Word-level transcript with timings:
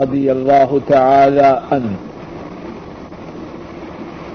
رضي 0.00 0.32
الله 0.32 0.80
تعالى 0.88 1.62
عنه. 1.72 1.96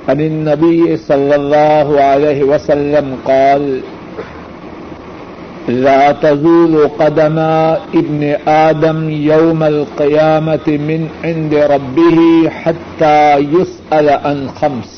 عن 0.10 0.22
النبي 0.22 0.98
صلى 0.98 1.36
الله 1.36 2.02
عليه 2.02 2.44
وسلم 2.44 3.18
قال 3.26 3.82
لا 5.68 6.12
تزول 6.12 6.88
قدم 7.00 7.40
ابن 7.96 8.36
آدم 8.48 9.10
يوم 9.10 9.64
القيامة 9.64 10.68
من 10.68 11.10
عند 11.24 11.54
ربه 11.56 12.50
حتى 12.50 13.38
يسأل 13.38 14.10
عن 14.10 14.50
خمس. 14.50 14.92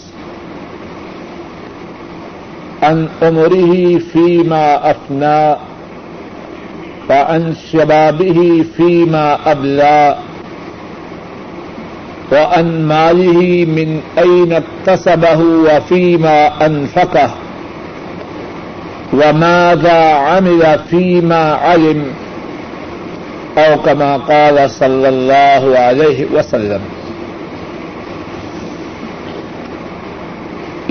عن 2.83 3.07
عمره 3.21 3.97
فيما 3.97 4.91
أفنى 4.91 5.55
وعن 7.09 7.53
شبابه 7.71 8.65
فيما 8.77 9.51
أبلى 9.51 10.15
وعن 12.31 12.87
ماله 12.87 13.65
من 13.65 14.01
أين 14.19 14.53
اكتسبه 14.53 15.39
وفيما 15.41 16.65
أنفقه 16.65 17.29
وماذا 19.13 19.99
عمل 20.13 20.79
فيما 20.89 21.43
علم 21.53 22.05
أو 23.57 23.77
كما 23.81 24.17
قال 24.17 24.69
صلى 24.69 25.09
الله 25.09 25.79
عليه 25.79 26.25
وسلم 26.33 26.81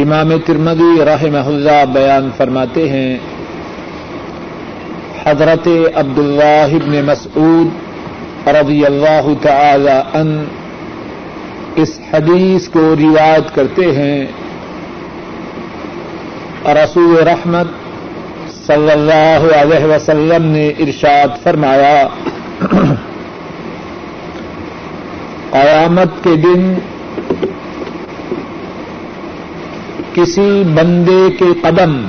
امام 0.02 0.30
ترمدی 0.46 1.04
رحمہ 1.04 1.46
اللہ 1.46 1.84
بیان 1.92 2.28
فرماتے 2.36 2.88
ہیں، 2.88 3.16
حضرت 5.24 5.68
عبداللہ 5.94 6.70
ابن 6.78 7.00
مسعود 7.06 8.48
رضی 8.60 8.84
اللہ 8.86 9.28
تعالی 9.42 10.00
عنہ 10.18 10.42
اس 11.76 12.00
حدیث 12.12 12.68
کو 12.68 12.80
روایت 12.80 13.54
کرتے 13.54 13.92
ہیں۔ 13.92 14.26
رسول 16.66 17.16
رحمت 17.16 17.66
صلی 18.66 18.90
اللہ 18.90 19.46
علیہ 19.56 19.84
وسلم 19.84 20.44
نے 20.44 20.68
ارشاد 20.68 21.42
فرمایا، 21.42 22.06
قیامت 25.50 26.24
کے 26.24 26.36
دن 26.36 26.74
کسی 30.12 30.62
بندے 30.74 31.30
کے 31.38 31.44
قدم 31.62 32.08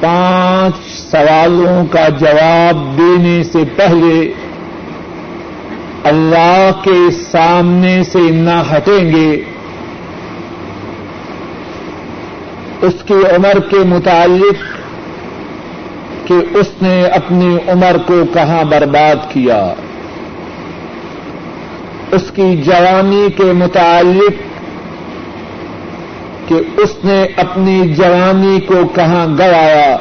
پانچ 0.00 0.92
سوالوں 0.92 1.86
کا 1.86 2.08
جواب 2.08 2.98
دینے 2.98 3.44
سے 3.44 3.58
پہلے 3.76 4.32
اللہ 6.04 6.70
کے 6.82 7.10
سامنے 7.10 8.02
سے 8.02 8.18
نہ 8.18 8.62
ہٹیں 8.72 9.12
گے۔ 9.12 9.42
اس 12.82 12.94
کی 13.06 13.14
عمر 13.14 13.60
کے 13.70 13.78
متعلق 13.78 14.82
کہ 16.28 16.34
اس 16.56 16.66
نے 16.82 17.04
اپنی 17.04 17.56
عمر 17.68 17.96
کو 18.06 18.22
کہاں 18.32 18.64
برباد 18.64 19.30
کیا۔ 19.30 19.74
اس 22.12 22.30
کی 22.34 22.62
جوانی 22.64 23.26
کے 23.36 23.52
متعلق 23.52 24.32
کہ 26.48 26.54
اس 26.76 27.04
نے 27.04 27.26
اپنی 27.36 27.94
جوانی 27.94 28.60
کو 28.60 28.74
کہاں 28.94 29.26
گوایا۔ 29.38 29.96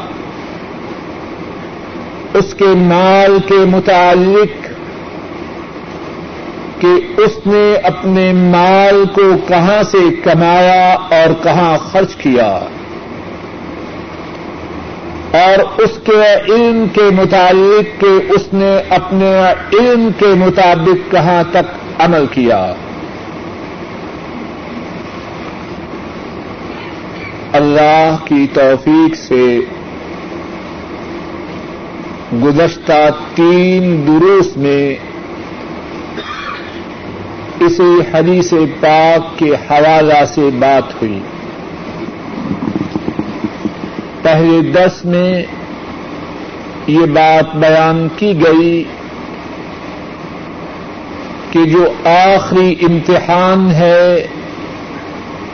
اس 2.34 2.54
کے 2.54 2.66
مال 2.66 3.38
کے 3.48 3.66
متعلق 3.66 4.61
کہ 6.82 7.22
اس 7.22 7.40
نے 7.46 7.76
اپنے 7.76 8.34
مال 8.34 9.04
کو 9.14 9.22
کہاں 9.48 9.84
سے 9.84 9.98
کمایا 10.24 10.94
اور 10.94 11.44
کہاں 11.44 11.78
خرچ 11.78 12.16
کیا 12.16 12.60
اور 15.32 15.82
اس 15.82 15.90
کے 16.04 16.52
علم 16.54 16.86
کے 16.94 17.02
متعلق 17.02 18.02
کہ 18.02 18.32
اس 18.32 18.54
نے 18.54 18.78
اپنے 18.90 19.42
علم 19.74 20.10
کے 20.20 20.26
مطابق 20.26 21.12
کہاں 21.12 21.44
تک 21.52 22.02
عمل 22.02 22.26
کیا۔ 22.32 22.74
اللہ 27.54 28.16
کی 28.26 28.48
توفیق 28.54 29.16
سے 29.16 29.60
گزشتہ 32.44 33.10
تین 33.36 34.08
دروس 34.08 34.58
میں 34.58 35.11
اسی 37.66 38.00
حدیث 38.14 38.54
پاک 38.80 39.40
کے 39.40 39.50
حوالہ 39.50 40.26
سے 40.26 40.50
بات 40.60 41.02
ہوئی۔ 41.02 41.20
پہلے 44.22 44.72
دس 44.72 45.06
میں 45.06 45.44
یہ 46.88 47.00
بات 47.00 47.56
بیان 47.56 48.08
کی 48.16 48.34
گئی 48.44 48.84
کہ 51.52 51.66
جو 51.66 51.92
آخری 52.06 52.76
امتحان 52.82 53.72
ہے، 53.72 54.28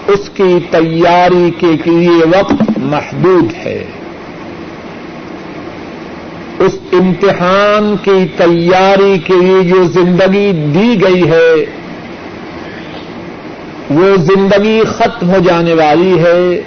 اس 0.07 0.29
کی 0.33 0.59
تیاری 0.71 1.51
کے 1.59 1.89
لیے 1.89 2.39
وقت 2.39 2.63
محدود 2.77 3.53
ہے۔ 3.65 3.83
اس 6.59 6.79
امتحان 6.91 7.95
کی 8.03 8.27
تیاری 8.37 9.17
کے 9.23 9.33
لیے 9.33 9.63
جو 9.63 9.83
زندگی 9.83 10.51
دی 10.51 11.01
گئی 11.01 11.29
ہے 11.29 11.76
وہ 13.89 14.15
زندگی 14.15 14.81
ختم 14.97 15.29
ہو 15.29 15.39
جانے 15.39 15.73
والی 15.73 16.19
ہے، 16.19 16.61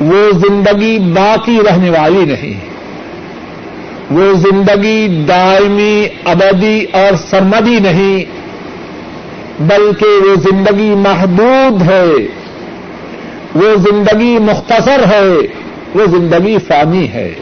وہ 0.00 0.30
زندگی 0.30 0.98
باقی 0.98 1.58
رہنے 1.68 1.90
والی 1.90 2.24
نہیں۔ 2.24 2.72
وہ 4.10 4.34
زندگی 4.34 5.24
دائمی، 5.28 6.06
ابدی 6.24 6.84
اور 6.92 7.16
سرمدی 7.16 7.78
نہیں، 7.80 8.24
بلکہ 9.62 10.06
وہ 10.06 10.34
زندگی 10.34 10.94
محدود 10.94 11.82
ہے۔ 11.82 12.12
وہ 13.54 13.74
زندگی 13.76 14.38
مختصر 14.38 15.00
ہے، 15.10 15.26
وہ 15.94 16.06
زندگی 16.06 16.56
فانی 16.68 17.08
ہے۔ 17.08 17.34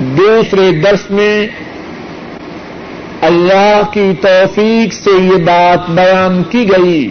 دوسرے 0.00 0.72
درس 0.72 1.10
میں 1.10 1.48
اللہ 3.22 3.82
کی 3.92 4.12
توفیق 4.20 4.92
سے 4.92 5.10
یہ 5.10 5.44
بات 5.44 5.90
بیان 5.90 6.42
کی 6.42 6.64
گئی 6.70 7.08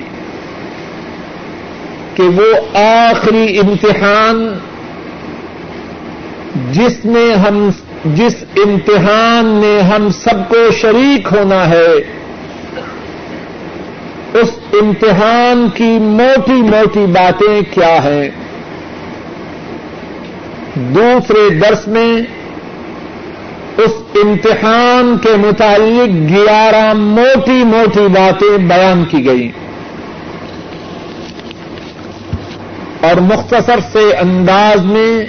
کہ 2.16 2.24
وہ 2.24 2.78
آخری 2.78 3.60
امتحان 3.60 4.54
جس 6.72 7.06
میں 7.06 7.34
ہم 7.36 7.70
جس 8.06 8.36
امتحان 8.66 9.46
میں 9.46 9.82
ہم 9.82 10.10
سب 10.10 10.50
کو 10.50 10.72
شریک 10.72 11.28
ہونا 11.32 11.70
ہے، 11.70 11.94
اس 14.34 14.50
امتحان 14.82 15.68
کی 15.74 15.98
موٹی 16.00 16.62
موٹی 16.62 17.06
باتیں 17.06 17.62
کیا 17.74 17.94
ہیں؟ 18.04 18.30
دوسرے 20.76 21.50
درس 21.50 21.88
میں 21.88 22.12
اس 23.84 24.18
امتحان 24.24 25.18
کے 25.22 25.30
متعلق 25.38 26.30
گیارہ 26.30 26.94
موٹی 26.94 27.64
موٹی 27.64 28.08
باتیں 28.08 28.58
بیان 28.58 29.06
کی 29.06 29.25
گئی 29.25 29.52
اور 33.02 33.16
مختصر 33.16 33.80
سے 33.91 34.14
انداز 34.14 34.86
میں 34.86 35.25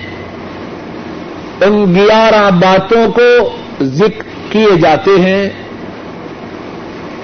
ان 1.60 1.94
گیارہ 1.94 2.50
باتوں 2.50 3.12
کو 3.12 3.56
ذکر 3.84 4.52
کیے 4.52 4.78
جاتے 4.82 5.10
ہیں 5.18 5.48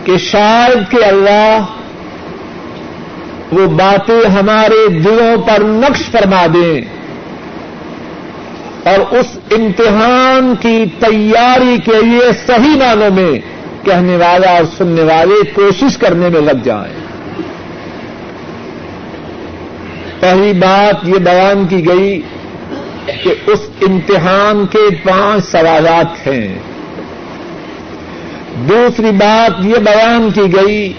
کہ 0.05 0.17
شاید 0.17 0.91
کہ 0.91 1.05
اللہ 1.05 1.65
وہ 3.53 3.67
باتیں 3.67 4.29
ہمارے 4.29 4.89
دلوں 4.89 5.43
پر 5.43 5.63
نقش 5.63 6.11
فرما 6.11 6.47
دیں۔ 6.55 6.98
اور 8.89 9.15
اس 9.15 9.27
امتحان 9.51 10.55
کی 10.61 10.85
تیاری 10.99 11.77
کے 11.85 12.03
لیے 12.03 12.31
صحیح 12.47 12.77
معنوں 12.77 13.11
میں 13.11 13.39
کہنے 13.85 14.17
والا 14.17 14.51
اور 14.51 14.65
سننے 14.79 15.03
والے 15.03 15.51
کوشش 15.55 15.97
کرنے 15.97 16.29
میں 16.29 16.41
لگ 16.41 16.63
جائیں۔ 16.65 16.95
پہلی 20.21 20.53
بات 20.53 21.09
یہ 21.09 21.19
بیان 21.19 21.67
کی 21.67 21.89
گئی 21.89 22.23
کہ 23.07 23.35
اس 23.47 23.61
امتحان 23.83 24.67
کے 24.71 24.95
پانچ 25.05 25.45
سوالات 25.45 26.27
ہیں۔ 26.27 26.59
دوسری 28.69 29.11
بات 29.11 29.65
یہ 29.65 29.75
بیان 29.75 30.31
کی 30.31 30.57
گئی 30.57 30.93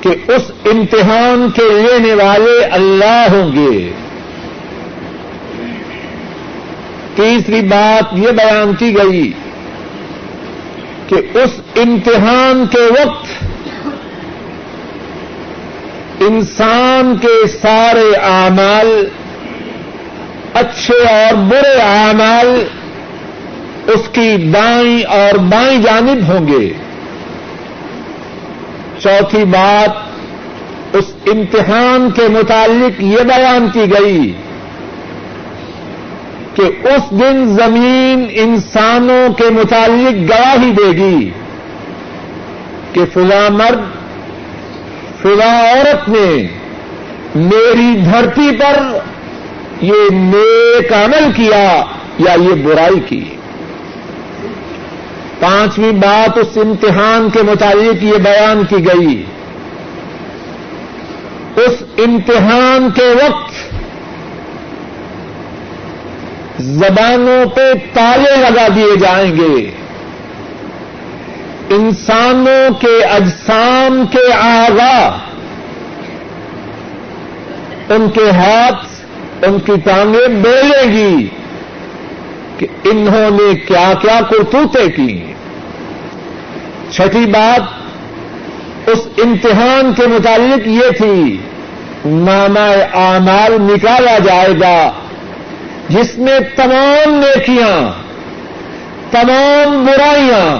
کہ 0.00 0.08
اس 0.08 0.50
امتحان 0.64 1.48
کے 1.54 1.62
لینے 1.62 2.14
والے 2.14 2.64
اللہ 2.64 3.26
ہوں 3.30 3.52
گے۔ 3.52 3.92
تیسری 7.16 7.60
بات 7.60 8.04
یہ 8.12 8.30
بیان 8.30 8.74
کی 8.78 8.96
گئی 8.96 9.32
کہ 11.06 11.38
اس 11.38 11.60
امتحان 11.76 12.64
کے 12.70 12.78
وقت 12.78 13.44
انسان 16.20 17.16
کے 17.20 17.46
سارے 17.46 18.16
اعمال 18.16 19.08
اچھے 20.54 20.94
اور 20.94 21.34
برے 21.34 21.80
اعمال 21.80 22.64
اس 23.86 24.08
کی 24.12 24.36
دائیں 24.36 25.02
اور 25.02 25.38
بائیں 25.38 25.82
جانب 25.82 26.28
ہوں 26.28 26.48
گے۔ 26.48 26.72
چوتھی 29.00 29.44
بات، 29.44 29.90
اس 30.96 31.04
امتحان 31.26 32.10
کے 32.10 32.28
متعلق 32.28 33.02
یہ 33.02 33.18
بیان 33.18 33.68
کی 33.72 33.80
گئی 33.80 34.32
کہ 36.54 36.62
اس 36.62 37.10
دن 37.10 37.56
زمین 37.56 38.26
انسانوں 38.30 39.32
کے 39.32 39.44
متعلق 39.50 40.30
گواہی 40.30 40.70
دے 40.70 40.92
گی 40.92 41.30
کہ 42.92 43.00
فلاں 43.12 43.50
مرد، 43.50 43.80
فلاں 45.22 45.62
عورت 45.62 46.08
نے 46.08 46.46
میری 47.34 48.00
دھرتی 48.04 48.50
پر 48.58 48.98
یہ 49.80 50.10
نیک 50.12 50.92
عمل 50.92 51.32
کیا 51.36 51.84
یا 52.18 52.32
یہ 52.32 52.62
برائی 52.62 53.00
کی۔ 53.08 53.24
پانچویں 55.40 55.92
بات 55.92 56.38
اس 56.38 56.58
امتحان 56.58 57.28
کے 57.32 57.42
متعلق 57.42 58.04
یہ 58.04 58.18
بیان 58.18 58.64
کی 58.68 58.76
گئی۔ 58.86 59.22
اس 61.56 61.82
امتحان 61.98 62.88
کے 62.94 63.14
وقت 63.24 63.73
زبانوں 66.58 67.50
پہ 67.50 67.72
تالے 67.92 68.36
لگا 68.36 68.66
دیے 68.76 68.96
جائیں 68.96 69.36
گے۔ 69.36 69.70
انسانوں 71.70 72.74
کے 72.74 73.04
اجسام 73.04 74.04
کے 74.10 74.32
آغا، 74.32 75.18
ان 77.88 78.10
کے 78.10 78.30
ہاتھ، 78.30 78.86
ان 79.44 79.58
کی 79.60 79.72
ٹانگیں 79.84 80.28
بیلیں 80.28 80.92
گی 80.92 81.28
کہ 82.58 82.66
انہوں 82.84 83.30
نے 83.30 83.54
کیا 83.54 83.92
کیا 84.02 84.20
کرتوتے 84.30 84.90
کی۔ 84.90 85.32
چھٹی 86.90 87.26
بات 87.26 87.62
اس 88.88 88.98
امتحان 89.24 89.92
کے 89.96 90.06
متعلق 90.06 90.68
یہ 90.68 90.90
تھی 90.98 91.36
نامہ 92.04 92.96
اعمال 92.96 93.56
نکالا 93.60 94.18
جائے 94.18 94.54
گا۔ 94.60 94.92
جس 95.88 96.18
میں 96.18 96.40
تمام 96.56 97.14
نیکیاں، 97.14 97.92
تمام 99.10 99.84
برائیاں 99.84 100.58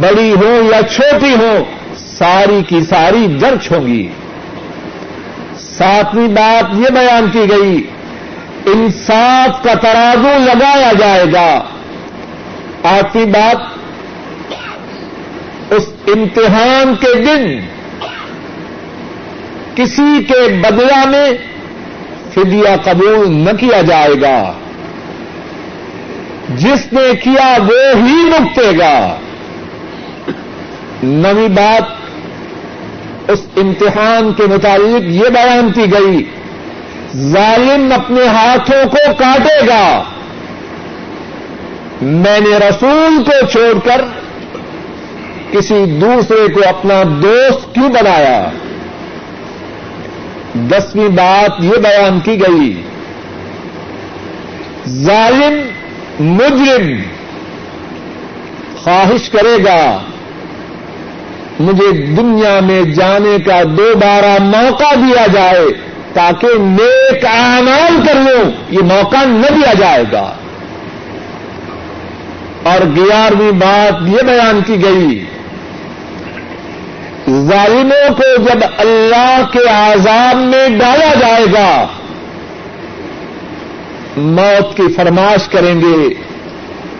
بڑی 0.00 0.32
ہوں 0.32 0.70
یا 0.70 0.80
چھوٹی 0.82 1.34
ہوں، 1.34 1.64
ساری 1.96 2.62
کی 2.68 2.80
ساری 2.88 3.26
درج 3.40 3.72
ہوں 3.72 3.86
گی۔ 3.86 4.08
ساتویں 5.58 6.28
بات 6.28 6.64
یہ 6.74 6.88
بیان 6.94 7.26
کی 7.32 7.50
گئی، 7.50 7.86
انصاف 8.66 9.62
کا 9.62 9.74
ترازو 9.74 10.44
لگایا 10.44 10.92
جائے 10.98 11.24
گا۔ 11.32 11.62
آٹھویں 12.82 13.26
بات، 13.26 13.56
اس 15.72 15.88
امتحان 16.06 16.94
کے 17.00 17.14
دن 17.14 17.60
کسی 19.74 20.24
کے 20.28 20.60
بدلا 20.60 21.04
میں 21.04 21.30
فدیہ 22.34 22.76
قبول 22.84 23.32
نہ 23.32 23.50
کیا 23.60 23.82
جائے 23.82 24.20
گا۔ 24.22 24.52
جس 26.48 26.92
نے 26.92 27.14
کیا 27.22 27.56
وہ 27.60 28.08
ہی 28.08 28.14
مکتے 28.14 28.78
گا۔ 28.78 29.16
نوی 31.02 31.48
بات، 31.48 31.82
اس 33.30 33.40
امتحان 33.56 34.32
کے 34.32 34.42
متعلق 34.42 35.04
یہ 35.04 35.28
بیان 35.28 35.72
کی 35.72 35.92
گئی، 35.92 36.24
ظالم 37.16 37.92
اپنے 37.92 38.26
ہاتھوں 38.26 38.88
کو 38.90 39.12
کاٹے 39.18 39.66
گا۔ 39.66 40.02
میں 42.02 42.40
نے 42.40 42.56
رسول 42.56 43.24
کو 43.24 43.46
چھوڑ 43.46 43.78
کر 43.84 44.00
کسی 45.50 45.84
دوسرے 45.86 46.52
کو 46.54 46.60
اپنا 46.68 47.02
دوست 47.22 47.74
کیوں 47.74 47.88
بنایا؟ 47.88 48.50
دسویں 50.54 51.08
بات 51.08 51.64
یہ 51.64 51.76
بیان 51.76 52.20
کی 52.20 52.40
گئی، 52.40 52.82
ظالم، 54.88 55.54
مجرم 56.20 56.92
خواہش 58.82 59.30
کرے 59.30 59.64
گا، 59.64 59.98
مجھے 61.60 61.92
دنیا 61.92 62.60
میں 62.60 62.82
جانے 62.82 63.36
کا 63.46 63.62
دوبارہ 63.62 64.36
موقع 64.42 64.94
دیا 64.94 65.26
جائے 65.32 65.66
تاکہ 66.12 66.48
نیک 66.58 67.24
اعمال 67.24 68.06
کر 68.06 68.14
لوں، 68.14 68.50
یہ 68.70 68.82
موقع 68.82 69.24
نہ 69.26 69.54
دیا 69.54 69.72
جائے 69.72 70.04
گا۔ 70.12 70.32
اور 72.62 72.80
گیارہویں 72.96 73.52
بات 73.52 74.08
یہ 74.08 74.22
بیان 74.22 74.60
کی 74.66 74.84
گئی 74.84 75.24
ظالموں 77.34 78.14
کو 78.14 78.42
جب 78.42 78.64
اللہ 78.78 79.42
کے 79.52 79.68
عذاب 79.68 80.36
میں 80.36 80.68
ڈالا 80.68 81.14
جائے 81.14 81.44
گا، 81.52 81.86
موت 84.16 84.76
کی 84.76 84.92
فرمائش 84.96 85.48
کریں 85.48 85.80
گے، 85.80 86.14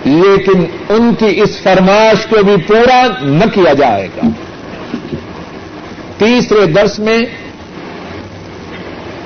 لیکن 0.05 0.65
ان 0.89 1.15
کی 1.15 1.41
اس 1.43 1.61
فرمائش 1.63 2.27
کو 2.27 2.43
بھی 2.43 2.57
پورا 2.67 3.03
نہ 3.23 3.45
کیا 3.55 3.73
جائے 3.73 4.09
گا۔ 4.17 4.29
تیسرے 6.19 6.67
درس 6.67 6.99
میں 6.99 7.19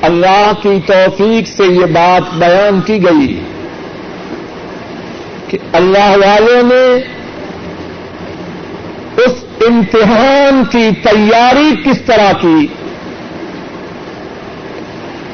اللہ 0.03 0.53
کی 0.63 0.79
توفیق 0.87 1.49
سے 1.49 1.65
یہ 1.65 1.87
بات 1.87 2.35
بیان 2.35 2.81
کی 2.81 3.05
گئی 3.05 3.41
کہ 5.49 5.59
اللہ 5.73 6.17
والوں 6.17 6.63
نے 6.63 6.97
اس 9.25 9.45
امتحان 9.67 10.65
کی 10.71 10.89
تیاری 11.03 11.75
کس 11.85 12.01
طرح 12.07 12.33
کی؟ 12.33 12.67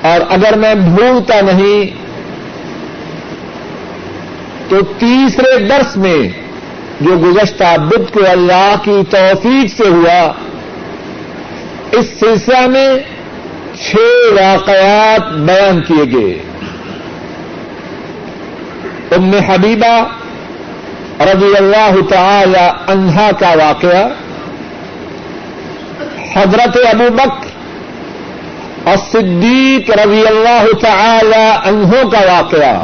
اور 0.03 0.21
اگر 0.29 0.59
میں 0.59 0.75
بھولتا 0.75 1.41
نہیں، 1.41 2.05
تو 4.69 4.81
تیسرے 4.99 5.59
درس 5.59 5.97
میں 5.97 6.29
جو 7.01 7.17
گزشتہ 7.17 7.77
بدھ 7.79 8.13
کو 8.13 8.21
اللہ 8.29 8.75
کی 8.83 9.01
توفیق 9.11 9.77
سے 9.77 9.89
ہوا، 9.89 10.33
اس 11.93 12.07
سلسلہ 12.21 12.67
میں 12.67 12.99
چھ 13.81 13.97
واقعات 14.31 15.33
بیان 15.33 15.81
کیے 15.81 16.19
گئے۔ 16.19 16.43
ام 19.17 19.31
حبیبہ 19.49 20.05
رضی 21.21 21.57
اللہ 21.57 21.97
تعالی 22.11 22.67
عنہا 22.93 23.31
کا 23.41 23.51
واقعہ 23.59 24.05
حضرت 26.35 26.77
ابو 26.87 27.09
بکر 27.15 27.53
اور 28.89 28.97
صدیق 29.11 29.91
رضی 29.99 30.27
اللہ 30.27 30.67
تعالی 30.81 31.45
عنہوں 31.69 32.09
کا 32.11 32.21
واقعہ 32.27 32.75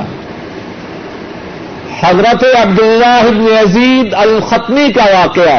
حضرت 2.00 2.44
عبداللہ 2.56 3.22
بن 3.28 3.46
عزید 3.56 4.14
الختمی 4.18 4.90
کا 4.92 5.04
واقعہ 5.12 5.58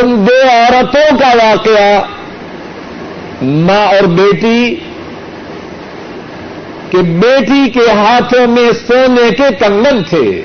ان 0.00 0.26
دو 0.26 0.34
عورتوں 0.50 1.08
کا 1.18 1.32
واقعہ 1.36 2.02
ماں 3.42 3.84
اور 3.86 4.06
بیٹی 4.16 4.74
کہ 6.90 6.98
بیٹی 6.98 7.70
کے 7.70 7.90
ہاتھوں 7.90 8.46
میں 8.46 8.70
سونے 8.86 9.30
کے 9.30 9.54
کنگن 9.60 10.02
تھے۔ 10.02 10.42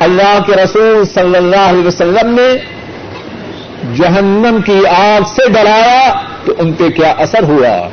اللہ 0.00 0.38
کے 0.46 0.52
رسول 0.52 1.04
صلی 1.14 1.36
اللہ 1.36 1.68
علیہ 1.68 1.86
وسلم 1.86 2.38
نے 2.40 2.80
جہنم 3.96 4.62
کی 4.66 4.86
آگ 4.86 5.20
سے 5.34 5.48
ڈرایا 5.48 6.20
تو 6.44 6.52
ان 6.58 6.72
پہ 6.72 6.88
کیا 6.88 7.10
اثر 7.10 7.42
ہوا؟ 7.42 7.88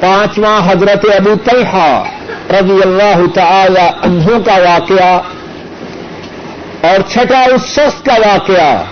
پانچواں 0.00 0.60
حضرت 0.70 1.06
ابو 1.16 1.34
طلحہ 1.44 2.04
رضی 2.50 2.82
اللہ 2.82 3.34
تعالی 3.34 3.88
انہوں 4.02 4.40
کا 4.40 4.56
واقعہ 4.56 5.20
اور 6.82 7.10
چھٹا 7.10 7.40
اس 7.40 7.66
شخص 7.66 8.02
کا 8.02 8.14
واقعہ۔ 8.14 8.84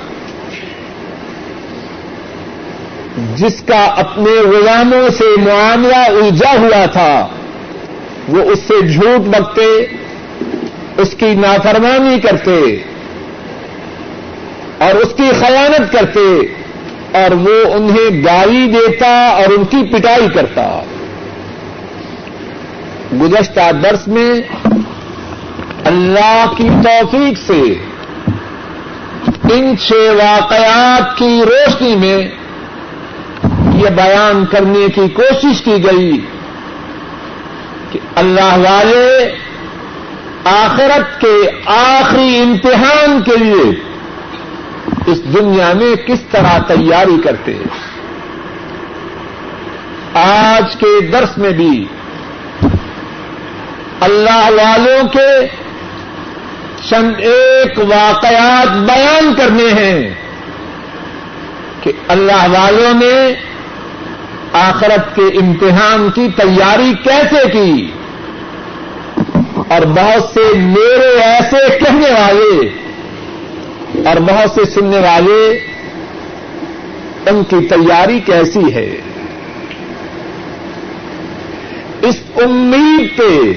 جس 3.37 3.62
کا 3.68 3.85
اپنے 3.85 4.30
غلاموں 4.30 5.08
سے 5.11 5.25
معاملہ 5.38 5.96
الجھا 5.96 6.52
ہوا 6.58 6.85
تھا، 6.87 7.28
وہ 8.28 8.42
اس 8.42 8.58
سے 8.58 8.88
جھوٹ 8.88 9.20
بکتے، 9.28 9.87
اس 10.99 11.14
کی 11.18 11.35
نافرمانی 11.35 12.20
کرتے 12.20 12.76
اور 14.78 14.94
اس 14.94 15.08
کی 15.16 15.30
خیانت 15.40 15.92
کرتے 15.92 16.20
اور 17.12 17.32
وہ 17.32 17.75
انہیں 17.75 18.25
گالی 18.25 18.66
دیتا 18.66 19.28
اور 19.28 19.58
ان 19.58 19.64
کی 19.64 19.78
پٹائی 19.92 20.26
کرتا۔ 20.35 20.82
گزشتہ 23.12 23.73
درس 23.82 24.08
میں 24.08 24.30
اللہ 25.85 26.44
کی 26.56 26.68
توفیق 26.85 27.38
سے 27.46 27.61
ان 29.54 29.75
چھ 29.78 29.92
واقعات 29.92 31.18
کی 31.18 31.40
روشنی 31.46 31.96
میں 31.96 32.45
یہ 33.76 33.88
بیان 33.88 34.45
کرنے 34.47 34.87
کی 34.95 35.09
کوشش 35.09 35.62
کی 35.62 35.85
گئی 35.85 36.21
کہ 37.90 37.99
اللہ 38.14 38.56
والے 38.56 39.35
آخرت 40.45 41.21
کے 41.21 41.50
آخری 41.66 42.38
امتحان 42.38 43.23
کے 43.23 43.37
لیے 43.37 43.71
اس 45.06 45.25
دنیا 45.25 45.73
میں 45.73 46.06
کس 46.06 46.21
طرح 46.30 46.59
تیاری 46.59 47.21
کرتے 47.25 47.54
ہیں؟ 47.54 47.66
آج 50.14 50.76
کے 50.76 51.00
درس 51.00 51.38
میں 51.38 51.50
بھی 51.50 51.87
اللہ 54.00 54.50
والوں 54.50 55.09
کے 55.09 55.47
چند 56.88 57.12
ایک 57.18 57.78
واقعات 57.78 58.76
بیان 58.76 59.35
کرنے 59.35 59.68
ہیں 59.68 60.11
کہ 61.80 61.92
اللہ 62.09 62.47
والوں 62.49 62.95
نے 62.95 63.35
آخرت 64.56 65.14
کے 65.16 65.22
امتحان 65.22 66.10
کی 66.14 66.26
تیاری 66.36 66.92
کیسے 67.04 67.48
کی؟ 67.50 67.90
اور 69.68 69.86
بہت 69.86 70.22
سے 70.34 70.58
میرے 70.58 71.08
ایسے 71.22 71.78
کہنے 71.78 72.10
والے، 72.10 72.68
اور 74.08 74.20
بہت 74.20 74.50
سے 74.50 74.64
سننے 74.64 74.98
والے، 74.98 75.40
ان 77.26 77.42
کی 77.44 77.66
تیاری 77.66 78.20
کیسی 78.20 78.75
ہے؟ 78.75 78.88
اس 82.02 82.20
امید 82.36 83.16
پہ 83.18 83.52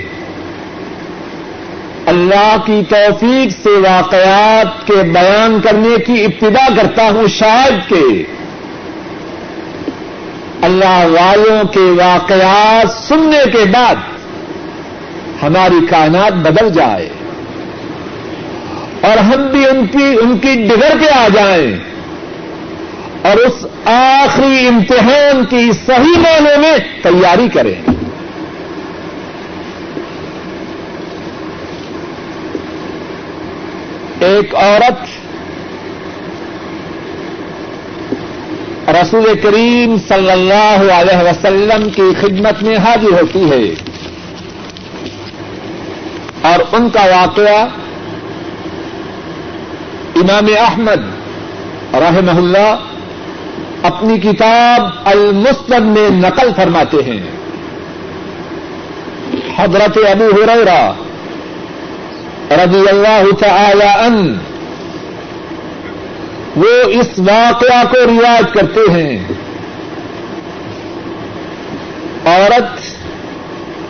اللہ 2.06 2.56
کی 2.66 2.82
توفیق 2.90 3.52
سے 3.64 3.70
واقعات 3.70 4.88
کے 4.88 4.94
بیان 4.94 5.60
کرنے 5.62 5.96
کی 6.06 6.26
ابتدا 6.26 6.68
کرتا 6.78 7.10
ہوں 7.10 7.28
شاید 7.28 7.90
کہ 7.90 8.04
اللہ 10.62 11.06
والوں 11.06 11.68
کے 11.68 11.92
واقعات 12.04 12.92
سننے 13.08 13.52
کے 13.52 13.66
بعد 13.66 13.96
ہماری 15.44 15.86
کائنات 15.90 16.34
بدل 16.34 16.70
جائے 16.70 17.10
اور 19.02 19.18
ہم 19.18 19.48
بھی 19.52 19.66
ان 19.68 19.86
کی 19.88 20.16
ان 20.22 20.38
کی 20.38 20.54
ڈگر 20.56 20.94
پہ 21.02 21.20
آ 21.20 21.28
جائیں 21.34 21.80
اور 23.22 23.38
اس 23.38 23.66
آخری 23.86 24.68
امتحان 24.68 25.46
کی 25.46 25.72
صحیح 25.86 26.18
معنوں 26.18 26.58
میں 26.58 26.78
تیاری 27.04 27.48
کریں۔ 27.54 27.76
ایک 34.20 34.56
عورت 34.56 35.19
رسول 39.02 39.40
کریم 39.44 39.96
صلی 40.08 40.32
اللہ 40.32 40.92
علیہ 40.94 41.18
وسلم 41.18 41.90
کی 41.90 42.14
خدمت 42.22 42.64
میں 42.64 42.78
حاضر 42.78 43.22
ہوتی 43.22 43.50
ہے۔ 43.50 43.76
اور 46.42 46.60
ان 46.72 46.90
کا 46.90 47.02
واقعہ 47.02 47.68
امام 50.16 50.46
احمد 50.60 51.00
رحمہ 51.94 52.32
اللہ 52.32 52.76
اپنی 53.84 54.18
کتاب 54.20 54.82
المسلم 55.06 55.88
میں 55.88 56.10
نقل 56.10 56.50
فرماتے 56.56 56.98
ہیں۔ 56.98 57.22
حضرت 59.58 59.98
ابو 60.12 60.26
ہریرہ 60.26 60.92
رضی 62.52 62.90
اللہ 62.90 63.36
تعالی 63.40 63.88
ان 64.00 64.38
وہ 66.60 66.90
اس 66.90 67.08
واقعہ 67.18 67.92
کو 67.92 67.98
رواج 67.98 68.54
کرتے 68.54 68.92
ہیں۔ 68.92 69.20
عورت 72.26 72.80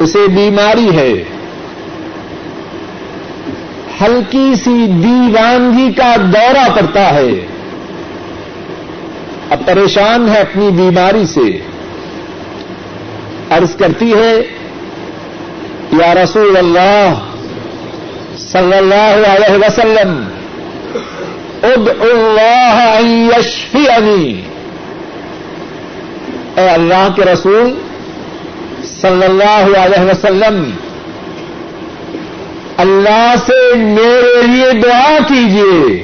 اسے 0.02 0.28
بیماری 0.28 0.98
ہے۔ 0.98 1.24
ہلکی 4.02 4.54
سی 4.64 4.88
دیوانگی 4.88 5.94
کا 5.94 6.16
دورہ 6.16 6.70
پڑتا 6.76 7.10
ہے۔ 7.10 7.46
اب 9.50 9.66
پریشان 9.66 10.30
ہے 10.30 10.40
اپنی 10.40 10.70
بیماری 10.70 11.26
سے۔ 11.26 11.60
عرض 13.50 13.76
کرتی 13.76 14.14
ہے، 14.14 14.36
یا 15.92 16.16
رسول 16.16 16.58
اللہ 16.58 17.14
صلی 18.38 18.78
اللہ 18.78 19.28
علیہ 19.28 19.58
وسلم 19.58 20.29
اد 21.64 21.88
اللہ 22.02 23.00
یشفی 23.04 23.88
اے 26.58 26.70
اللہ 26.70 27.08
کے 27.16 27.22
رسول 27.22 27.74
صلی 28.84 29.26
اللہ 29.26 29.78
علیہ 29.78 30.00
وسلم، 30.00 30.72
اللہ 32.78 33.34
سے 33.46 33.76
میرے 33.76 34.48
لیے 34.48 34.72
دعا 34.72 35.18
کیجیے 35.28 36.04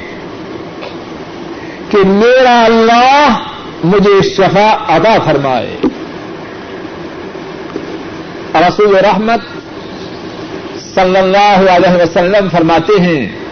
کہ 1.90 1.98
میرا 2.06 2.64
اللہ 2.64 3.38
مجھے 3.84 4.22
شفا 4.22 4.68
ادا 4.88 5.16
فرمائے۔ 5.24 5.76
رسول 8.54 8.94
رحمت 8.94 9.40
صلی 10.94 11.16
اللہ 11.16 11.70
علیہ 11.70 12.02
وسلم 12.02 12.48
فرماتے 12.52 13.00
ہیں 13.02 13.45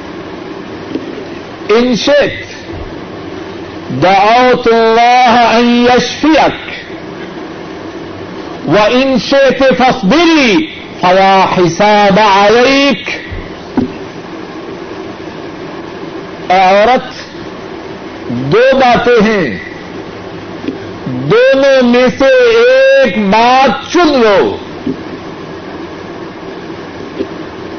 ان 1.68 1.97
شیخ 1.97 2.54
دعوت 4.02 4.68
اللہ 4.68 5.50
ان 5.56 5.87
یشفیک، 5.97 6.71
و 8.68 8.76
ان 8.90 9.18
شیخ 9.18 9.62
فصبری 9.78 10.66
فلا 11.00 11.47
حساب 11.59 12.21
عليك 12.21 13.11
عورت، 16.50 17.04
دو 18.28 18.62
باتیں 18.73 19.23
ہیں۔ 19.23 19.59
دونوں 21.06 21.83
میں 21.83 22.06
سے 22.18 22.25
ایک 22.25 23.18
بات 23.18 23.92
چن 23.92 24.21
لو۔ 24.21 24.56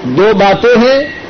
دو 0.04 0.34
باتیں 0.34 0.82
ہیں۔ 0.82 1.25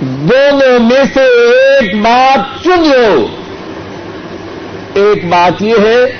دونوں 0.00 0.78
میں 0.80 1.04
سے 1.14 1.20
ایک 1.20 1.94
بات 1.94 2.64
چن 2.64 2.88
لو۔ 2.88 3.26
ایک 4.94 5.24
بات 5.24 5.62
یہ 5.62 5.74
ہے، 5.86 6.16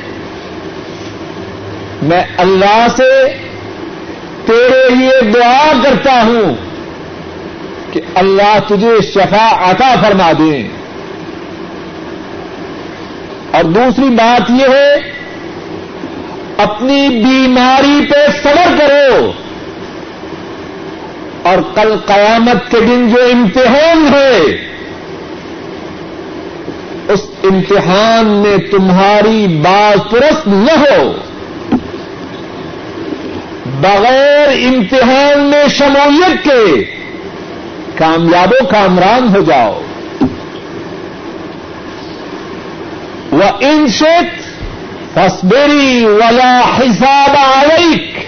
میں 2.03 2.25
اللہ 2.37 2.87
سے 2.97 3.35
تیرے 4.47 4.95
لیے 4.95 5.31
دعا 5.31 5.73
کرتا 5.85 6.23
ہوں 6.23 6.55
کہ 7.93 8.01
اللہ 8.15 8.59
تجھے 8.69 9.03
شفا 9.03 9.71
عطا 9.71 9.95
فرما 10.03 10.33
دیں 10.39 10.69
اور 13.53 13.65
دوسری 13.65 14.09
بات 14.09 14.51
یہ 14.51 14.69
ہے، 14.69 14.95
اپنی 16.57 17.09
بیماری 17.09 18.07
پہ 18.07 18.27
صبر 18.43 18.79
کرو۔ 18.79 19.33
اور 21.43 21.59
کل 21.75 21.97
قیامت 22.07 22.71
کے 22.71 22.81
دن 22.81 23.09
جو 23.09 23.23
امتحان 23.33 24.15
ہے، 24.15 24.39
اس 27.09 27.27
امتحان 27.45 28.27
میں 28.27 28.57
تمہاری 28.71 29.47
بات 29.63 30.11
پرست 30.11 30.49
نہ 30.49 30.73
ہو۔ 30.73 31.13
بغیر 33.81 34.49
امتحان 34.49 35.39
میں 35.39 35.69
شمولیت 35.69 36.45
کے 36.45 36.85
کامیاب 37.99 38.53
و 38.61 38.67
کامران 38.67 39.37
ہو 39.37 39.41
جاؤ۔ 39.41 39.81
وہ 43.31 43.45
انشت 43.61 44.41
فسبری 45.15 46.05
ولا 46.05 46.63
حساب 46.79 47.37
علیک۔ 47.37 48.19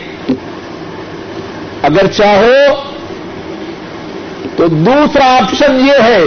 اگر 1.83 2.07
چاہو 2.07 2.92
تو 4.63 4.69
دوسرا 4.69 5.25
آپشن 5.25 5.81
یہ 5.87 6.03
ہے، 6.03 6.23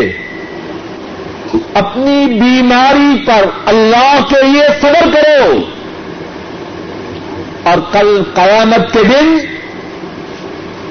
اپنی 1.74 2.26
بیماری 2.26 3.26
پر 3.26 3.46
اللہ 3.66 4.20
کے 4.30 4.44
لیے 4.44 4.64
صبر 4.82 5.10
کرو۔ 5.14 5.60
اور 7.64 7.78
کل 7.92 8.24
قیامت 8.34 8.94
کے 8.94 9.04
دن 9.04 9.38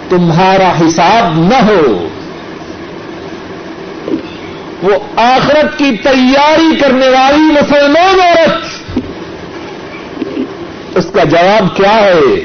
تمہارا 0.08 0.72
حساب 0.80 1.38
نہ 1.38 1.70
ہو۔ 1.70 2.08
وہ 4.82 5.20
آخرت 5.20 5.78
کی 5.78 5.96
تیاری 5.96 6.76
کرنے 6.80 7.08
والی 7.08 7.52
مسلمان 7.52 8.20
عورت، 8.20 8.98
اس 10.94 11.06
کا 11.12 11.24
جواب 11.24 11.76
کیا 11.76 11.94
ہے؟ 11.94 12.44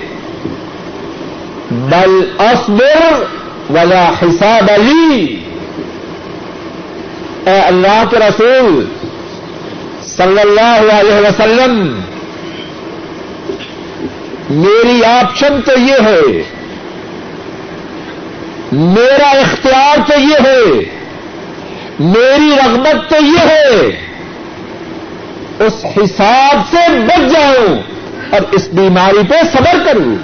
بل 1.71 2.31
اصبر 2.39 3.23
ولا 3.69 4.09
حساب 4.21 4.69
علی 4.73 5.41
اے 7.45 7.59
اللہ 7.59 8.03
کے 8.11 8.17
رسول 8.17 8.85
صلی 10.05 10.39
اللہ 10.41 10.93
علیہ 10.93 11.19
وسلم، 11.27 11.75
میری 14.49 15.03
آپشن 15.05 15.61
تو 15.65 15.79
یہ 15.79 16.07
ہے، 16.07 16.43
میرا 18.71 19.29
اختیار 19.41 19.97
تو 20.07 20.19
یہ 20.19 20.47
ہے، 20.47 20.63
میری 21.99 22.49
رغبت 22.55 23.09
تو 23.09 23.23
یہ 23.25 23.47
ہے، 23.49 23.89
اس 25.59 25.85
حساب 25.97 26.55
سے 26.71 26.87
بچ 27.07 27.31
جاؤں، 27.31 27.81
اور 28.31 28.41
اس 28.51 28.67
بیماری 28.73 29.23
پہ 29.29 29.41
صبر 29.53 29.85
کروں۔ 29.85 30.15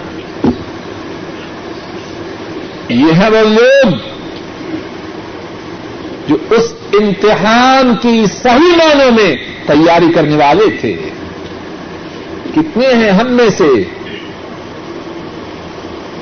یہ 2.89 3.13
ہے 3.13 3.30
وہ 3.30 3.50
لوگ 3.50 3.92
جو 6.27 6.36
اس 6.50 6.74
امتحان 6.94 7.96
کی 8.01 8.25
صحیح 8.44 8.75
معنوں 8.75 9.12
میں 9.12 9.36
تیاری 9.68 10.12
کرنے 10.15 10.36
والے 10.36 10.65
تھے۔ 10.82 10.96
کتنے 12.56 12.94
ہیں 12.94 13.12
ہم 13.12 13.32
میں 13.32 13.50
سے 13.58 13.84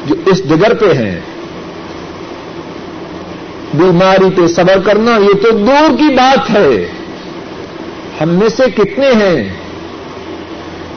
جو 0.05 0.15
اس 0.25 0.50
جگر 0.50 0.74
پہ 0.74 0.93
ہیں؟ 0.93 1.20
بیماری 3.74 4.29
پہ 4.36 4.48
صبر 4.48 4.79
کرنا 4.86 5.12
یہ 5.12 5.34
تو 5.34 5.51
دور 5.51 5.98
کی 5.98 6.15
بات 6.15 6.50
ہے۔ 6.50 6.88
ہم 8.22 8.29
میں 8.29 8.50
سے 8.50 8.63
کتنے 8.75 9.08
ہیں 9.08 9.50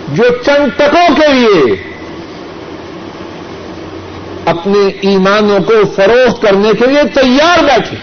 جو 0.08 0.24
چند 0.44 0.66
تکوں 0.76 1.16
کے 1.16 1.32
لیے 1.32 1.95
اپنے 4.46 4.88
ایمانوں 5.00 5.58
کو 5.60 5.74
فروخت 5.96 6.42
کرنے 6.42 6.70
کے 6.78 6.86
لیے 6.86 7.02
تیار 7.14 7.64
بیٹھے 7.64 7.96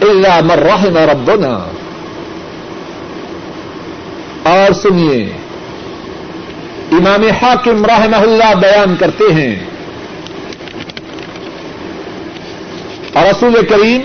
اللہ 0.00 0.40
مرحم 0.42 0.96
ربنا۔ 0.96 1.70
اور 4.42 4.72
سنیے، 4.72 5.32
امام 6.92 7.22
حاکم 7.42 7.84
رحمہ 7.84 8.16
اللہ 8.16 8.54
بیان 8.54 8.96
کرتے 8.96 9.34
ہیں۔ 9.34 9.64
اور 13.12 13.26
رسول 13.26 13.66
کریم 13.66 14.00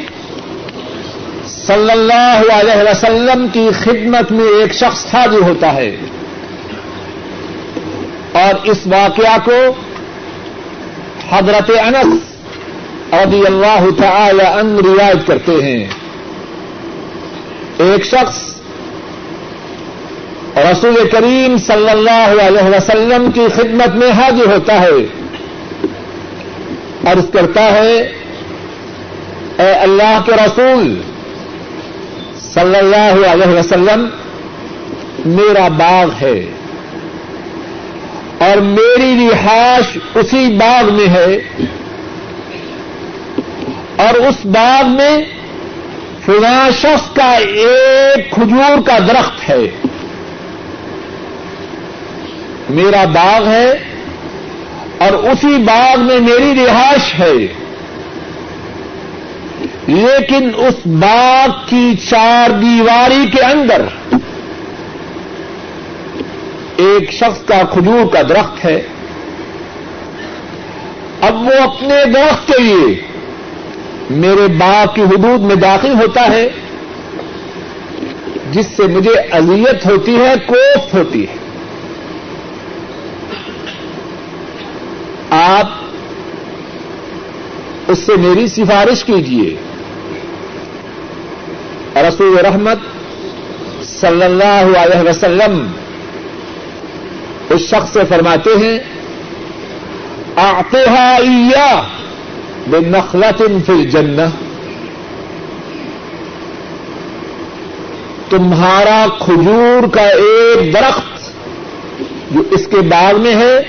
صلی 1.48 1.92
اللہ 1.92 2.42
علیہ 2.52 2.90
وسلم 2.92 3.48
کی 3.54 3.70
خدمت 3.80 4.32
میں 4.32 4.46
ایک 4.46 4.74
شخص 4.74 5.06
حاضر 5.14 5.42
ہوتا 5.42 5.74
ہے۔ 5.74 5.98
اور 8.32 8.54
اس 8.64 8.78
واقعہ 8.86 9.38
کو 9.46 9.74
حضرت 11.32 11.72
انس 11.86 12.20
رضی 13.14 13.46
اللہ 13.46 13.86
تعالی 13.98 14.46
ان 14.46 14.80
روایت 14.86 15.28
کرتے 15.28 15.52
ہیں۔ 15.52 15.88
ایک 17.78 18.06
شخص 18.06 18.56
رسول 20.58 21.10
کریم 21.12 21.58
صلی 21.58 21.90
اللہ 21.90 22.42
علیہ 22.42 22.76
وسلم 22.76 23.32
کی 23.32 23.48
خدمت 23.56 23.96
میں 23.96 24.12
حاضر 24.12 24.54
ہوتا 24.54 24.82
ہے۔ 24.82 25.06
عرض 27.06 27.32
کرتا 27.34 27.64
ہے، 27.64 27.98
اے 29.58 29.72
اللہ 29.72 30.22
کے 30.26 30.32
رسول، 30.32 31.02
صلی 32.54 32.78
اللہ 32.78 33.28
علیہ 33.28 33.60
وسلم، 33.60 34.08
میرا 35.26 35.68
باغ 35.68 36.10
ہے۔ 36.22 36.46
اور 38.40 38.58
میری 38.58 39.30
رہائش 39.32 39.98
اسی 40.16 40.58
باغ 40.60 40.94
میں 40.94 41.08
ہے۔ 41.08 41.38
اور 43.96 44.14
اس 44.14 44.46
باغ 44.46 44.90
میں 44.90 45.26
فلاں 46.26 46.70
شخص 46.72 47.14
کا 47.14 47.32
ایک 47.34 48.32
کھجور 48.32 48.82
کا 48.86 48.98
درخت 49.00 49.50
ہے۔ 49.50 49.72
میرا 52.70 53.06
باغ 53.06 53.48
ہے 53.48 53.72
اور 54.98 55.12
اسی 55.12 55.58
باغ 55.58 56.00
میں 56.00 56.20
میری 56.20 56.66
رہائش 56.66 57.20
ہے۔ 57.20 57.48
لیکن 59.88 60.50
اس 60.56 60.74
باغ 60.86 61.50
کی 61.66 61.94
چار 62.10 62.50
دیواری 62.50 63.28
کے 63.32 63.42
اندر 63.42 63.82
ایک 66.80 67.12
شخص 67.12 67.42
کا 67.46 67.62
کھجور 67.74 68.14
کا 68.14 68.22
درخت 68.22 68.66
ہے، 68.66 68.82
اب 71.22 71.42
وہ 71.42 71.62
اپنے 71.64 71.96
درخت 72.14 72.48
کے 72.48 72.62
لیے 72.64 73.02
میرے 74.10 74.48
باغ 74.48 74.94
کی 74.96 75.02
حدود 75.02 75.42
میں 75.42 75.56
داخل 75.56 75.94
ہوتا 75.94 76.22
ہے، 76.32 76.48
جس 78.52 78.68
سے 78.78 78.84
مجھے 78.84 79.14
اذیت 79.32 79.86
ہوتی 79.86 80.16
ہے 80.16 80.34
کوفت 80.48 80.94
ہوتی 80.94 81.26
ہے۔ 81.28 81.36
آپ 85.32 85.68
اس 87.88 88.00
سے 88.00 88.16
میری 88.16 88.48
سفارش 88.48 89.04
کیجیے 89.04 89.56
رسول 92.08 92.38
رحمت 92.38 92.80
صلی 93.84 94.24
اللہ 94.24 94.78
علیہ 94.78 95.10
وسلم 95.10 95.68
اس 97.60 97.70
شخص 97.70 97.94
سے 97.94 98.00
فرماتے 98.10 98.50
ہیں 98.60 98.80
آتحا 100.36 101.18
بے 102.68 102.80
نخلت 102.80 103.44
فل 103.66 103.90
جن 103.90 104.18
تمہارا 108.30 109.06
کھجور 109.20 109.88
کا 109.88 110.02
ایک 110.02 110.74
درخت 110.74 111.32
جو 112.32 112.42
اس 112.52 112.68
کے 112.68 112.78
باغ 112.78 113.22
میں 113.22 113.36
ہے، 113.36 113.62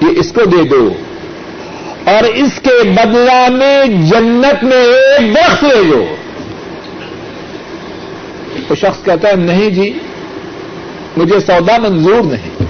یہ 0.00 0.08
اس 0.16 0.32
کو 0.32 0.44
دے 0.44 0.62
دو۔ 0.62 0.92
اور 2.04 2.24
اس 2.24 2.60
کے 2.62 2.82
بدلا 2.82 3.46
میں 3.50 3.84
جنت 3.86 4.64
میں 4.64 4.76
ایک 4.76 5.34
درخت 5.34 5.64
لے 5.64 5.82
لو۔ 5.82 6.04
تو 8.68 8.74
شخص 8.74 9.04
کہتا 9.04 9.28
ہے، 9.28 9.36
نہیں 9.36 9.70
جی 9.70 9.98
مجھے 11.16 11.40
سودا 11.40 11.76
منظور 11.78 12.22
نہیں۔ 12.22 12.64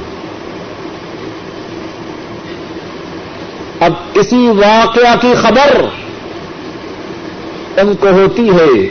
اب 3.81 3.93
اسی 4.15 4.49
واقعہ 4.49 5.17
کی 5.21 5.35
خبر 5.35 5.85
ان 7.77 7.95
کو 7.95 8.09
ہوتی 8.09 8.51
ہے 8.51 8.89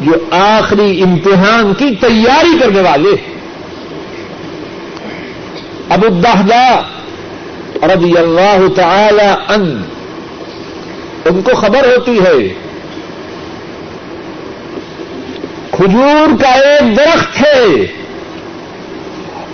جو 0.00 0.12
آخری 0.30 1.02
امتحان 1.02 1.74
کی 1.74 1.94
تیاری 2.00 2.58
کرنے 2.58 2.80
والے 2.80 3.16
ابو 5.90 6.06
الدہدا 6.06 6.80
رضی 7.94 8.16
اللہ 8.16 8.74
تعالی 8.76 9.54
ان 9.54 9.82
ان 11.24 11.42
کو 11.42 11.54
خبر 11.54 11.84
ہوتی 11.84 12.18
ہے 12.18 12.54
کھجور 15.76 16.42
کا 16.42 16.48
ایک 16.48 16.96
درخت 16.96 17.42
ہے 17.42 17.86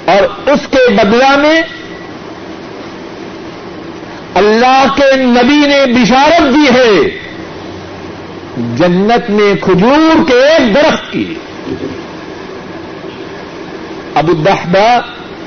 اور 0.05 0.49
اس 0.49 0.61
کے 0.71 0.95
بدلا 0.95 1.37
میں 1.37 1.61
اللہ 4.35 4.85
کے 4.97 5.17
نبی 5.17 5.67
نے 5.67 5.87
بشارت 5.87 6.55
دی 6.55 6.75
ہے۔ 6.75 7.19
جنت 8.57 9.31
میں 9.31 9.55
کھجور 9.61 10.29
کے 10.29 10.47
ایک 10.47 10.75
درخت 10.75 11.13
کی۔ 11.13 11.35
ابو 14.15 14.33
دہبا 14.33 14.99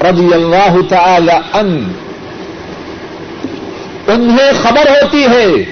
رضی 0.10 0.34
اللہ 0.34 0.76
تعالی 0.90 1.34
ان 1.54 1.92
انہیں 4.08 4.52
خبر 4.62 4.90
ہوتی 4.90 5.24
ہے۔ 5.24 5.64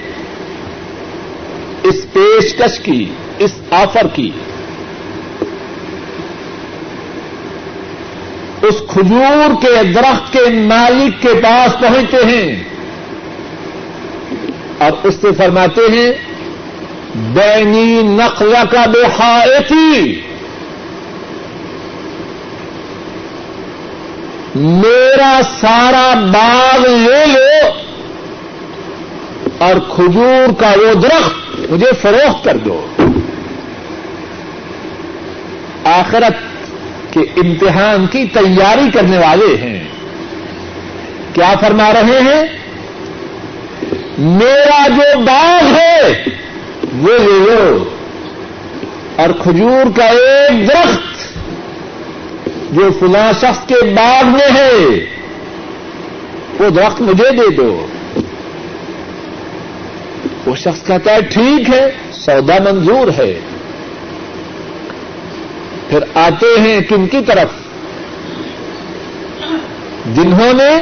اس 1.82 2.06
پیشکش 2.12 2.78
کی، 2.78 3.10
اس 3.38 3.52
آفر 3.70 4.06
کی۔ 4.14 4.30
اس 8.62 8.82
کھجور 8.88 9.62
کے 9.62 9.92
درخت 9.92 10.32
کے 10.32 10.40
مالک 10.50 11.22
کے 11.22 11.28
پاس 11.42 11.80
پہنچتے 11.80 12.16
ہیں۔ 12.16 12.62
اور 14.78 14.90
اس 15.02 15.14
سے 15.14 15.26
فرماتے 15.36 15.80
ہیں، 15.92 16.12
بینی 17.14 18.02
نقل 18.02 18.54
کا 18.70 18.84
بے 18.86 19.02
میرا 24.54 25.40
سارا 25.60 26.14
باغ 26.32 26.80
لے 26.80 27.26
لو۔ 27.26 27.68
اور 29.58 29.74
کھجور 29.94 30.60
کا 30.60 30.68
وہ 30.68 30.94
درخت 30.94 31.60
مجھے 31.70 31.92
فروخت 32.02 32.44
کر 32.44 32.56
دو۔ 32.56 32.86
آخرت 35.84 36.51
کے 37.12 37.20
امتحان 37.20 38.06
کی 38.06 38.24
تیاری 38.32 38.90
کرنے 38.90 39.18
والے 39.18 39.56
ہیں۔ 39.56 39.84
کیا 41.32 41.54
فرما 41.60 41.92
رہے 41.92 42.20
ہیں؟ 42.20 42.42
میرا 44.18 44.88
جو 44.88 45.18
باغ 45.18 45.74
ہے، 45.74 46.24
وہ 46.98 47.18
لے 47.18 47.50
لو۔ 47.50 47.84
اور 49.16 49.28
کھجور 49.42 49.96
کا 49.96 50.04
ایک 50.04 50.68
درخت 50.68 51.38
جو 52.72 52.90
فلاں 53.00 53.32
شخص 53.32 53.66
کے 53.66 53.74
باغ 53.74 54.26
میں 54.26 54.54
ہے، 54.54 54.76
وہ 56.58 56.70
درخت 56.70 57.00
مجھے 57.00 57.30
دے 57.30 57.50
دو۔ 57.50 57.86
وہ 60.46 60.56
شخص 60.56 60.86
کہتا 60.86 61.12
ہے، 61.12 61.22
ٹھیک 61.22 61.70
ہے، 61.70 61.90
سودا 62.12 62.54
منظور 62.64 63.08
ہے۔ 63.18 63.38
پھر 65.92 66.04
آتے 66.14 66.60
ہیں 66.60 66.80
کن 66.80 67.06
کی 67.06 67.18
طرف۔ 67.26 67.48
جنہوں 70.16 70.52
نے 70.52 70.80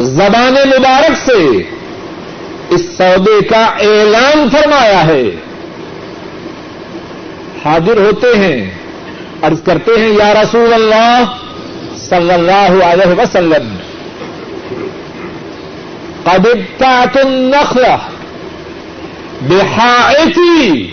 زبان 0.00 0.52
مبارک 0.52 1.30
سے 1.30 1.62
اس 2.70 2.80
سودے 2.96 3.44
کا 3.48 3.64
اعلان 3.64 4.48
فرمایا 4.52 5.04
ہے۔ 5.04 5.22
حاضر 7.64 7.96
ہوتے 7.96 8.38
ہیں، 8.38 8.70
عرض 9.42 9.62
کرتے 9.62 10.00
ہیں، 10.00 10.08
یا 10.08 10.34
رسول 10.42 10.74
اللہ 10.74 11.24
صلی 11.96 12.32
اللہ 12.32 12.84
علیہ 12.84 13.20
وسلم 13.20 13.76
قبضات 16.24 17.16
النخلة 17.16 17.96
بحائطي 19.42 20.86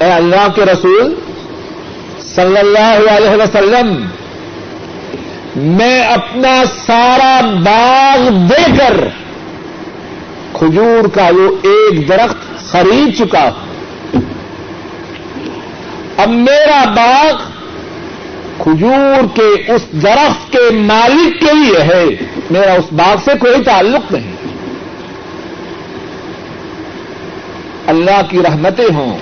اے 0.00 0.12
اللہ 0.12 0.48
کے 0.54 0.62
رسول 0.62 1.14
صلی 2.20 2.58
اللہ 2.58 3.10
علیہ 3.10 3.42
وسلم، 3.42 4.06
میں 5.56 6.00
اپنا 6.00 6.62
سارا 6.86 7.40
باغ 7.64 8.28
دے 8.28 8.66
کر 8.78 9.08
کھجور 10.52 11.08
کا 11.08 11.28
وہ 11.36 11.56
ایک 11.62 12.08
درخت 12.08 12.70
خرید 12.72 13.18
چکا 13.18 13.48
ہوں۔ 13.48 14.20
اب 16.16 16.28
میرا 16.28 16.84
باغ 16.96 17.36
کھجور 18.58 19.36
کے 19.36 19.72
اس 19.72 20.02
درخت 20.02 20.52
کے 20.52 20.70
مالک 20.72 21.40
کے 21.40 21.54
لیے 21.54 21.82
ہے، 21.82 22.04
میرا 22.50 22.72
اس 22.72 22.92
باغ 22.92 23.16
سے 23.24 23.30
کوئی 23.40 23.62
تعلق 23.64 24.12
نہیں۔ 24.12 24.32
اللہ 27.86 28.20
کی 28.30 28.42
رحمتیں 28.42 28.94
ہوں۔ 28.94 29.18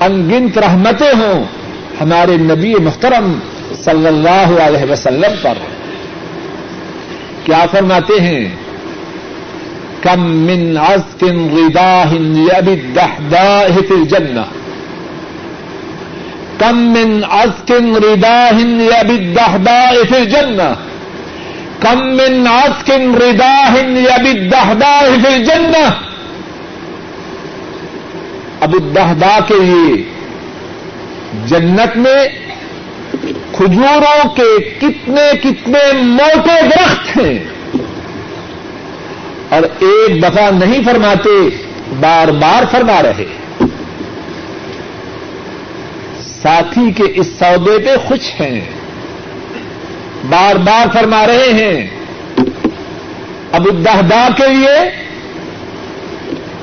انگنت 0.00 0.58
رحمتیں 0.58 1.12
ہوں 1.12 1.44
ہمارے 2.00 2.36
نبی 2.36 2.74
محترم 2.74 3.38
صلی 3.84 4.06
اللہ 4.06 4.62
علیہ 4.62 4.92
وسلم 4.92 5.32
پر۔ 5.42 5.58
کیا 7.44 7.66
فرماتے 7.70 8.20
ہیں؟ 8.20 8.56
کم 10.02 10.20
من 10.20 10.78
عزق 10.78 11.24
غداہ 11.52 12.14
یبدحداہ 12.14 13.80
فی 13.88 13.94
الجنہ۔ 13.94 14.40
کم 16.58 16.78
من 16.78 17.20
عزق 17.30 17.72
رداہ 18.04 18.60
یبدحداہ 18.60 19.92
فی 20.08 20.16
الجنہ۔ 20.16 20.74
کم 21.80 22.06
من 22.06 22.46
عزق 22.46 22.90
رداہ 22.90 23.76
یبدحداہ 23.78 25.00
فی 25.00 25.34
الجنہ۔ 25.34 26.07
اب 28.68 28.74
الدہدا 28.74 29.38
کے 29.46 29.54
لیے 29.54 30.04
جنت 31.46 31.96
میں 31.96 32.28
کھجوروں 33.52 34.28
کے 34.28 34.70
کتنے 34.78 35.30
کتنے 35.42 35.92
موٹے 35.92 36.62
درخت 36.62 37.16
ہیں 37.16 37.38
اور 39.48 39.62
ایک 39.62 40.22
دفعہ 40.22 40.50
نہیں 40.50 40.82
فرماتے، 40.84 41.48
بار 42.00 42.28
بار 42.28 42.62
فرما 42.70 43.02
رہے 43.02 43.24
ساتھی 46.20 46.92
کے 46.92 47.04
اس 47.14 47.26
سودے 47.38 47.78
پہ 47.78 48.08
خوش 48.08 48.40
ہیں۔ 48.40 48.60
بار 50.28 50.56
بار 50.56 50.86
فرما 50.92 51.26
رہے 51.26 51.52
ہیں۔ 51.52 51.90
اب 53.52 53.66
الدہدا 53.66 54.28
کے 54.36 54.54
لیے 54.54 55.07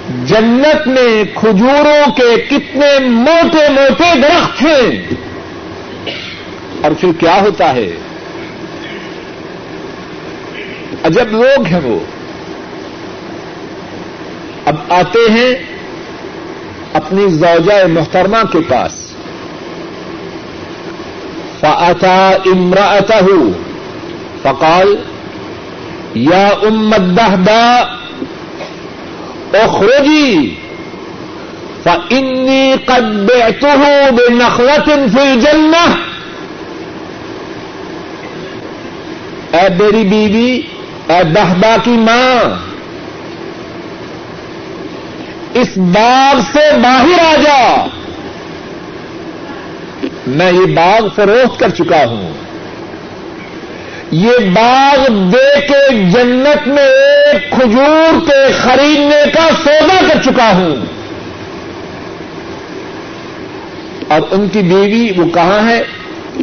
جنت 0.09 0.87
میں 0.87 1.23
کھجوروں 1.35 2.11
کے 2.11 2.45
کتنے 2.49 2.99
موٹے 2.99 3.69
موٹے 3.69 4.19
درخت 4.19 4.61
ہیں۔ 4.61 5.03
اور 6.83 6.91
پھر 6.99 7.11
کیا 7.19 7.41
ہوتا 7.41 7.75
ہے؟ 7.75 7.91
عجب 11.03 11.31
لوگ 11.31 11.65
ہیں 11.65 11.79
وہ۔ 11.83 11.99
اب 14.65 14.75
آتے 14.89 15.31
ہیں 15.31 15.55
اپنی 16.93 17.27
زوجہ 17.27 17.87
محترمہ 17.87 18.51
کے 18.51 18.59
پاس۔ 18.59 18.91
فاتا 21.59 22.29
امراطہ 22.29 23.23
فقال، 24.41 24.95
یا 26.13 26.47
امدہ 26.47 27.35
اخرجی 29.53 30.55
فانی 31.83 32.73
قد 32.85 33.29
بعته 33.29 34.09
بنخلة 34.11 35.07
في 35.13 35.21
الجنة 35.21 35.95
اے 39.51 39.67
میری 39.79 40.03
بیوی، 40.03 40.61
اے 41.07 41.23
بہبا 41.23 41.75
کی 41.83 41.91
ماں، 41.91 42.55
اس 45.53 45.77
باغ 45.77 46.39
سے 46.53 46.77
باہر 46.83 47.19
آ 47.19 47.35
جا۔ 47.41 47.85
میں 50.27 50.51
یہ 50.51 50.75
باغ 50.75 51.07
فروخت 51.15 51.59
کر 51.59 51.69
چکا 51.69 52.05
ہوں۔ 52.05 52.33
یہ 54.17 54.31
باغ 54.53 55.11
دے 55.11 55.61
کے 55.67 56.09
جنت 56.09 56.67
میں 56.67 56.83
ایک 56.83 57.51
کھجور 57.51 58.25
کے 58.25 58.51
خریدنے 58.51 59.31
کا 59.33 59.49
سودا 59.63 60.01
کر 60.07 60.21
چکا 60.25 60.51
ہوں۔ 60.55 60.75
اور 64.07 64.21
ان 64.31 64.47
کی 64.47 64.59
بیوی 64.59 65.09
وہ 65.17 65.25
کہاں 65.33 65.69
ہے؟ 65.69 65.81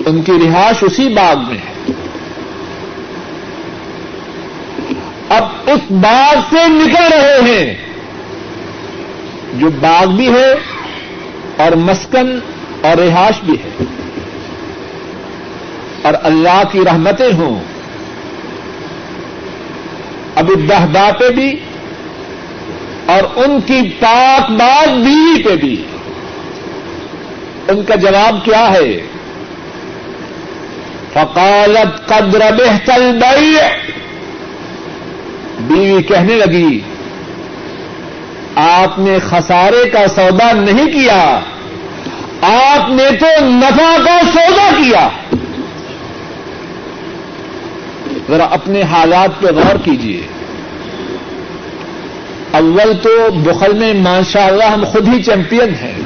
ان 0.07 0.23
کی 0.23 0.33
رہائش 0.33 0.77
اسی 0.83 1.09
باغ 1.09 1.37
میں 1.37 1.59
ہے۔ 1.59 1.93
اب 5.29 5.45
اس 5.67 5.91
باغ 5.91 6.35
سے 6.51 6.69
نکل 6.69 7.13
رہے 7.13 7.39
ہیں۔ 7.41 7.75
جو 9.55 9.71
باغ 9.81 10.07
بھی 10.07 10.29
ہے 10.29 10.55
اور 11.57 11.73
مسکن 11.73 12.39
اور 12.81 12.97
رہائش 12.97 13.45
بھی 13.45 13.55
ہے۔ 13.55 13.85
اور 16.03 16.15
اللہ 16.23 16.63
کی 16.73 16.81
رحمتیں 16.85 17.33
ہوں۔ 17.33 17.61
اب 20.37 20.51
دہدا 20.69 21.11
پہ 21.19 21.31
بھی 21.31 21.61
اور 23.07 23.23
ان 23.37 23.61
کی 23.61 23.81
پاک 24.01 24.51
باغ 24.51 24.87
بیوی 24.89 25.43
پہ 25.43 25.57
بھی۔ 25.57 25.85
ان 27.69 27.83
کا 27.83 27.95
جواب 27.95 28.45
کیا 28.45 28.73
ہے؟ 28.73 29.01
فقالت 31.13 32.09
قدر 32.09 32.41
بہتل 32.41 33.19
بئی 33.19 33.57
بیوی 35.61 36.03
کہنے 36.03 36.35
لگی، 36.35 36.81
آپ 38.55 38.99
نے 38.99 39.19
خسارے 39.19 39.91
کا 39.91 40.09
سودا 40.09 40.53
نہیں 40.53 40.93
کیا، 40.93 41.41
آپ 42.43 42.91
نے 42.91 43.17
تو 43.21 43.27
نفع 43.41 44.03
کا 44.05 44.21
سودا 44.35 44.71
کیا۔ 44.77 45.09
ذرا 48.33 48.45
اپنے 48.45 48.83
حالات 48.83 49.41
پہ 49.41 49.47
غور 49.47 49.77
کیجیے 49.85 50.27
اول 52.51 52.93
تو 53.03 53.31
بخل 53.31 53.73
میں 53.73 53.95
ماشاء 53.95 54.47
اللہ 54.47 54.65
ہم 54.65 54.85
خود 54.85 55.09
ہی 55.09 55.23
چیمپئن 55.23 55.75
ہیں۔ 55.75 55.99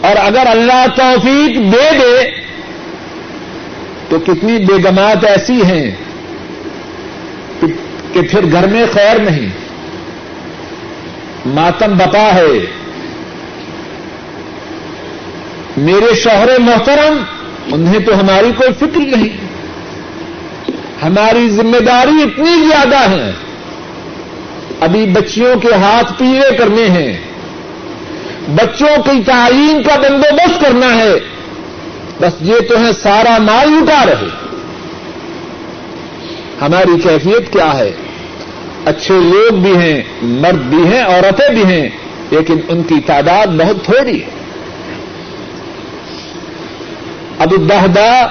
اور 0.00 0.16
اگر 0.16 0.46
اللہ 0.46 0.86
توفیق 0.96 1.72
دے 1.72 1.98
دے، 1.98 2.30
تو 4.08 4.18
کتنی 4.18 4.58
بیگمات 4.58 5.24
ایسی 5.24 5.64
ہیں 5.64 5.90
کہ 8.12 8.22
پھر 8.30 8.52
گھر 8.52 8.66
میں 8.66 8.84
خیر 8.92 9.18
نہیں۔ 9.18 9.48
ماتم 11.46 11.96
بپا 11.96 12.34
ہے۔ 12.34 12.66
میرے 15.76 16.14
شوہر 16.14 16.58
محترم، 16.58 17.22
انہیں 17.72 17.98
تو 17.98 18.20
ہماری 18.20 18.52
کوئی 18.56 18.72
فکر 18.72 19.16
نہیں۔ 19.16 19.43
ہماری 21.04 21.48
ذمہ 21.48 21.78
داری 21.78 22.22
اتنی 22.22 22.68
زیادہ 22.68 23.10
ہے۔ 23.10 23.32
ابھی 24.80 25.06
بچیوں 25.06 25.60
کے 25.60 25.74
ہاتھ 25.74 26.12
پیلے 26.18 26.56
کرنے 26.56 26.88
ہیں۔ 26.88 27.20
بچوں 28.48 29.02
کی 29.02 29.22
تعلیم 29.26 29.82
کا 29.82 29.96
بندوبست 29.96 30.60
کرنا 30.60 30.94
ہے۔ 30.94 31.14
بس 32.20 32.32
یہ 32.40 32.54
تو 32.68 32.78
ہے 32.78 32.92
سارا 33.02 33.38
مال 33.38 33.68
لٹا 33.68 34.06
رہے۔ 34.06 34.28
ہماری 36.60 37.00
کیفیت 37.00 37.52
کیا 37.52 37.78
ہے؟ 37.78 37.92
اچھے 38.84 39.14
لوگ 39.14 39.54
بھی 39.54 39.76
ہیں، 39.76 40.02
مرد 40.22 40.62
بھی 40.62 40.86
ہیں، 40.86 41.02
عورتیں 41.02 41.48
بھی 41.48 41.64
ہیں، 41.64 41.88
لیکن 42.30 42.56
ان 42.68 42.82
کی 42.82 42.94
تعداد 43.06 43.46
بہت 43.46 43.84
تھوڑی 43.84 44.22
ہے۔ 44.22 44.28
اب 47.38 47.50
دہدا 47.50 48.26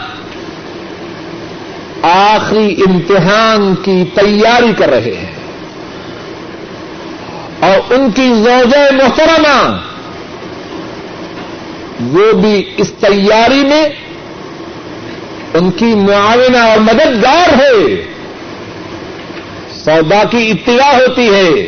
آخری 2.03 2.75
امتحان 2.87 3.75
کی 3.75 4.03
تیاری 4.13 4.73
کر 4.77 4.89
رہے 4.89 5.15
ہیں۔ 5.21 5.31
اور 7.59 7.93
ان 7.93 8.11
کی 8.11 8.33
زوجہ 8.33 8.91
محترمہ، 8.91 9.77
وہ 12.01 12.31
بھی 12.31 12.63
اس 12.77 12.91
تیاری 12.99 13.63
میں 13.63 13.89
ان 15.53 15.71
کی 15.71 15.85
معاونہ 15.85 16.57
اور 16.57 16.77
مددگار 16.77 17.49
ہے۔ 17.49 18.03
سودا 19.71 20.23
کی 20.29 20.51
اطلاع 20.51 20.93
ہوتی 20.93 21.29
ہے۔ 21.33 21.67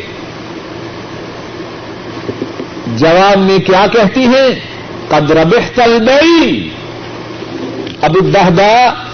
جواب 2.86 3.38
میں 3.38 3.58
کیا 3.58 3.86
کہتی 3.92 4.20
ہیں؟ 4.20 4.60
قدر 5.08 5.44
بہتل 5.44 6.08
گئی 6.08 6.68
اب 8.02 8.16
دہدا 8.34 9.05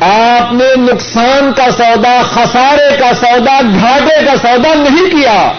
آپ 0.00 0.52
نے 0.52 0.64
نقصان 0.76 1.52
کا 1.56 1.70
سودا، 1.70 2.22
خسارے 2.22 2.96
کا 2.98 3.12
سودا، 3.14 3.60
گھاٹے 3.80 4.26
کا 4.26 4.36
سودا 4.36 4.74
نہیں 4.74 5.10
کیا۔ 5.10 5.52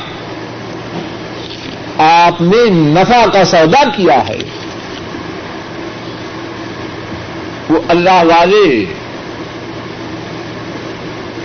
آپ 1.97 2.41
نے 2.41 2.69
نفع 2.69 3.25
کا 3.33 3.45
سودا 3.45 3.83
کیا 3.95 4.27
ہے۔ 4.29 4.37
وہ 7.69 7.81
اللہ 7.87 8.23
والے 8.23 8.85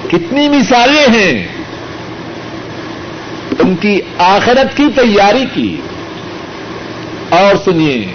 کتنی 0.09 0.48
مثالیں 0.48 1.14
ہیں۔ 1.14 1.48
ان 3.59 3.76
کی 3.76 4.00
آخرت 4.18 4.76
کی 4.76 4.85
تیاری 4.94 5.44
کی۔ 5.54 5.76
اور 7.28 7.54
سنیے، 7.64 8.07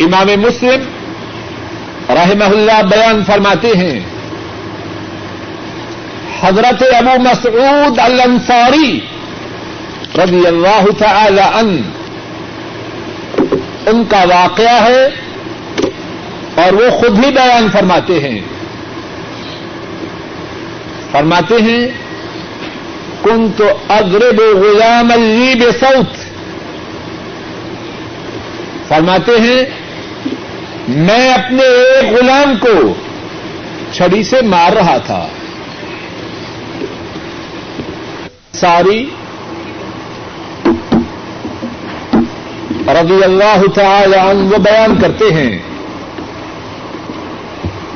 امام 0.00 0.40
مسلم 0.40 0.91
رحمہ 2.08 2.44
اللہ 2.44 2.82
بیان 2.82 3.24
فرماتے 3.24 3.68
ہیں۔ 3.68 4.00
حضرت 6.42 6.82
ابو 6.82 7.22
مسعود 7.22 7.98
الانصاری 7.98 9.00
رضی 10.24 10.46
اللہ 10.46 10.84
تعالی 10.98 11.40
ان 11.40 11.82
ان 13.86 14.04
کا 14.04 14.24
واقعہ 14.24 14.82
ہے 14.82 15.04
اور 16.54 16.72
وہ 16.72 16.90
خود 16.90 17.24
ہی 17.24 17.30
بیان 17.30 17.66
فرماتے 17.72 18.20
ہیں۔ 18.20 18.40
فرماتے 21.12 21.54
ہیں 21.54 21.88
کن 23.22 23.52
تو 23.56 23.64
اگرب 23.88 24.40
غلام 24.40 25.12
اللیب 25.12 25.64
سعود 25.80 26.16
فرماتے 28.88 29.32
ہیں 29.40 29.81
میں 30.88 31.34
اپنے 31.34 31.62
ایک 31.62 32.12
غلام 32.12 32.54
کو 32.60 32.94
چھڑی 33.92 34.22
سے 34.22 34.42
مار 34.42 34.72
رہا 34.72 34.96
تھا۔ 34.96 35.28
ساری 38.52 39.10
رضی 42.86 43.24
اللہ 43.24 43.62
تعالی 43.74 44.16
عنہ 44.16 44.52
وہ 44.52 44.58
بیان 44.58 45.00
کرتے 45.00 45.32
ہیں۔ 45.32 45.58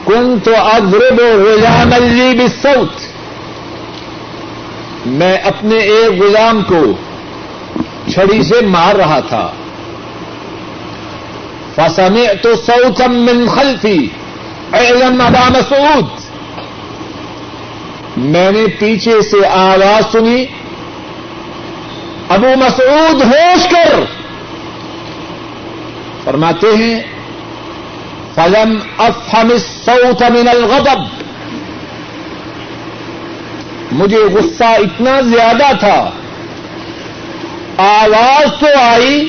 کن 0.07 0.39
تو 0.45 0.51
اگرب 0.57 1.21
غلام 1.21 1.93
اللیب 1.93 2.43
سعود 2.63 2.89
میں 5.07 5.37
اپنے 5.37 5.77
ایک 5.77 6.23
غلام 6.23 6.63
کو 6.63 6.83
چھڑی 8.13 8.43
سے 8.43 8.67
مار 8.67 8.95
رہا 8.95 9.21
تھا۔ 9.21 9.53
فسم 11.77 12.15
تو 12.43 12.57
سعود 12.57 13.03
من 13.03 13.49
خلفی 13.49 14.09
علم 14.73 15.21
ابا 15.21 15.49
مسعود. 15.49 16.05
میں 18.17 18.53
نے 18.53 18.67
پیچھے 18.79 19.23
سے 19.23 19.47
آواز 19.47 20.13
سنی. 20.13 20.45
ابو 22.29 22.47
مسعود 22.57 23.23
ہوش 23.23 23.67
کر. 23.69 24.01
فرماتے 26.25 26.67
ہیں، 26.77 27.01
فلم 28.35 28.79
افہم 28.99 29.49
الصوت 29.51 30.23
من 30.23 30.49
الغضب. 30.49 31.05
مجھے 33.93 34.23
غصہ 34.35 34.65
اتنا 34.65 35.21
زیادہ 35.21 35.77
تھا. 35.81 36.11
آواز 37.79 38.61
تو 38.61 38.67
آئی 38.81 39.29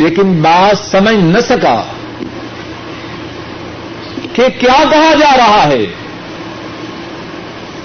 لیکن 0.00 0.42
بات 0.42 0.78
سمجھ 0.78 1.16
نہ 1.16 1.40
سکا 1.40 1.82
کہ 4.32 4.42
کیا 4.58 4.84
کہا 4.90 5.14
جا 5.20 5.36
رہا 5.36 5.68
ہے۔ 5.68 5.86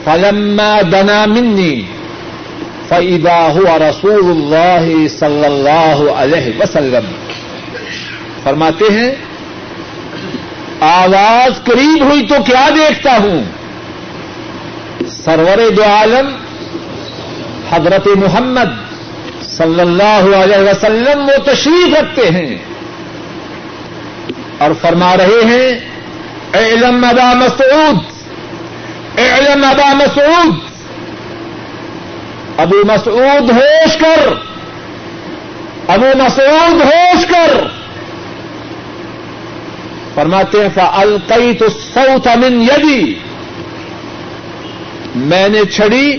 فلما 0.03 0.81
دنا 0.91 1.25
منی 1.25 1.81
فیدا 2.87 3.51
ہوا 3.51 3.79
رسول 3.79 4.31
اللہ 4.31 5.07
صلی 5.07 5.45
اللہ 5.45 6.11
علیہ 6.11 6.61
وسلم۔ 6.61 7.11
فرماتے 8.43 8.85
ہیں، 8.93 9.11
آواز 10.79 11.63
قریب 11.63 12.03
ہوئی 12.03 12.27
تو 12.27 12.35
کیا 12.45 12.69
دیکھتا 12.69 13.17
ہوں؟ 13.17 13.43
سرور 15.07 15.69
دو 15.69 15.83
عالم، 15.83 16.35
حضرت 17.71 18.07
محمد 18.07 18.84
صلی 19.57 19.81
اللہ 19.81 20.35
علیہ 20.35 20.69
وسلم 20.69 21.21
وہ 21.21 21.53
تشریف 21.53 21.95
رکھتے 21.95 22.29
ہیں 22.29 22.57
اور 24.57 24.71
فرما 24.81 25.17
رہے 25.17 25.43
ہیں 25.43 25.79
علم 26.53 27.03
ابا 27.03 27.33
مسعود 27.33 28.15
علم 29.17 29.63
ابا 29.63 29.93
مسعود، 29.93 30.55
ابو 32.57 32.75
مسعود 32.85 33.49
ہوش 33.49 33.97
کر، 33.97 34.33
ابو 35.87 36.05
مسعود 36.17 36.81
ہوش 36.81 37.25
کر۔ 37.25 37.67
فرماتے 40.15 40.61
ہیں 40.61 40.69
فلقئی 40.75 41.53
تو 41.53 41.65
سعود 41.69 42.27
امن 42.27 42.61
یدی 42.61 43.13
میں 45.15 45.49
نے 45.49 45.65
چھڑی 45.65 46.17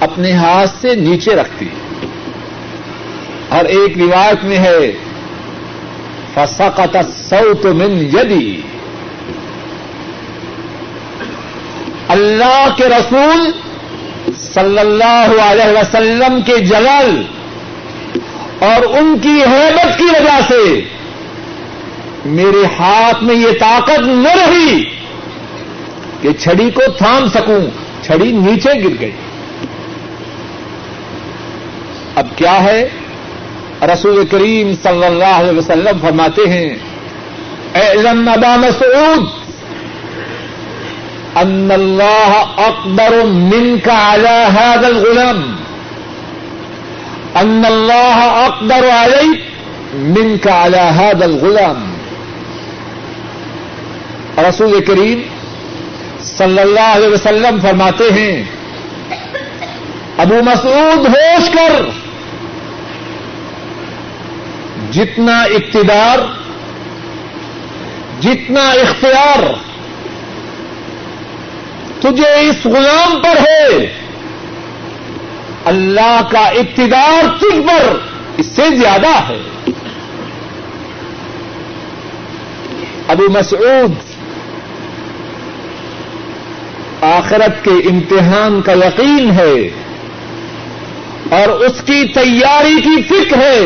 اپنے 0.00 0.32
ہاتھ 0.32 0.70
سے 0.80 0.94
نیچے 0.94 1.34
رکھ 1.34 1.60
دی۔ 1.60 1.68
اور 3.50 3.64
ایک 3.64 3.98
روایت 3.98 4.44
میں 4.44 4.58
ہے، 4.58 4.92
فسقط 6.34 6.96
سعود 7.28 7.64
من 7.64 8.08
یدی 8.14 8.60
اللہ 12.08 12.68
کے 12.76 12.84
رسول 12.84 13.50
صلی 14.40 14.78
اللہ 14.78 15.42
علیہ 15.42 15.78
وسلم 15.78 16.40
کے 16.46 16.58
جلال 16.58 17.22
اور 18.58 18.98
ان 18.98 19.18
کی 19.22 19.42
حیبت 19.42 19.98
کی 19.98 20.04
وجہ 20.04 20.40
سے 20.48 20.80
میرے 22.24 22.64
ہاتھ 22.78 23.22
میں 23.22 23.34
یہ 23.34 23.50
طاقت 23.60 24.00
نہ 24.00 24.28
رہی 24.28 24.84
کہ 26.22 26.32
چھڑی 26.32 26.70
کو 26.70 26.82
تھام 26.98 27.28
سکوں۔ 27.28 27.60
چھڑی 28.02 28.32
نیچے 28.32 28.84
گر 28.84 29.00
گئی۔ 29.00 29.12
اب 32.16 32.26
کیا 32.36 32.64
ہے؟ 32.64 32.88
رسول 33.82 34.26
کریم 34.26 34.72
صلی 34.82 35.04
اللہ 35.04 35.24
علیہ 35.24 35.58
وسلم 35.58 35.98
فرماتے 36.00 36.48
ہیں 36.48 36.74
اعلم 37.74 38.28
ابا 38.28 38.56
مسعود، 38.56 39.24
ان 41.36 41.70
اللہ 41.72 42.44
اکبر 42.56 43.24
من 43.24 43.78
کا 43.84 44.10
اعلی 44.10 44.42
هذا 44.52 44.86
الغلام، 44.86 45.56
ان 47.34 47.62
اللہ 47.66 48.46
اکبر 48.46 48.88
علی 48.90 49.32
من 49.94 50.38
کا 50.38 50.62
اعلی 50.62 50.78
هذا 50.78 51.24
الغلام۔ 51.24 51.96
رسول 54.48 54.84
کریم 54.84 55.22
صلی 56.22 56.58
اللہ 56.58 56.94
علیہ 56.94 57.08
وسلم 57.08 57.60
فرماتے 57.60 58.04
ہیں، 58.04 58.44
ابو 60.18 60.34
مسعود 60.44 61.08
ہوش 61.08 61.50
کر۔ 61.50 61.99
جتنا 64.92 65.42
اقتدار، 65.42 66.18
جتنا 68.20 68.70
اختیار 68.70 69.52
تجھے 72.00 72.48
اس 72.48 72.64
غلام 72.64 73.20
پر 73.20 73.36
ہے، 73.40 73.92
اللہ 75.64 76.20
کا 76.30 76.46
اقتدار 76.46 77.38
تجھ 77.38 77.60
پر 77.60 77.98
اس 78.38 78.46
سے 78.46 78.62
زیادہ 78.76 79.14
ہے۔ 79.28 79.42
ابو 83.08 83.30
مسعود 83.30 83.92
آخرت 87.02 87.64
کے 87.64 87.70
امتحان 87.70 88.62
کا 88.62 88.72
یقین 88.72 89.30
ہے 89.30 89.70
اور 91.30 91.48
اس 91.48 91.82
کی 91.86 92.08
تیاری 92.14 92.80
کی 92.80 93.02
فکر 93.02 93.36
ہے۔ 93.36 93.64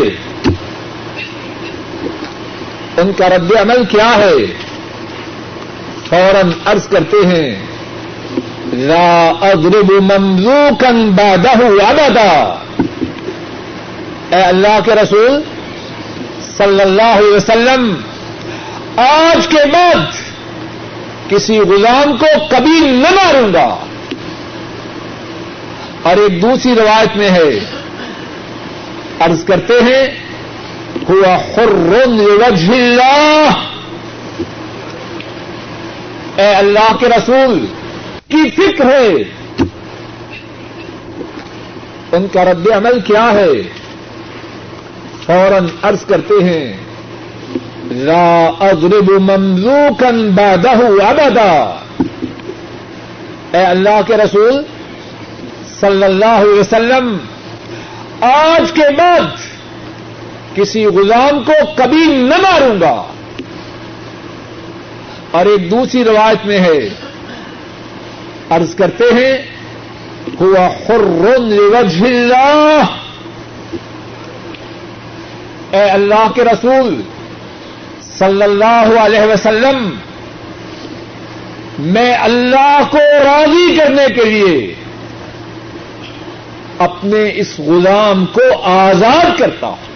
ان 2.97 3.13
کا 3.13 3.29
رد 3.29 3.53
عمل 3.61 3.85
کیا 3.85 4.17
ہے؟ 4.17 4.35
فوراً 6.09 6.51
عرض 6.65 6.89
کرتے 6.89 7.17
ہیں، 7.27 7.67
لا 8.73 9.33
اضرب 9.41 9.91
مملوکن 10.13 11.11
بادہ 11.11 11.51
ابدا 11.87 12.59
اے 14.31 14.43
اللہ 14.43 14.79
کے 14.85 14.95
رسول 14.95 15.41
صلی 16.57 16.81
اللہ 16.81 17.13
علیہ 17.17 17.35
وسلم، 17.35 17.95
آج 18.97 19.47
کے 19.49 19.67
بعد 19.73 20.07
کسی 21.31 21.59
غلام 21.59 22.17
کو 22.17 22.27
کبھی 22.51 22.81
نہ 22.81 23.11
ماروں 23.11 23.53
گا۔ 23.55 23.77
اور 26.03 26.17
ایک 26.17 26.43
دوسری 26.43 26.75
روایت 26.75 27.17
میں 27.17 27.31
ہے، 27.31 27.61
عرض 29.21 29.45
کرتے 29.45 29.75
ہیں 29.83 30.24
ہوا 31.09 31.37
وجہ 31.57 32.73
اللہ 32.73 33.63
اے 36.37 36.49
اللہ 36.55 36.97
کے 37.01 37.09
رسول، 37.09 37.67
کی 38.29 38.51
فکر 38.51 38.85
ہے؟ 38.85 39.09
ان 42.13 42.27
کا 42.33 42.45
رد 42.45 42.67
عمل 42.77 43.01
کیا 43.01 43.31
ہے؟ 43.33 43.53
فوراً 45.27 45.67
عرض 45.83 46.05
کرتے 46.05 46.43
ہیں، 46.45 46.67
لا 47.91 48.47
اضرب 48.61 49.11
مملوکن 49.21 50.29
بعدہ 50.35 50.77
ابدا. 51.09 51.53
اے 53.53 53.65
اللہ 53.65 54.01
کے 54.07 54.17
رسول 54.17 54.63
صلی 55.81 56.05
اللہ 56.05 56.37
علیہ 56.41 56.61
وسلم، 56.61 57.17
آج 58.21 58.73
کے 58.73 58.91
بعد 58.99 59.44
کسی 60.55 60.87
غلام 60.87 61.45
کو 61.45 61.53
کبھی 61.77 62.05
نہ 62.17 62.35
ماروں 62.35 62.81
گا۔ 62.81 63.07
اور 65.31 65.47
ایک 65.47 65.71
دوسری 65.71 66.05
روایت 66.05 66.47
میں 66.47 66.59
ہے۔ 66.59 66.89
عرض 68.51 68.75
کرتے 68.75 69.05
ہیں، 69.05 69.39
ہوا 70.41 70.67
حر 70.67 71.39
لوجہ 71.39 72.05
اللہ 72.05 72.83
اے 75.71 75.83
اللہ 75.83 76.31
کے 76.35 76.45
رسول 76.45 77.03
صلی 78.03 78.43
اللہ 78.43 79.01
علیہ 79.01 79.21
وسلم، 79.21 79.97
میں 81.79 82.17
اللہ 82.17 82.81
کو 82.91 82.99
راضی 83.25 83.77
کرنے 83.77 84.15
کے 84.15 84.25
لیے 84.25 84.75
اپنے 86.79 87.33
اس 87.35 87.59
غلام 87.59 88.27
کو 88.27 88.63
آزاد 88.63 89.39
کرتا 89.39 89.67
ہوں۔ 89.67 89.94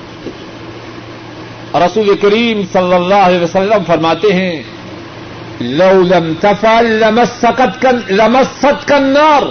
رسول 1.74 2.16
کریم 2.16 2.62
صلی 2.72 2.94
اللہ 2.94 3.14
علیہ 3.14 3.38
وسلم 3.38 3.85
فرماتے 3.87 4.33
ہیں، 4.33 4.62
لو 5.61 6.02
لم 6.02 6.33
تفعل 6.40 7.02
لمست 8.11 8.88
کا 8.88 8.96
النار 8.96 9.42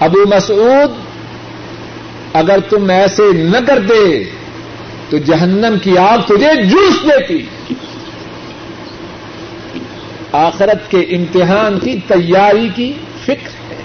ابو 0.00 0.28
مسعود، 0.36 0.90
اگر 2.32 2.58
تم 2.60 2.90
ایسے 2.90 3.22
نہ 3.32 3.56
کرتے 3.66 4.24
تو 5.10 5.18
جہنم 5.18 5.78
کی 5.82 5.98
آگ 5.98 6.18
تجھے 6.18 6.62
جوس 6.62 7.04
دیتی۔ 7.04 7.42
آخرت 10.32 10.90
کے 10.90 10.98
امتحان 10.98 11.78
کی 11.78 11.98
تیاری 12.08 12.68
کی 12.74 12.92
فکر 13.22 13.72
ہے۔ 13.72 13.76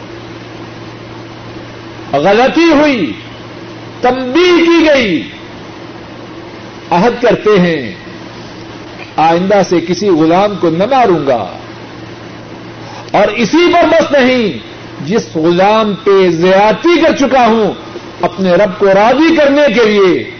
غلطی 2.17 2.71
ہوئی 2.71 3.11
تبدیل 4.01 4.65
کی 4.65 4.87
گئی۔ 4.87 5.29
عہد 6.91 7.21
کرتے 7.21 7.59
ہیں۔ 7.59 7.95
آئندہ 9.15 9.61
سے 9.69 9.79
کسی 9.79 10.09
غلام 10.09 10.55
کو 10.55 10.69
نہ 10.69 10.83
ماروں 10.85 11.27
گا۔ 11.27 11.47
اور 13.11 13.27
اسی 13.27 13.73
پر 13.73 13.87
بس 13.89 14.11
نہیں، 14.11 14.59
جس 15.05 15.35
غلام 15.35 15.93
پہ 16.03 16.29
زیادتی 16.29 17.01
کر 17.01 17.15
چکا 17.15 17.47
ہوں، 17.47 17.73
اپنے 18.21 18.51
رب 18.51 18.79
کو 18.79 18.85
راضی 18.85 19.35
کرنے 19.35 19.61
کے 19.73 19.85
لیے، 19.85 20.31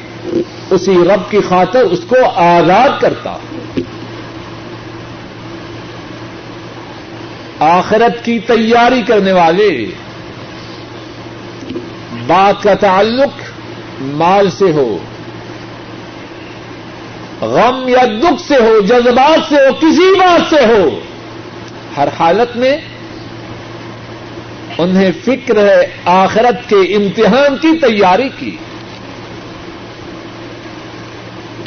اسی 0.70 0.96
رب 0.96 1.32
کی 1.32 1.38
خاطر 1.50 1.82
اس 1.82 2.00
کو 2.08 2.16
آزاد 2.36 3.02
کرتا۔ 3.02 3.38
آخرت 7.60 8.26
کی 8.26 8.40
تیاری 8.40 9.02
کرنے 9.02 9.32
والے، 9.32 9.86
بات 12.28 12.64
کا 12.64 12.74
تعلق 12.74 13.42
مال 14.02 14.50
سے 14.50 14.72
ہو۔ 14.72 14.98
غم 17.42 17.88
یا 17.88 18.04
دکھ 18.06 18.48
سے 18.48 18.56
ہو، 18.56 18.82
جذبات 18.82 19.50
سے 19.50 19.56
ہو، 19.56 19.74
کسی 19.74 20.20
بات 20.20 20.50
سے 20.50 20.66
ہو، 20.66 21.00
ہر 21.98 22.08
حالت 22.20 22.58
میں 22.58 22.78
انہیں 24.78 25.12
فکر 25.26 25.58
ہے، 25.58 25.88
آخرت 26.06 26.70
کے 26.70 26.76
امتحان 26.76 27.58
کی 27.62 27.78
تیاری 27.82 28.30
کی۔ 28.40 28.58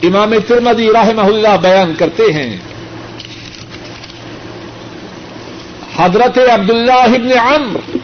امام 0.02 0.34
ترمدی 0.48 0.88
رحمہ 0.92 1.20
اللہ 1.20 1.56
بیان 1.62 1.94
کرتے 1.98 2.22
ہیں۔ 2.22 2.56
حضرت 5.96 6.38
عبداللہ 6.38 6.92
ابن 6.92 7.32
عمر 7.38 7.96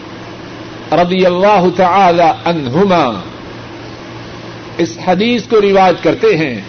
رضی 0.93 1.27
اللہ 1.27 1.65
تعالی 1.77 2.31
عنہما 2.45 3.21
اس 4.79 4.99
حدیث 5.07 5.43
کو 5.45 5.61
روایت 5.61 6.03
کرتے 6.03 6.37
ہیں۔ 6.37 6.61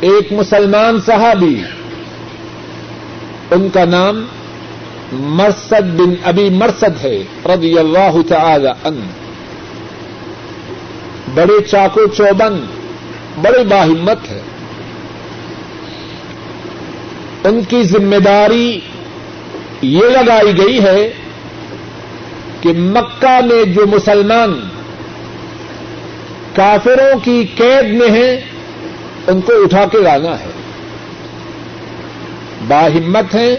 ایک 0.00 0.32
مسلمان 0.32 1.00
صحابی، 1.00 1.62
ان 3.50 3.68
کا 3.72 3.84
نام 3.84 4.26
مرسد 5.12 6.00
بن 6.00 6.14
ابی 6.24 6.50
مرسد 6.50 7.04
ہے، 7.04 7.22
رضی 7.44 7.78
اللہ 7.78 8.16
تعالی 8.28 8.68
ان 8.84 9.06
بڑے 11.34 11.62
چاقو 11.62 12.06
چوبن 12.06 12.66
بڑے 13.42 13.64
باہمت 13.64 14.30
ہے۔ 14.30 14.40
ان 17.44 17.60
کی 17.68 17.82
ذمہ 17.82 18.16
داری 18.16 18.80
یہ 19.82 20.00
لگائی 20.00 20.58
گئی 20.58 20.82
ہے 20.82 21.12
کہ 22.60 22.72
مکہ 22.76 23.40
میں 23.46 23.64
جو 23.64 23.86
مسلمان 23.86 24.60
کافروں 26.54 27.18
کی 27.24 27.44
قید 27.54 27.94
میں 27.94 28.10
ہیں 28.10 28.55
ان 29.26 29.40
کو 29.40 29.52
اٹھا 29.64 29.84
کے 29.92 29.98
لانا 29.98 30.40
ہے۔ 30.40 30.50
باہمت 32.68 33.34
ہیں 33.34 33.56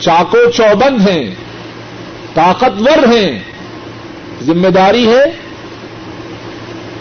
چاقو 0.00 0.50
چوبند 0.50 1.08
ہیں، 1.08 1.34
طاقتور 2.34 3.14
ہیں۔ 3.14 3.38
ذمہ 4.42 4.68
داری 4.68 5.08
ہے، 5.08 5.24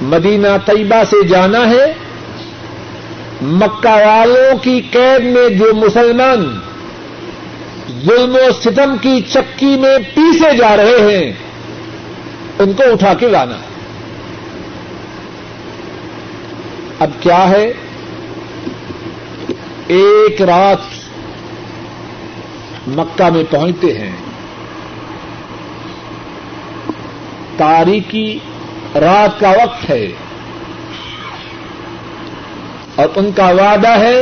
مدینہ 0.02 0.48
طیبہ 0.66 1.04
سے 1.10 1.28
جانا 1.28 1.70
ہے۔ 1.70 1.94
مکہ 3.42 3.90
والوں 3.90 4.58
کی 4.58 4.82
قید 4.92 5.24
میں 5.24 5.50
جو 5.50 5.74
مسلمان 5.74 6.60
ظلم 8.06 8.36
و 8.36 8.52
ستم 8.62 8.96
کی 9.02 9.22
چکی 9.34 9.76
میں 9.76 9.98
پیسے 10.16 10.58
جا 10.58 10.78
رہے 10.78 11.12
ہیں، 11.12 11.34
ان 12.60 12.74
کو 12.74 12.84
اٹھا 12.92 13.14
کے 13.14 13.30
لانا 13.30 13.56
ہے۔ 13.56 13.67
اب 17.00 17.10
کیا 17.20 17.50
ہے؟ 17.50 17.74
ایک 19.88 20.42
رات 20.42 20.78
مکہ 22.88 23.30
میں 23.30 23.44
پہنچتے 23.50 24.00
ہیں۔ 24.00 24.12
تاریخی 27.58 28.40
رات 28.96 29.40
کا 29.40 29.50
وقت 29.50 29.90
ہے۔ 29.90 30.08
اور 32.96 33.08
ان 33.16 33.32
کا 33.32 33.46
وعدہ 33.46 34.00
ہے 34.00 34.22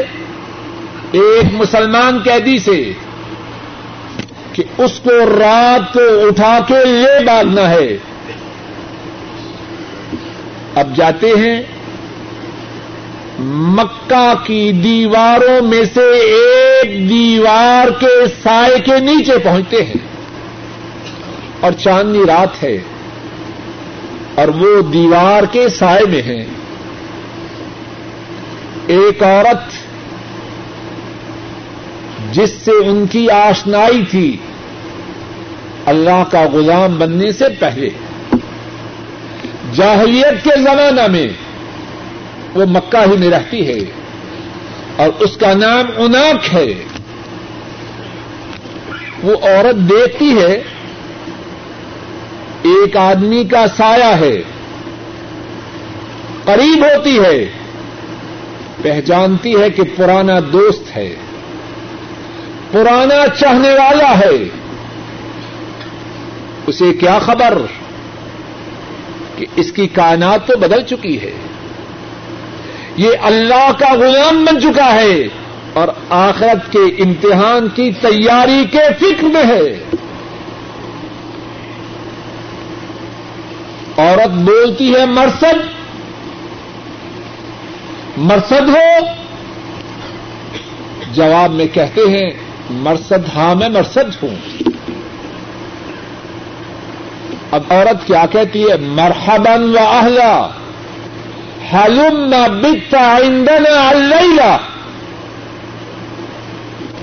ایک 1.11 1.45
مسلمان 1.53 2.19
قیدی 2.23 2.59
سے 2.59 2.91
کہ 4.53 4.63
اس 4.77 4.99
کو 5.03 5.11
رات 5.39 5.93
کو 5.93 6.27
اٹھا 6.27 6.59
کے 6.67 6.85
لے 6.85 7.25
ڈالنا 7.25 7.69
ہے۔ 7.69 7.97
اب 10.75 10.95
جاتے 10.95 11.27
ہیں 11.27 11.74
مکہ 13.39 14.33
کی 14.43 14.71
دیواروں 14.71 15.67
میں 15.67 15.83
سے 15.93 16.19
ایک 16.19 17.09
دیوار 17.09 18.01
کے 18.01 18.25
سائے 18.43 18.79
کے 18.79 18.99
نیچے 18.99 19.37
پہنچتے 19.37 19.83
ہیں۔ 19.83 20.05
اور 21.59 21.71
چاندنی 21.71 22.23
رات 22.27 22.63
ہے۔ 22.63 22.77
اور 24.35 24.47
وہ 24.47 24.81
دیوار 24.81 25.43
کے 25.51 25.69
سائے 25.69 26.05
میں 26.05 26.21
ہیں۔ 26.21 26.45
ایک 28.87 29.23
عورت 29.23 29.85
جس 32.35 32.49
سے 32.49 32.71
ان 32.71 33.07
کی 33.11 33.29
آشنائی 33.29 34.03
تھی 34.11 34.37
اللہ 35.85 36.23
کا 36.31 36.45
غلام 36.53 36.99
بننے 36.99 37.31
سے 37.31 37.45
پہلے۔ 37.59 37.89
جاہلیت 39.73 40.43
کے 40.43 40.61
زمانہ 40.61 41.07
میں 41.07 41.27
وہ 42.55 42.65
مکہ 42.65 42.97
ہی 42.97 43.17
میں 43.17 43.29
رہتی 43.29 43.67
ہے 43.67 43.77
اور 44.95 45.09
اس 45.19 45.37
کا 45.37 45.53
نام 45.53 45.85
اناک 45.97 46.53
ہے۔ 46.53 46.73
وہ 49.23 49.35
عورت 49.41 49.75
دیکھتی 49.75 50.37
ہے، 50.37 50.53
ایک 52.61 52.97
آدمی 52.97 53.43
کا 53.43 53.65
سایہ 53.77 54.15
ہے، 54.19 54.41
قریب 56.43 56.85
ہوتی 56.85 57.19
ہے، 57.19 57.45
پہچانتی 58.81 59.61
ہے 59.61 59.69
کہ 59.69 59.83
پرانا 59.95 60.39
دوست 60.53 60.97
ہے۔ 60.97 61.15
پرانا 62.71 63.27
چاہنے 63.39 63.69
والا 63.69 64.19
ہے۔ 64.19 64.49
اسے 66.67 66.93
کیا 66.93 67.19
خبر؟ 67.19 67.57
کہ 69.35 69.45
اس 69.55 69.71
کی 69.71 69.87
کائنات 69.87 70.47
تو 70.47 70.57
بدل 70.57 70.83
چکی 70.83 71.21
ہے۔ 71.21 71.31
یہ 72.97 73.09
اللہ 73.21 73.71
کا 73.79 73.93
غلام 73.93 74.45
بن 74.45 74.61
چکا 74.61 74.93
ہے 74.93 75.27
اور 75.73 75.87
آخرت 76.09 76.71
کے 76.71 76.79
امتحان 76.79 77.67
کی 77.75 77.91
تیاری 77.91 78.65
کے 78.71 78.79
فکر 78.99 79.23
میں 79.23 79.43
ہے۔ 79.43 79.83
عورت 83.97 84.29
بولتی 84.29 84.95
ہے، 84.95 85.05
مرسد۔ 85.05 85.75
مرسد 88.17 88.69
ہو۔ 88.69 89.05
جواب 91.13 91.51
میں 91.51 91.67
کہتے 91.67 92.01
ہیں، 92.01 92.29
مرسد 92.69 93.35
ہاں 93.35 93.55
میں 93.55 93.69
مرسد 93.69 94.23
ہوں۔ 94.23 94.35
اب 97.51 97.61
عورت 97.69 98.07
کیا 98.07 98.25
کہتی 98.31 98.63
ہے؟ 98.63 98.77
مرحبن 98.77 99.75
و 99.75 99.87
اہلا۔ 99.87 100.47
حلم 101.73 102.29
بتا 102.61 103.17
عندنا 103.17 103.89
اللیلہ 103.89 104.57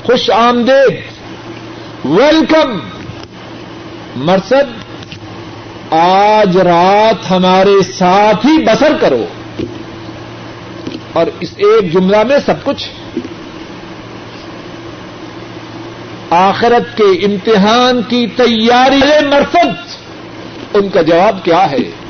خوش 0.05 0.31
آمدید. 0.31 0.97
ویلکم 2.05 2.79
مرسد، 4.17 4.83
آج 5.91 6.59
رات 6.59 7.31
ہمارے 7.31 7.83
ساتھ 7.83 8.47
ہی 8.47 8.63
بسر 8.63 8.93
کرو. 9.01 9.25
اور 11.13 11.27
اس 11.41 11.55
ایک 11.57 11.93
جملہ 11.93 12.23
میں 12.23 12.39
سب 12.47 12.65
کچھ. 12.65 12.89
آخرت 16.31 16.97
کے 16.97 17.27
امتحان 17.27 18.03
کی 18.09 18.27
تیاری 18.27 19.27
مرسد. 19.27 19.97
ان 20.75 20.89
کا 20.89 21.03
جواب 21.03 21.45
کیا 21.45 21.71
ہے؟ 21.71 22.02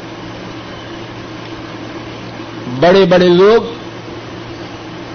بڑے 2.81 3.05
بڑے 3.05 3.29
لوگ 3.29 3.63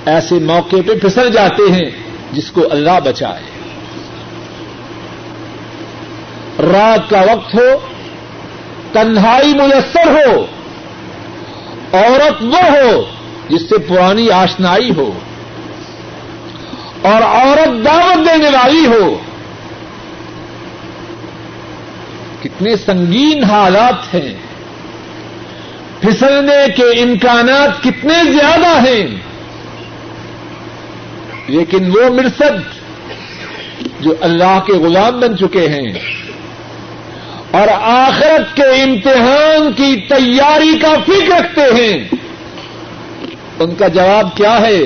ایسے 0.06 0.36
موقع 0.36 0.76
پہ 0.88 1.00
پھسل 1.00 1.32
جاتے 1.32 1.72
ہیں 1.72 1.90
جس 2.32 2.52
کو 2.52 2.62
اللہ 2.72 3.00
بچائے۔ 3.06 3.44
رات 6.64 7.10
کا 7.10 7.22
وقت 7.22 7.56
ہو، 7.56 7.88
تنہائی 8.92 9.54
میسر 9.54 10.08
ہو، 10.08 10.46
عورت 11.94 12.44
وہ 12.44 12.64
ہو 12.64 13.06
جس 13.50 13.62
سے 13.62 13.78
پرانی 13.78 14.30
آشنائی 14.30 14.92
ہو، 14.98 15.12
اور 17.02 17.22
عورت 17.22 17.86
دعوت 17.86 18.16
دینے 18.16 18.50
والی 18.50 18.88
ہو۔ 18.88 19.18
کتنے 22.44 22.76
سنگین 22.76 23.44
حالات 23.44 24.14
ہیں۔ 24.14 24.47
پھسلنے 26.02 26.74
کے 26.76 27.02
امکانات 27.02 27.84
کتنے 27.84 28.32
زیادہ 28.32 28.90
ہیں۔ 28.90 29.08
لیکن 31.48 31.92
وہ 31.92 32.10
مرسد 32.10 32.78
جو 34.00 34.16
اللہ 34.22 34.60
کے 34.66 34.74
غلام 34.74 35.20
بن 35.20 35.38
چکے 35.38 35.70
ہیں 35.70 35.92
اور 37.52 37.68
آخرت 37.82 38.56
کے 38.56 38.64
امتحان 38.64 39.74
کی 39.74 39.96
تیاری 40.10 40.80
کا 40.80 40.96
فکر 41.06 41.40
رکھتے 41.40 41.62
ہیں۔ 41.62 42.08
ان 43.60 43.76
کا 43.76 43.88
جواب 43.88 44.38
کیا 44.38 44.62
ہے؟ 44.62 44.80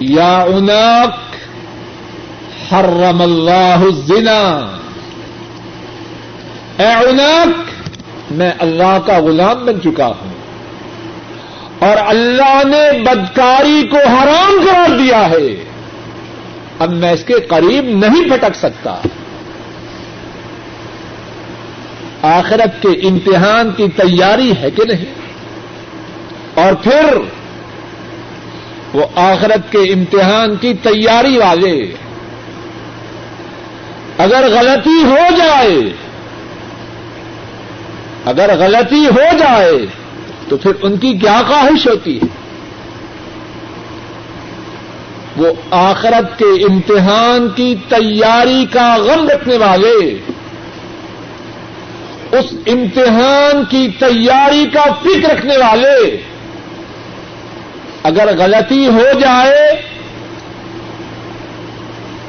یا 0.00 0.36
اناک 0.36 1.18
حرم 2.72 3.22
اللہ 3.22 3.84
الزنا۔ 3.84 4.76
اے 6.78 7.08
اناک 7.08 7.75
میں 8.30 8.52
اللہ 8.58 8.98
کا 9.06 9.18
غلام 9.18 9.66
بن 9.66 9.80
چکا 9.80 10.06
ہوں۔ 10.06 10.32
اور 11.78 11.96
اللہ 12.06 12.62
نے 12.64 13.02
بدکاری 13.02 13.88
کو 13.90 13.96
حرام 13.96 14.66
قرار 14.66 14.98
دیا 14.98 15.30
ہے۔ 15.30 15.64
اب 16.78 16.92
میں 16.92 17.12
اس 17.12 17.24
کے 17.24 17.34
قریب 17.34 17.84
نہیں 17.84 18.30
پھٹک 18.30 18.56
سکتا۔ 18.56 18.96
آخرت 22.22 22.82
کے 22.82 22.88
امتحان 22.88 23.70
کی 23.76 23.88
تیاری 23.88 24.52
ہے 24.62 24.70
کہ 24.70 24.84
نہیں؟ 24.84 25.04
اور 26.54 26.72
پھر 26.72 27.18
وہ 28.94 29.06
آخرت 29.14 29.72
کے 29.72 29.78
امتحان 29.78 30.56
کی 30.56 30.74
تیاری 30.74 31.38
والے 31.38 31.94
اگر 34.18 34.44
غلطی 34.48 35.04
ہو 35.04 35.36
جائے 35.36 35.76
اگر 38.26 38.56
غلطی 38.58 39.06
ہو 39.06 39.38
جائے 39.38 39.86
تو 40.48 40.56
پھر 40.56 40.72
ان 40.82 40.96
کی 40.96 41.12
کیا 41.12 41.42
خواہش 41.48 41.86
ہوتی 41.86 42.18
ہے؟ 42.18 42.26
وہ 45.36 45.46
آخرت 45.70 46.38
کے 46.38 46.64
امتحان 46.64 47.48
کی 47.56 47.74
تیاری 47.88 48.66
کا 48.72 48.96
غم 48.96 49.28
رکھنے 49.28 49.56
والے، 49.56 50.18
اس 52.32 52.44
امتحان 52.66 53.64
کی 53.70 53.88
تیاری 53.98 54.64
کا 54.72 54.84
فکر 55.02 55.28
رکھنے 55.28 55.56
والے، 55.56 56.20
اگر 58.02 58.36
غلطی 58.38 58.86
ہو 58.86 59.20
جائے، 59.20 59.82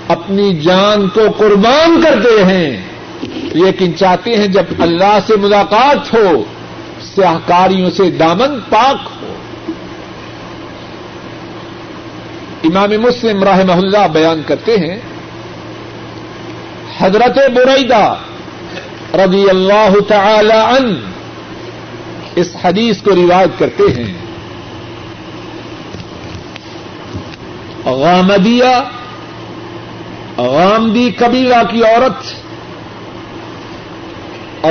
اپنی 0.07 0.59
جان 0.59 1.07
کو 1.07 1.21
قربان 1.37 2.01
کرتے 2.01 2.43
ہیں۔ 2.43 2.96
لیکن 3.53 3.97
چاہتے 3.97 4.35
ہیں 4.35 4.47
جب 4.47 4.63
اللہ 4.79 5.19
سے 5.27 5.35
ملاقات 5.35 6.13
ہو، 6.13 6.43
سیاہکاریوں 7.15 7.89
سے 7.89 8.11
دامن 8.11 8.59
پاک 8.69 9.09
ہو۔ 9.21 9.33
امام 12.63 12.89
مسلم 12.89 13.43
رحمہ 13.43 13.71
اللہ 13.71 14.07
بیان 14.13 14.41
کرتے 14.47 14.77
ہیں، 14.77 14.99
حضرت 16.99 17.37
بریدہ 17.51 18.15
رضی 19.13 19.49
اللہ 19.49 19.99
تعالی 20.07 20.77
عنہ 20.77 20.95
اس 22.35 22.55
حدیث 22.63 23.01
کو 23.01 23.15
روایت 23.15 23.59
کرتے 23.59 23.83
ہیں۔ 23.83 24.13
غامدیہ، 27.85 28.83
غامدی 30.37 31.11
قبیلہ 31.11 31.61
کی 31.71 31.83
عورت 31.83 32.46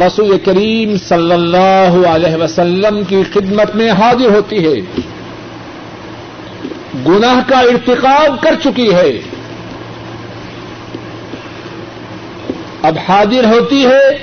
رسول 0.01 0.39
کریم 0.39 0.97
صلی 0.97 1.33
اللہ 1.33 2.09
علیہ 2.09 2.37
وسلم 2.37 3.05
کی 3.05 3.23
خدمت 3.33 3.77
میں 3.77 3.91
حاضر 3.91 4.27
ہوتی 4.27 4.67
ہے۔ 4.67 5.03
گناہ 7.07 7.49
کا 7.49 7.59
ارتقاب 7.59 8.43
کر 8.43 8.55
چکی 8.65 8.95
ہے۔ 8.95 9.21
اب 12.83 12.97
حاضر 13.09 13.45
ہوتی 13.45 13.87
ہے۔ 13.87 14.19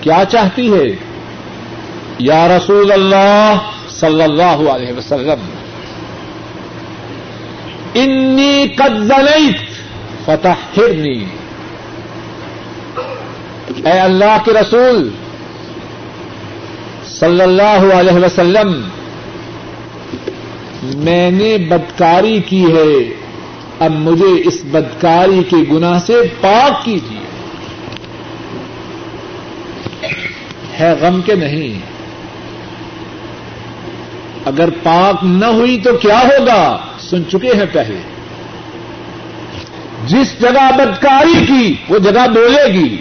کیا 0.00 0.22
چاہتی 0.30 0.72
ہے؟ 0.72 0.96
یا 2.18 2.48
رسول 2.48 2.92
اللہ 2.92 3.58
صلی 3.90 4.22
اللہ 4.22 4.70
علیہ 4.70 4.92
وسلم، 4.92 5.50
انی 7.94 8.66
قد 8.76 9.04
زنیت 9.04 9.56
فتح 10.24 10.80
اے 13.76 14.00
اللہ 14.00 14.36
کے 14.44 14.52
رسول 14.52 15.08
صلی 17.06 17.40
اللہ 17.40 17.94
علیہ 17.94 18.24
وسلم، 18.24 18.88
میں 20.82 21.30
نے 21.30 21.58
بدکاری 21.58 22.40
کی 22.40 22.64
ہے، 22.64 23.14
اب 23.80 23.90
مجھے 23.90 24.48
اس 24.48 24.60
بدکاری 24.64 25.42
کے 25.48 25.56
گناہ 25.72 25.98
سے 25.98 26.14
پاک 26.40 26.84
کیجیے۔ 26.84 27.24
ہے 30.80 30.94
غم 31.00 31.20
کے 31.20 31.34
نہیں۔ 31.34 31.94
اگر 34.44 34.68
پاک 34.82 35.24
نہ 35.24 35.44
ہوئی 35.44 35.80
تو 35.84 35.92
کیا 35.92 36.20
ہوگا؟ 36.20 36.78
سن 37.00 37.22
چکے 37.32 37.48
ہیں 37.48 37.64
پہلے۔ 37.72 37.98
جس 40.06 40.40
جگہ 40.40 40.76
بدکاری 40.78 41.46
کی، 41.46 41.74
وہ 41.88 41.98
جگہ 41.98 42.26
بولے 42.34 42.72
گی۔ 42.72 42.96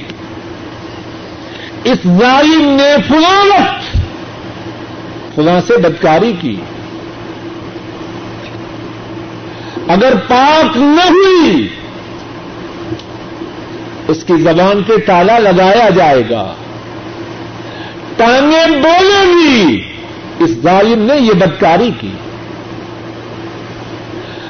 اس 1.83 1.97
ظالم 2.19 2.77
نے 2.79 2.95
فلاں 3.07 3.79
فلاں 5.35 5.61
سے 5.67 5.77
بدکاری 5.77 6.33
کی۔ 6.41 6.55
اگر 9.87 10.13
پاک 10.27 10.77
نہ 10.77 11.09
ہوئی، 11.09 11.67
اس 14.07 14.23
کی 14.23 14.33
زبان 14.41 14.83
پہ 14.83 14.93
تالا 15.05 15.39
لگایا 15.39 15.89
جائے 15.89 16.23
گا۔ 16.29 16.53
ٹانگیں 18.17 18.81
بولے 18.81 19.25
گی، 19.25 19.81
اس 20.39 20.49
ظالم 20.49 20.99
نے 20.99 21.17
یہ 21.17 21.33
بدکاری 21.33 21.91
کی۔ 21.99 22.11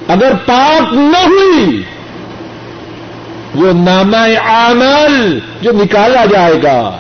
اگر 0.08 0.32
پاک 0.46 0.94
نہ 0.94 1.28
ہوئی، 1.28 1.84
وہ 3.56 3.74
نامہ 3.74 4.40
اعمال 4.46 5.40
جو 5.62 5.72
نکالا 5.72 6.26
جائے 6.26 6.64
گا۔ 6.64 6.98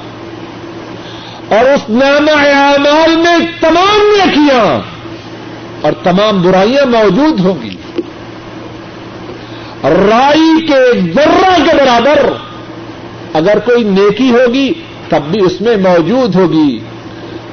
اور 1.49 1.65
اس 1.65 1.89
نامہ 1.89 2.31
اعمال 2.31 3.15
میں 3.15 3.47
تمام 3.61 4.01
نیکیاں 4.01 4.81
اور 5.81 5.91
تمام 6.03 6.41
برائیاں 6.41 6.85
موجود 6.85 7.39
ہوں 7.39 7.61
گی۔ 7.61 7.75
رائی 9.83 10.67
کے 10.67 10.99
ذرہ 11.13 11.65
کے 11.65 11.75
برابر 11.75 12.31
اگر 13.33 13.59
کوئی 13.59 13.83
نیکی 13.83 14.31
ہوگی، 14.31 14.73
تب 15.09 15.21
بھی 15.31 15.39
اس 15.45 15.61
میں 15.61 15.77
موجود 15.77 16.35
ہوگی۔ 16.35 16.79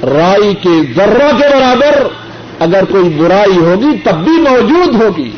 رائی 0.02 0.54
کے 0.54 0.92
ذرہ 0.96 1.28
کے 1.38 1.56
برابر 1.56 2.08
اگر 2.58 2.84
کوئی 2.84 3.08
برائی 3.08 3.56
ہوگی، 3.56 3.98
تب 4.04 4.14
بھی 4.14 4.32
موجود 4.32 5.02
ہوگی۔ 5.02 5.30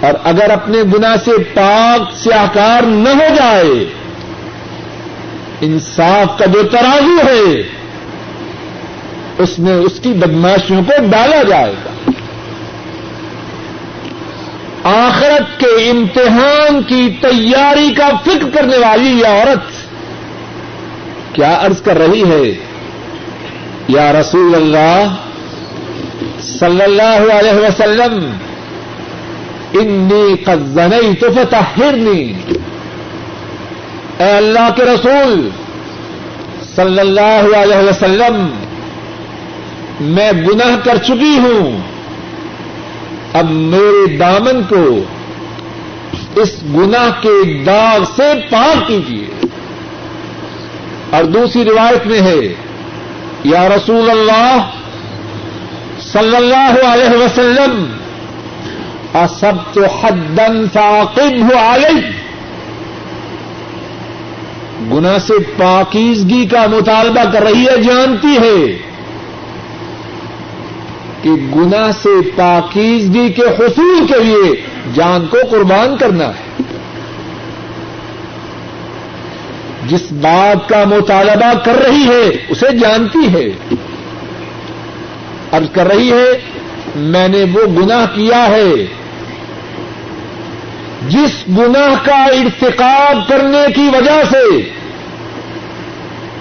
اور 0.00 0.12
اگر 0.24 0.50
اپنے 0.50 0.78
گنا 0.82 1.16
سے 1.16 1.30
پاک 1.54 2.16
سے 2.16 2.34
آکار 2.34 2.82
نہ 2.82 3.08
ہو 3.08 3.34
جائے 3.36 3.84
انصاف 5.64 6.38
کا 6.38 6.46
جو 6.46 6.62
ترازو 6.62 7.26
ہے، 7.26 7.62
اس 9.38 9.58
میں 9.58 9.74
اس 9.74 10.00
کی 10.02 10.12
بدماشیوں 10.12 10.82
کو 10.84 10.92
ڈالا 11.10 11.42
جائے 11.42 11.74
گا۔ 11.84 12.10
آخرت 14.84 15.60
کے 15.60 15.90
امتحان 15.90 16.82
کی 16.82 17.08
تیاری 17.20 17.94
کا 17.94 18.08
فکر 18.24 18.48
کرنے 18.54 18.76
والی 18.76 19.08
یہ 19.08 19.26
عورت 19.26 19.84
کیا 21.34 21.58
عرض 21.60 21.82
کر 21.82 21.98
رہی 21.98 22.30
ہے؟ 22.30 22.54
یا 23.88 24.12
رسول 24.12 24.54
اللہ 24.54 25.14
صلی 26.42 26.82
اللہ 26.82 27.32
علیہ 27.32 27.60
وسلم، 27.60 28.30
انی 29.72 30.36
قزنئی 30.44 31.14
تو 31.14 31.26
فتحرنی۔ 31.32 32.32
اے 34.18 34.30
اللہ 34.30 34.70
کے 34.76 34.82
رسول 34.82 35.48
صلی 36.76 37.00
اللہ 37.00 37.56
علیہ 37.56 37.88
وسلم، 37.88 38.50
میں 40.00 40.32
گناہ 40.32 40.76
کر 40.84 40.96
چکی 40.96 41.38
ہوں۔ 41.38 41.80
اب 43.32 43.50
میرے 43.50 44.16
دامن 44.16 44.62
کو 44.68 45.04
اس 46.40 46.62
گناہ 46.74 47.22
کے 47.22 47.64
داغ 47.64 48.04
سے 48.16 48.32
پاک 48.50 48.88
کیجیے۔ 48.88 49.46
اور 51.10 51.24
دوسری 51.24 51.64
روایت 51.64 52.06
میں 52.06 52.20
ہے، 52.20 52.54
یا 53.44 53.68
رسول 53.68 54.10
اللہ 54.10 54.70
صلی 56.00 56.36
اللہ 56.36 56.86
علیہ 56.86 57.16
وسلم 57.16 57.96
سب 59.40 59.52
تو 59.72 59.84
حدن 59.84 60.64
فاقب 60.72 61.52
ہو 61.52 61.56
آئی 61.58 62.10
گنا 64.92 65.18
سے 65.18 65.34
پاکیزگی 65.56 66.46
کا 66.46 66.66
مطالبہ 66.66 67.32
کر 67.32 67.42
رہی 67.42 67.66
ہے، 67.66 67.82
جانتی 67.82 68.36
ہے 68.36 68.78
کہ 71.22 71.30
گنا 71.30 71.92
سے 71.92 72.30
پاکیزگی 72.36 73.32
کے 73.32 73.42
حصول 73.42 74.06
کے 74.06 74.24
لیے 74.24 74.66
جان 74.94 75.26
کو 75.30 75.38
قربان 75.50 75.96
کرنا 75.96 76.24
ہے۔ 76.24 76.62
جس 79.86 80.12
بات 80.12 80.68
کا 80.68 80.84
مطالبہ 80.84 81.58
کر 81.64 81.74
رہی 81.74 82.08
ہے، 82.08 82.36
اسے 82.48 82.78
جانتی 82.78 83.34
ہے۔ 83.34 83.46
ارض 85.52 85.70
کر 85.72 85.86
رہی 85.86 86.12
ہے، 86.12 86.40
میں 86.96 87.28
نے 87.28 87.44
وہ 87.54 87.66
گنا 87.66 88.04
کیا 88.14 88.46
ہے 88.46 88.86
جس 91.08 91.48
گناہ 91.48 92.04
کا 92.04 92.24
ارتقاب 92.24 93.28
کرنے 93.28 93.72
کی 93.74 93.88
وجہ 93.92 94.22
سے 94.30 94.70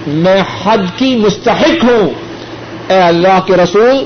میں 0.07 0.43
حد 0.63 0.97
کی 0.97 1.15
مستحق 1.15 1.83
ہوں۔ 1.83 2.09
اے 2.87 3.01
اللہ 3.01 3.39
کے 3.45 3.53
رسول 3.53 4.05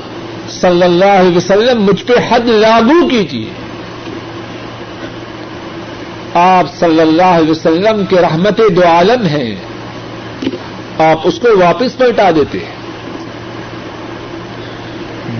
صلی 0.49 0.83
اللہ 0.83 1.05
علیہ 1.05 1.37
وسلم، 1.37 1.83
مجھ 1.83 2.03
پہ 2.05 2.13
حد 2.29 2.39
لاگو 2.39 3.07
کیجیے 3.07 3.49
آپ 6.33 6.75
صلی 6.79 7.01
اللہ 7.01 7.23
علیہ 7.23 7.51
وسلم 7.51 8.05
کے 8.05 8.15
رحمت 8.15 8.57
دو 8.57 8.87
عالم 8.87 9.25
ہیں۔ 9.25 9.55
آپ 10.97 11.19
اس 11.23 11.39
کو 11.39 11.47
واپس 11.57 11.97
پلٹا 11.97 12.31
دیتے 12.31 12.57
ہیں۔ 12.59 12.75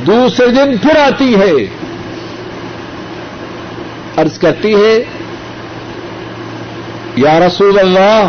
دوسرے 0.06 0.48
دن 0.48 0.78
پھر 0.78 0.96
آتی 0.96 1.36
ہے۔ 1.36 1.87
عرض 4.18 4.38
کرتی 4.40 4.74
ہے، 4.76 4.94
یا 7.16 7.40
رسول 7.40 7.80
اللہ 7.80 8.28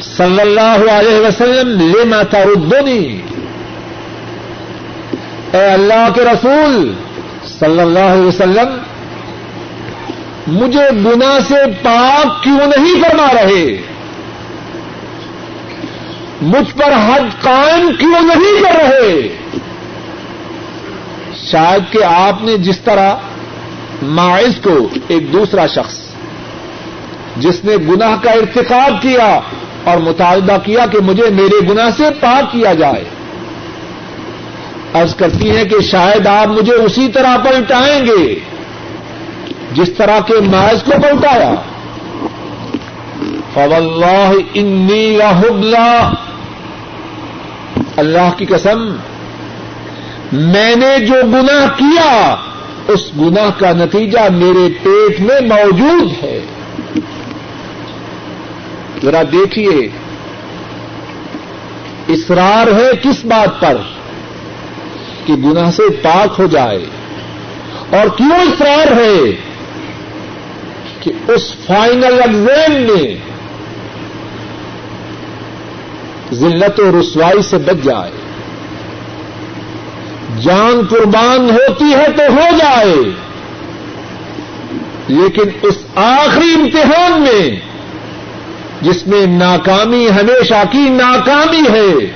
صلی 0.00 0.40
اللہ 0.40 0.84
علیہ 0.90 1.20
وسلم، 1.20 1.68
لما 1.80 2.22
تردنی؟ 2.30 3.04
اے 5.52 5.64
اللہ 5.66 6.08
کے 6.14 6.24
رسول 6.24 6.92
صلی 7.48 7.80
اللہ 7.80 8.08
علیہ 8.12 8.26
وسلم، 8.26 8.76
مجھے 10.46 10.84
گنا 11.04 11.38
سے 11.48 11.62
پاک 11.82 12.42
کیوں 12.44 12.66
نہیں 12.66 13.02
فرما 13.02 13.26
رہے؟ 13.34 13.64
مجھ 16.42 16.70
پر 16.76 16.92
حد 17.06 17.42
قائم 17.42 17.90
کیوں 17.98 18.20
نہیں 18.26 18.62
کر 18.62 18.78
رہے؟ 18.82 19.28
شاید 21.42 21.92
کہ 21.92 22.04
آپ 22.04 22.42
نے 22.42 22.56
جس 22.68 22.80
طرح 22.80 23.14
ماعز 24.02 24.60
کو 24.62 24.88
ایک 25.08 25.32
دوسرا 25.32 25.66
شخص 25.66 25.98
جس 27.36 27.64
نے 27.64 27.76
گناہ 27.76 28.16
کا 28.22 28.30
ارتقاب 28.30 29.02
کیا 29.02 29.40
اور 29.84 29.98
مطالبہ 29.98 30.58
کیا 30.58 30.86
کہ 30.86 30.98
مجھے 30.98 31.30
میرے 31.30 31.68
گناہ 31.68 31.90
سے 31.96 32.04
پاک 32.20 32.52
کیا 32.52 32.74
جائے۔ 32.74 33.04
عرض 34.94 35.14
کرتی 35.14 35.56
ہیں 35.56 35.64
کہ 35.64 35.80
شاید 35.80 36.26
آپ 36.26 36.48
مجھے 36.48 36.72
اسی 36.72 37.08
طرح 37.08 37.36
پلٹائیں 37.36 38.06
گے 38.06 38.38
جس 39.72 39.90
طرح 39.96 40.20
کے 40.20 40.34
ماض 40.40 40.82
کو 40.82 40.92
پلٹایا۔ 41.02 41.54
فواللہ 43.54 44.32
انی 44.54 45.18
رحبلہ 45.18 46.12
اللہ 47.96 48.30
کی 48.36 48.44
قسم، 48.44 48.96
میں 50.32 50.76
نے 50.76 50.98
جو 51.06 51.14
گناہ 51.26 51.66
کیا 51.78 52.36
اس 52.90 53.10
گناہ 53.20 53.50
کا 53.58 53.72
نتیجہ 53.72 54.18
میرے 54.32 54.68
پیٹ 54.82 55.20
میں 55.20 55.40
موجود 55.40 56.24
ہے۔ 56.24 56.40
ذرا 59.02 59.22
دیکھیے۔ 59.22 59.88
اصرار 62.08 62.66
ہے 62.66 62.90
کس 63.02 63.24
بات 63.24 63.60
پر؟ 63.60 63.76
کہ 65.26 65.32
گناہ 65.32 65.70
سے 65.70 65.82
پاک 66.02 66.40
ہو 66.40 66.46
جائے۔ 66.46 66.84
اور 67.90 68.16
کیوں 68.16 68.38
اصرار 68.38 69.00
ہے؟ 69.00 69.32
کہ 71.00 71.32
اس 71.32 71.54
فائنل 71.66 72.04
ایگزام 72.04 72.72
میں 72.72 73.14
ذلت 76.32 76.80
و 76.80 77.00
رسوائی 77.00 77.42
سے 77.42 77.58
بچ 77.58 77.84
جائے۔ 77.84 78.19
جان 80.40 80.86
قربان 80.90 81.50
ہوتی 81.50 81.94
ہے 81.94 82.06
تو 82.16 82.22
ہو 82.32 82.56
جائے۔ 82.58 82.94
لیکن 85.08 85.42
اس 85.62 85.78
آخری 85.94 86.54
امتحان 86.54 87.20
میں، 87.20 87.60
جس 88.82 89.06
میں 89.06 89.26
ناکامی 89.26 90.08
ہمیشہ 90.08 90.62
کی 90.70 90.88
ناکامی 90.88 91.62
ہے، 91.70 92.10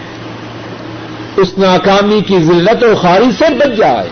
اس 1.37 1.59
ناکامی 1.59 2.21
کی 2.21 2.39
ذلت 2.39 2.85
و 2.85 2.95
خاری 3.03 3.31
سے 3.39 3.45
بچ 3.55 3.79
جائے۔ 3.79 4.09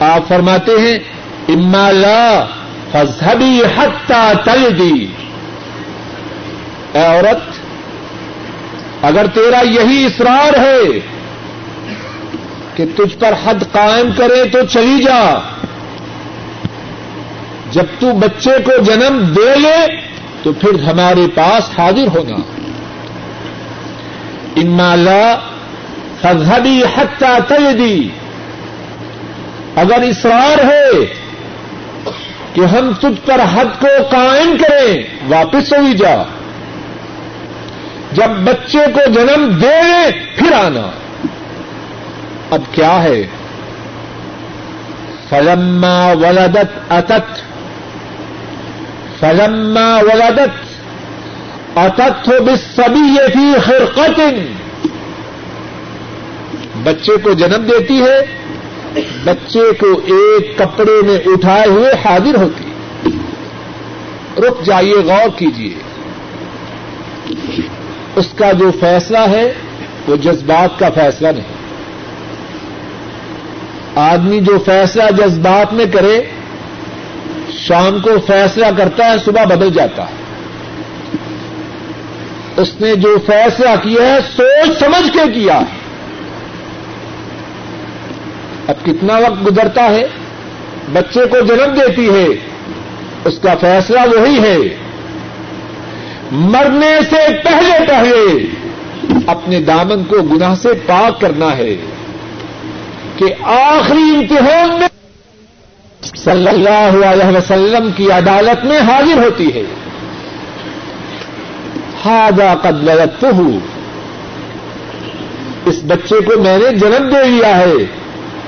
آپ 0.00 0.28
فرماتے 0.28 0.72
ہیں، 0.72 0.98
اما 1.48 1.90
لا 1.90 2.44
فضبی 2.92 3.62
حتہ 3.76 4.32
تل 4.44 4.78
دی 4.78 5.06
اے 6.92 7.02
عورت 7.02 7.53
اگر 9.04 9.26
تیرا 9.26 9.60
یہی 9.60 10.04
اصرار 10.04 10.58
ہے 10.58 11.00
کہ 12.74 12.84
تجھ 12.96 13.16
پر 13.18 13.34
حد 13.44 13.72
قائم 13.72 14.10
کرے 14.16 14.48
تو 14.48 14.58
چلی 14.72 15.02
جا۔ 15.02 15.34
جب 17.70 17.84
تو 18.00 18.12
بچے 18.12 18.50
کو 18.64 18.82
جنم 18.82 19.32
دے 19.36 19.56
لے 19.56 19.96
تو 20.42 20.52
پھر 20.52 20.82
ہمارے 20.82 21.26
پاس 21.34 21.78
حاضر 21.78 22.16
ہونا۔ 22.16 22.36
انمالا 24.56 25.36
فضحبی 26.20 26.82
حتہ 26.96 27.38
تجدی 27.48 28.08
اگر 29.76 30.02
اصرار 30.02 30.58
ہے 30.64 31.06
کہ 32.52 32.60
ہم 32.60 32.92
تجھ 33.00 33.26
پر 33.26 33.40
حد 33.54 33.80
کو 33.80 34.02
قائم 34.10 34.56
کریں، 34.60 35.02
واپس 35.28 35.72
ہوئی 35.72 35.92
جا۔ 35.92 36.22
جب 38.14 38.30
بچے 38.44 38.78
کو 38.94 39.10
جنم 39.12 39.50
دے 39.62 40.10
پھر 40.36 40.52
آنا۔ 40.52 40.90
اب 42.50 42.60
کیا 42.72 43.02
ہے؟ 43.02 43.26
فلما 45.28 46.12
ولدت 46.12 46.92
اتت 46.92 47.42
فلما 49.20 49.98
ولدت۔ 49.98 50.64
اتت 51.78 52.28
ہو 52.28 52.44
بس 52.44 52.76
سبھی 52.76 53.00
یہ 53.00 53.32
تھی 53.32 54.52
بچے 56.82 57.16
کو 57.16 57.32
جنم 57.32 57.64
دیتی 57.64 58.02
ہے، 58.02 58.20
بچے 59.24 59.72
کو 59.72 59.86
ایک 60.04 60.58
کپڑے 60.58 61.06
میں 61.06 61.18
اٹھائے 61.26 61.68
ہوئے 61.68 61.92
حاضر 62.04 62.34
ہوتی۔ 62.34 62.64
رک 64.38 64.64
جائیے، 64.64 64.94
غور 64.94 65.38
کیجیے۔ 65.38 65.74
اس 68.16 68.26
کا 68.36 68.52
جو 68.52 68.70
فیصلہ 68.80 69.18
ہے، 69.18 69.52
وہ 70.08 70.16
جذبات 70.16 70.78
کا 70.78 70.90
فیصلہ 70.94 71.28
نہیں۔ 71.28 71.64
آدمی 73.94 74.40
جو 74.40 74.58
فیصلہ 74.58 75.02
جذبات 75.18 75.74
میں 75.74 75.84
کرے، 75.92 76.22
شام 77.52 77.98
کو 78.00 78.10
فیصلہ 78.26 78.66
کرتا 78.76 79.04
ہے، 79.04 79.14
صبح 79.24 79.44
بدل 79.44 79.70
جاتا 79.70 80.02
ہے۔ 80.02 80.24
اس 82.56 82.80
نے 82.80 82.94
جو 82.94 83.18
فیصلہ 83.26 83.68
کیا 83.82 84.02
ہے، 84.02 84.18
سوچ 84.36 84.78
سمجھ 84.78 85.12
کے 85.12 85.32
کیا۔ 85.34 85.60
اب 88.68 88.84
کتنا 88.84 89.18
وقت 89.18 89.46
گزرتا 89.46 89.84
ہے، 89.84 90.06
بچے 90.92 91.20
کو 91.26 91.40
جنم 91.40 91.74
دیتی 91.74 92.08
ہے، 92.08 92.26
اس 93.24 93.38
کا 93.42 93.54
فیصلہ 93.60 94.00
وہی 94.00 94.38
ہے۔ 94.42 94.83
مرنے 96.32 96.98
سے 97.10 97.26
پہلے 97.44 97.86
پہلے 97.88 98.46
اپنے 99.26 99.60
دامن 99.60 100.04
کو 100.04 100.16
گناہ 100.22 100.54
سے 100.54 100.68
پاک 100.86 101.20
کرنا 101.20 101.56
ہے 101.56 101.76
کہ 103.16 103.24
آخری 103.42 104.16
امتحان 104.16 104.80
میں 104.80 104.88
صلی 106.02 106.48
اللہ 106.48 107.06
علیہ 107.06 107.36
وسلم 107.36 107.90
کی 107.96 108.10
عدالت 108.10 108.64
میں 108.64 108.78
حاضر 108.78 109.24
ہوتی 109.24 109.54
ہے۔ 109.54 109.62
ہاضا 112.04 112.54
قدرت 112.54 113.24
ہوں 113.24 113.60
اس 115.66 115.80
بچے 115.86 116.20
کو 116.20 116.42
میں 116.42 116.58
نے 116.58 116.78
جنم 116.78 117.08
دے 117.08 117.28
دیا 117.28 117.56
ہے۔ 117.56 117.86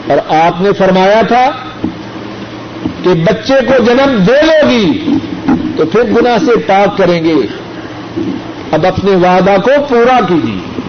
اور 0.08 0.34
آپ 0.34 0.60
نے 0.60 0.72
فرمایا 0.72 1.22
تھا 1.22 1.50
کہ 3.04 3.14
بچے 3.14 3.54
کو 3.66 3.84
جنم 3.84 4.16
دے 4.26 4.42
لو 4.42 4.68
گی 4.68 5.10
تو 5.76 5.86
پھر 5.86 6.02
گنا 6.02 6.38
سے 6.38 6.56
پاک 6.56 6.98
کریں 6.98 7.24
گے۔ 7.24 7.34
اب 8.72 8.86
اپنے 8.86 9.10
وعدہ 9.10 9.56
کو 9.64 9.70
پورا 9.88 10.20
کیجیے۔ 10.28 10.80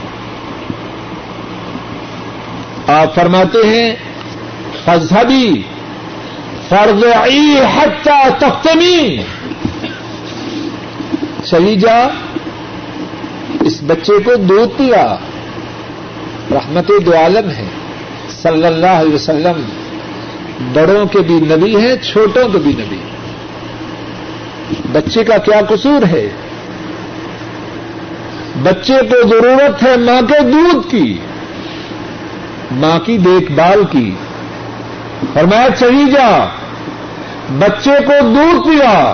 آپ 2.87 3.15
فرماتے 3.15 3.67
ہیں 3.67 3.95
فضحبی 4.85 5.61
فرض 6.69 7.03
حتہ 7.77 8.29
تختمی 8.39 9.17
چلی 11.45 11.75
جا، 11.75 12.07
اس 13.61 13.79
بچے 13.87 14.19
کو 14.25 14.35
دودھ 14.35 14.77
پیا۔ 14.77 15.15
رحمت 16.51 16.91
دو 17.05 17.15
عالم 17.17 17.49
ہے۔ 17.49 17.65
صلی 18.41 18.65
اللہ 18.65 18.85
علیہ 18.85 19.13
وسلم، 19.13 19.61
بڑوں 20.73 21.05
کے 21.05 21.19
بھی 21.19 21.33
نبی 21.33 21.75
ہیں، 21.75 21.95
چھوٹوں 22.11 22.49
کے 22.49 22.57
بھی 22.57 22.71
نبی 22.71 22.97
بچے 24.91 25.23
کا 25.23 25.37
کیا 25.37 25.61
قصور 25.69 26.07
ہے؟ 26.07 26.29
بچے 28.63 28.93
کو 28.93 29.27
ضرورت 29.27 29.83
ہے 29.83 29.97
ماں 29.97 30.21
کے 30.21 30.39
دودھ 30.39 30.91
کی، 30.91 31.17
ماں 32.71 32.99
کی 32.99 33.17
دیکھ 33.17 33.51
بھال 33.51 33.83
کی۔ 33.91 34.15
اور 35.35 35.43
میں 35.43 35.67
چلی 35.79 36.11
جا، 36.11 36.45
بچے 37.59 37.91
کو 38.05 38.13
دودھ 38.21 38.67
پیا 38.67 39.13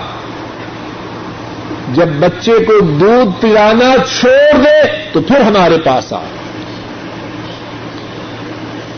جب 1.92 2.08
بچے 2.08 2.52
کو 2.52 2.80
دودھ 2.80 3.42
پلانا 3.42 3.94
چھوڑ 4.20 4.58
دے، 4.58 5.08
تو 5.12 5.20
پھر 5.20 5.40
ہمارے 5.40 5.78
پاس 5.84 6.12
آ۔ 6.12 6.18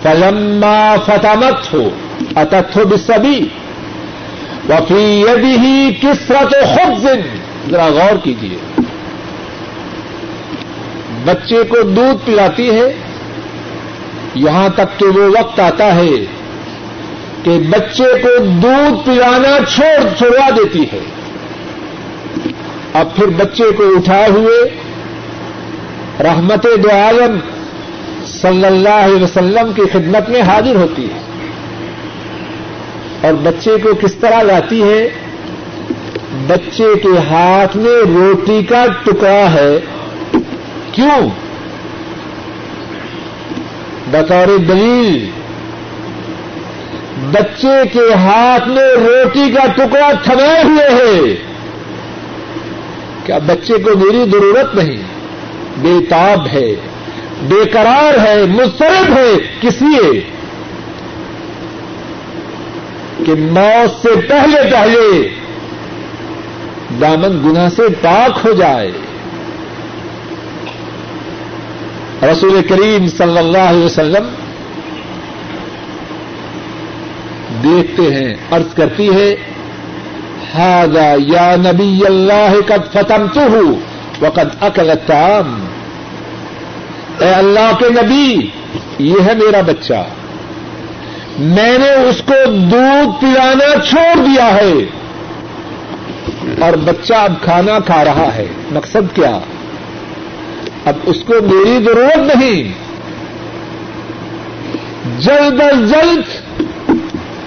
فلما 0.03 0.95
فتمت 1.07 1.75
ہو، 1.75 1.91
اتت 2.37 2.77
ہو 2.77 2.85
بسبی 2.85 3.49
وفی 4.69 5.25
یدی 5.29 5.59
ہی 5.59 5.95
کس 6.01 6.27
طرح 6.27 6.45
تو 6.45 6.67
خود 6.67 7.07
ذرا 7.71 7.87
غور 7.87 8.17
کیجیے 8.25 8.76
بچے 11.27 11.63
کو 11.69 11.83
دودھ 11.83 12.27
پلاتی 12.27 12.71
ہے، 12.71 12.95
یہاں 14.35 14.69
تک 14.69 14.99
کہ 14.99 15.07
وہ 15.07 15.31
وقت 15.41 15.61
آتا 15.61 15.95
ہے 15.95 16.25
کہ 17.43 17.59
بچے 17.69 18.23
کو 18.23 18.45
دودھ 18.45 19.07
پلانا 19.07 19.59
چھوڑ 19.75 20.09
چھوڑوا 20.19 20.51
دیتی 20.51 20.83
ہے۔ 20.83 20.99
اب 22.95 23.15
پھر 23.17 23.27
بچے 23.27 23.65
کو 23.77 23.85
اٹھائے 23.87 24.29
ہوئے 24.29 24.71
رحمت 26.23 26.65
دو 26.65 26.89
عالم 26.91 27.39
صلی 28.27 28.65
اللہ 28.65 28.89
علیہ 28.89 29.23
وسلم 29.23 29.73
کی 29.73 29.83
خدمت 29.93 30.31
میں 30.31 30.43
حاضر 30.43 30.77
ہوتی 30.77 31.05
ہے۔ 31.05 31.19
اور 33.23 33.33
بچے 33.33 33.77
کو 33.83 33.95
کس 33.95 34.15
طرح 34.15 34.43
لاتی 34.43 34.83
ہے؟ 34.83 35.09
بچے 36.47 36.95
کے 37.03 37.19
ہاتھ 37.31 37.77
میں 37.77 38.03
روٹی 38.15 38.63
کا 38.69 38.85
ٹکڑا 39.05 39.53
ہے۔ 39.53 39.81
کیوں؟ 40.93 41.29
بطور 44.11 44.59
دلیل، 44.59 45.31
بچے 47.33 47.89
کے 47.93 48.15
ہاتھ 48.15 48.69
میں 48.69 48.95
روٹی 48.95 49.51
کا 49.51 49.73
ٹکڑا 49.73 50.13
تھمائے 50.23 50.65
ہوئے 50.65 50.89
ہے۔ 50.91 51.37
کیا 53.25 53.39
بچے 53.39 53.75
کو 53.79 53.91
میری 53.99 54.31
ضرورت 54.31 54.75
نہیں؟ 54.75 55.03
بے 55.77 56.07
تاب 56.09 56.47
ہے، 56.47 56.75
بے 57.43 57.65
قرار 57.73 58.27
ہے، 58.27 58.45
مسترد 58.47 59.11
ہے، 59.17 59.33
کس 59.61 59.83
لیے؟ 59.83 60.21
کہ 63.27 63.35
موت 63.35 64.03
سے 64.03 64.21
پہلے 64.29 64.71
پہلے 64.71 65.29
دامن 67.01 67.51
گنا 67.51 67.71
سے 67.71 67.83
پاک 68.03 68.47
ہو 68.47 68.53
جائے۔ 68.53 68.91
رسول 72.23 72.63
کریم 72.69 73.07
صلی 73.07 73.39
اللہ 73.39 73.59
علیہ 73.59 73.85
وسلم 73.85 74.29
دیکھتے 77.63 78.03
ہیں 78.03 78.35
ارض 78.53 78.75
کرتی 78.75 79.09
ہے 79.15 79.37
ہاضا 80.55 81.15
یا 81.19 81.57
نبی 81.57 82.01
اللہ 82.07 82.61
قد 82.67 82.93
فتم 82.93 83.27
تو 83.35 83.41
ہوں 83.41 83.75
وقت 84.21 84.65
اکلتام 84.65 85.65
اے 87.19 87.29
اللہ 87.29 87.77
کے 87.79 87.89
نبی، 87.89 88.51
یہ 88.99 89.15
ہے 89.27 89.35
میرا 89.35 89.61
بچہ۔ 89.61 90.05
میں 91.39 91.79
نے 91.79 91.91
اس 91.91 92.23
کو 92.27 92.51
دودھ 92.51 93.21
پلانا 93.21 93.85
چھوڑ 93.89 94.25
دیا 94.25 94.55
ہے۔ 94.55 94.73
اور 96.61 96.73
بچہ 96.73 97.15
اب 97.15 97.33
کھانا 97.43 97.79
کھا 97.79 98.05
رہا 98.05 98.31
ہے۔ 98.35 98.47
مقصد 98.71 99.15
کیا؟ 99.15 99.39
اب 100.87 100.95
اس 101.05 101.17
کو 101.27 101.35
میری 101.43 101.85
ضرورت 101.85 102.37
نہیں۔ 102.37 102.73
جلد 105.19 105.61
از 105.61 105.91
جلد 105.91 106.53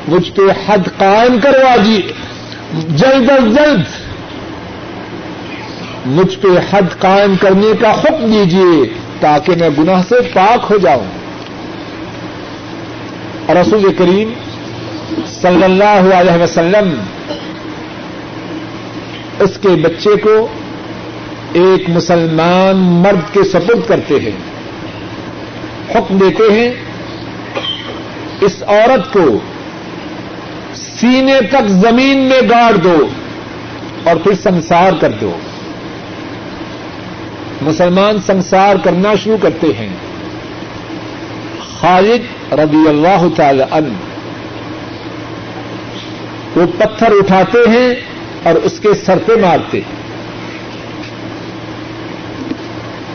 مجھ 0.07 0.31
پہ 0.31 0.41
حد 0.67 0.89
قائم 0.97 1.39
کروا 1.39 1.75
جی 1.75 2.01
جلد 2.89 3.29
از 3.29 3.55
جلد 3.55 3.81
مجھ 6.05 6.39
پہ 6.39 6.47
حد 6.71 6.99
قائم 6.99 7.35
کرنے 7.35 7.71
کا 7.81 7.91
حکم 7.91 8.31
دیجیے 8.31 8.93
تاکہ 9.19 9.53
میں 9.59 9.69
گناہ 9.77 10.01
سے 10.09 10.15
پاک 10.33 10.71
ہو 10.71 10.77
جاؤں۔ 10.77 11.07
رسول 13.53 13.93
کریم 13.97 14.33
صلی 15.41 15.63
اللہ 15.63 16.15
علیہ 16.15 16.43
وسلم 16.43 16.95
اس 19.39 19.57
کے 19.61 19.69
بچے 19.69 20.15
کو 20.15 20.47
ایک 21.53 21.89
مسلمان 21.89 22.77
مرد 22.77 23.33
کے 23.33 23.43
سپرد 23.43 23.87
کرتے 23.87 24.19
ہیں۔ 24.19 24.37
حکم 25.95 26.17
دیتے 26.17 26.53
ہیں 26.53 26.71
اس 28.41 28.63
عورت 28.67 29.13
کو 29.13 29.39
سینے 30.73 31.41
تک 31.49 31.67
زمین 31.67 32.17
میں 32.17 32.41
گاڑ 32.49 32.73
دو 32.73 33.07
اور 34.03 34.15
پھر 34.15 34.33
سنسار 34.43 34.91
کر 35.01 35.11
دو۔ 35.21 35.37
مسلمان 37.61 38.17
سنسار 38.25 38.75
کرنا 38.83 39.15
شروع 39.23 39.37
کرتے 39.41 39.67
ہیں۔ 39.67 39.89
خالد 41.79 42.53
رضی 42.53 42.89
اللہ 42.89 43.27
تعالی 43.35 43.63
عنہ 43.71 43.93
وہ 46.59 46.65
پتھر 46.77 47.11
اٹھاتے 47.11 47.57
ہیں 47.69 47.95
اور 48.43 48.55
اس 48.55 48.79
کے 48.79 48.89
سر 49.05 49.17
پہ 49.25 49.31
مارتے 49.41 49.77
ہیں۔ 49.77 49.98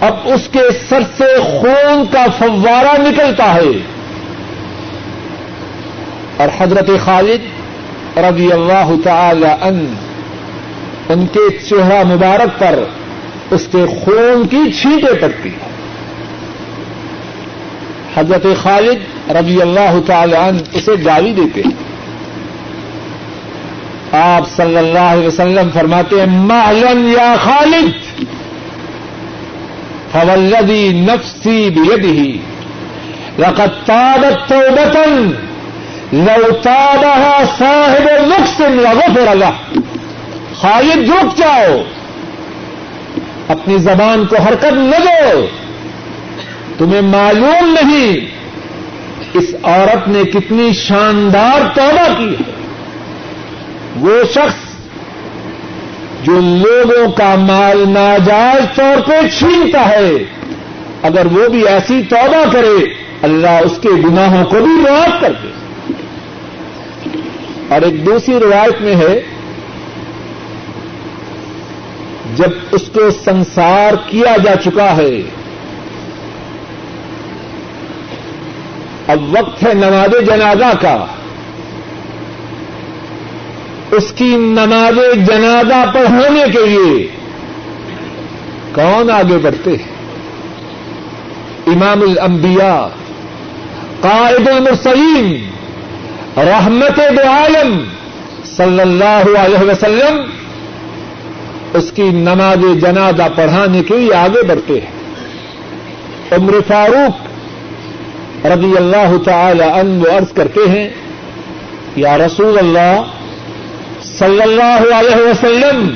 اب 0.06 0.16
اس 0.24 0.48
کے 0.52 0.60
سر 0.88 1.00
سے 1.16 1.40
خون 1.40 2.04
کا 2.12 2.26
فوارہ 2.38 3.00
نکلتا 3.00 3.54
ہے۔ 3.54 3.78
اور 6.36 6.48
حضرت 6.58 6.90
خالد 7.04 7.44
رضی 8.18 8.52
اللہ 8.52 8.90
تعالی 9.04 9.46
ان 9.46 9.94
ان 11.08 11.26
کے 11.26 11.58
چہرہ 11.58 12.04
مبارک 12.04 12.60
پر 12.60 12.84
اس 13.50 13.68
کے 13.72 13.86
خون 13.86 14.48
کی 14.50 14.72
چھینٹیں 14.72 15.20
پڑتی۔ 15.20 15.50
حضرت 18.16 18.46
خالد 18.62 19.30
رضی 19.30 19.62
اللہ 19.62 20.00
تعالی 20.06 20.36
عنہ 20.36 20.58
اسے 20.72 20.92
گالی 21.04 21.32
دیتے۔ 21.32 21.62
ہیں 21.66 21.84
آپ 24.12 24.50
صلی 24.56 24.76
اللہ 24.76 24.98
علیہ 24.98 25.26
وسلم 25.26 25.68
فرماتے 25.74 26.16
ہیں 26.20 26.26
مالن 26.26 27.08
یا 27.08 27.34
خالد؟ 27.44 28.03
فولدی 30.14 30.88
نفسی 30.92 31.70
بیدہی 31.70 32.38
لقد 33.38 33.86
تابت 33.86 34.48
توبتن 34.48 35.32
لو 36.12 36.50
تابها 36.62 37.42
صاحب 37.58 38.08
نقص 38.26 38.60
لغفر 38.60 39.34
له 39.34 39.80
خالد 40.54 41.10
رک 41.10 41.38
جاؤ۔ 41.38 41.82
اپنی 43.48 43.78
زبان 43.78 44.26
کو 44.26 44.36
حرکت 44.36 44.72
نہ 44.72 44.96
دو۔ 44.96 45.46
تمہیں 46.78 47.00
معلوم 47.00 47.76
نہیں 47.82 48.16
اس 49.34 49.54
عورت 49.62 50.08
نے 50.08 50.24
کتنی 50.24 50.72
شاندار 50.72 51.74
توبہ 51.74 52.18
کی۔ 52.18 52.34
ہے 52.36 52.52
وہ 53.96 54.24
شخص 54.34 54.63
جو 56.24 56.32
لوگوں 56.40 57.12
کا 57.12 57.34
مال 57.34 57.84
ناجائز 57.88 58.76
طور 58.76 59.00
پہ 59.06 59.28
چھینتا 59.38 59.88
ہے، 59.88 60.10
اگر 61.02 61.26
وہ 61.26 61.48
بھی 61.48 61.68
ایسی 61.68 62.02
توبہ 62.10 62.52
کرے، 62.52 62.94
اللہ 63.22 63.60
اس 63.64 63.78
کے 63.80 63.88
گناہوں 63.88 64.44
کو 64.44 64.56
بھی 64.56 64.72
معاف 64.72 65.20
کر 65.20 65.32
دے۔ 65.32 65.48
اور 67.68 67.82
ایک 67.82 68.06
دوسری 68.06 68.34
روایت 68.34 68.80
میں 68.80 68.94
ہے، 68.94 69.22
جب 72.36 72.50
اس 72.72 72.82
کو 72.94 73.10
سنسار 73.24 73.92
کیا 74.10 74.36
جا 74.44 74.54
چکا 74.64 74.96
ہے، 74.96 75.22
اب 79.08 79.38
وقت 79.38 79.62
ہے 79.62 79.74
نماز 79.74 80.26
جنازہ 80.26 80.76
کا۔ 80.80 81.06
اس 83.96 84.12
کی 84.12 84.28
نماز 84.36 84.98
جنازہ 85.26 85.84
پڑھانے 85.94 86.44
کے 86.52 86.66
لیے 86.66 87.06
کون 88.74 89.10
آگے 89.10 89.38
بڑھتے 89.42 89.70
ہیں؟ 89.70 89.92
امام 91.66 92.02
الانبیاء، 92.02 92.86
قائد 94.00 94.48
المرسلین، 94.48 95.28
رحمت 96.38 96.96
دو 97.16 97.28
عالم 97.30 97.70
صلی 98.46 98.80
اللہ 98.80 99.28
علیہ 99.38 99.70
وسلم 99.70 100.20
اس 101.74 101.90
کی 101.92 102.08
نماز 102.26 102.64
جنازہ 102.80 103.28
پڑھانے 103.36 103.82
کے 103.82 103.96
لیے 103.96 104.14
آگے 104.14 104.42
بڑھتے 104.46 104.80
ہیں۔ 104.80 104.92
عمر 106.32 106.60
فاروق 106.68 108.46
رضی 108.46 108.72
اللہ 108.76 109.16
تعالی 109.24 109.68
عنہ 109.72 110.12
عرض 110.12 110.32
کرتے 110.32 110.68
ہیں، 110.70 110.88
یا 111.96 112.16
رسول 112.18 112.58
اللہ 112.58 113.13
صلی 114.18 114.42
اللہ 114.42 114.94
علیہ 114.94 115.16
وسلم 115.16 115.94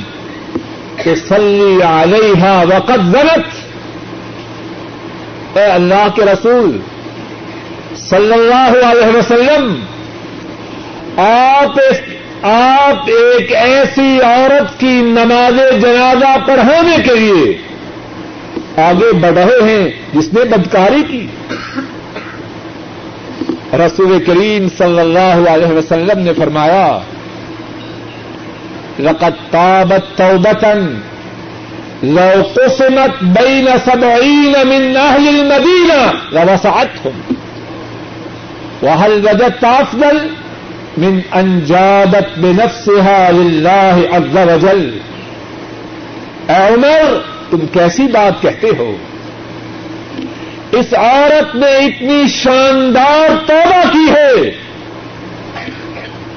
کہ 1.03 1.15
صلی 1.29 1.83
علیہ 1.85 2.45
وقت 2.69 2.99
غلط 3.15 3.47
اے 5.57 5.65
اللہ 5.65 6.07
کے 6.15 6.23
رسول، 6.23 6.79
صلی 7.97 8.33
اللہ 8.33 8.85
علیہ 8.85 9.17
وسلم، 9.17 9.75
آپ 11.21 11.79
آپ 12.43 13.09
ایک 13.09 13.53
ایسی 13.53 14.21
عورت 14.25 14.79
کی 14.81 14.93
نماز 15.05 15.61
جنازہ 15.83 16.37
پڑھانے 16.47 16.97
کے 17.05 17.15
لیے 17.15 17.57
آگے 18.83 19.13
بڑھ 19.13 19.39
رہے 19.39 19.61
ہیں، 19.69 19.89
جس 20.15 20.33
نے 20.33 20.45
بدکاری 20.45 21.03
کی۔ 21.03 21.27
رسول 23.77 24.19
کریم 24.25 24.69
صلی 24.79 25.01
اللہ 25.01 25.49
علیہ 25.51 25.73
وسلم 25.73 26.19
نے 26.19 26.33
فرمایا 26.33 26.99
لقد 28.99 29.35
تابت 29.53 30.03
توبة 30.17 30.87
لو 32.03 32.43
قسمت 32.43 33.11
بين 33.23 33.69
سبعين 33.87 34.67
من 34.67 34.97
أهل 34.97 35.29
المدينة 35.29 36.13
لوسعتهم. 36.33 37.23
وهل 38.83 39.13
وجدت 39.13 39.65
أفضل 39.65 40.31
من 40.99 41.21
أن 41.37 41.65
جادت 41.69 42.27
بنفسها 42.37 43.33
لله 43.33 44.03
عز 44.13 44.37
وجل؟ 44.37 44.99
اے 46.49 46.55
عمر، 46.55 47.19
تم 47.51 47.67
کیسی 47.73 48.03
بات 48.03 48.43
کہتے 48.43 48.67
ہو؟ 48.79 48.97
اس 50.73 50.95
عورت 50.95 51.55
نے 51.55 51.77
اتنی 51.77 52.29
شاندار 52.29 53.29
توبہ 53.47 53.93
کی 53.93 54.11
ہے 54.11 54.68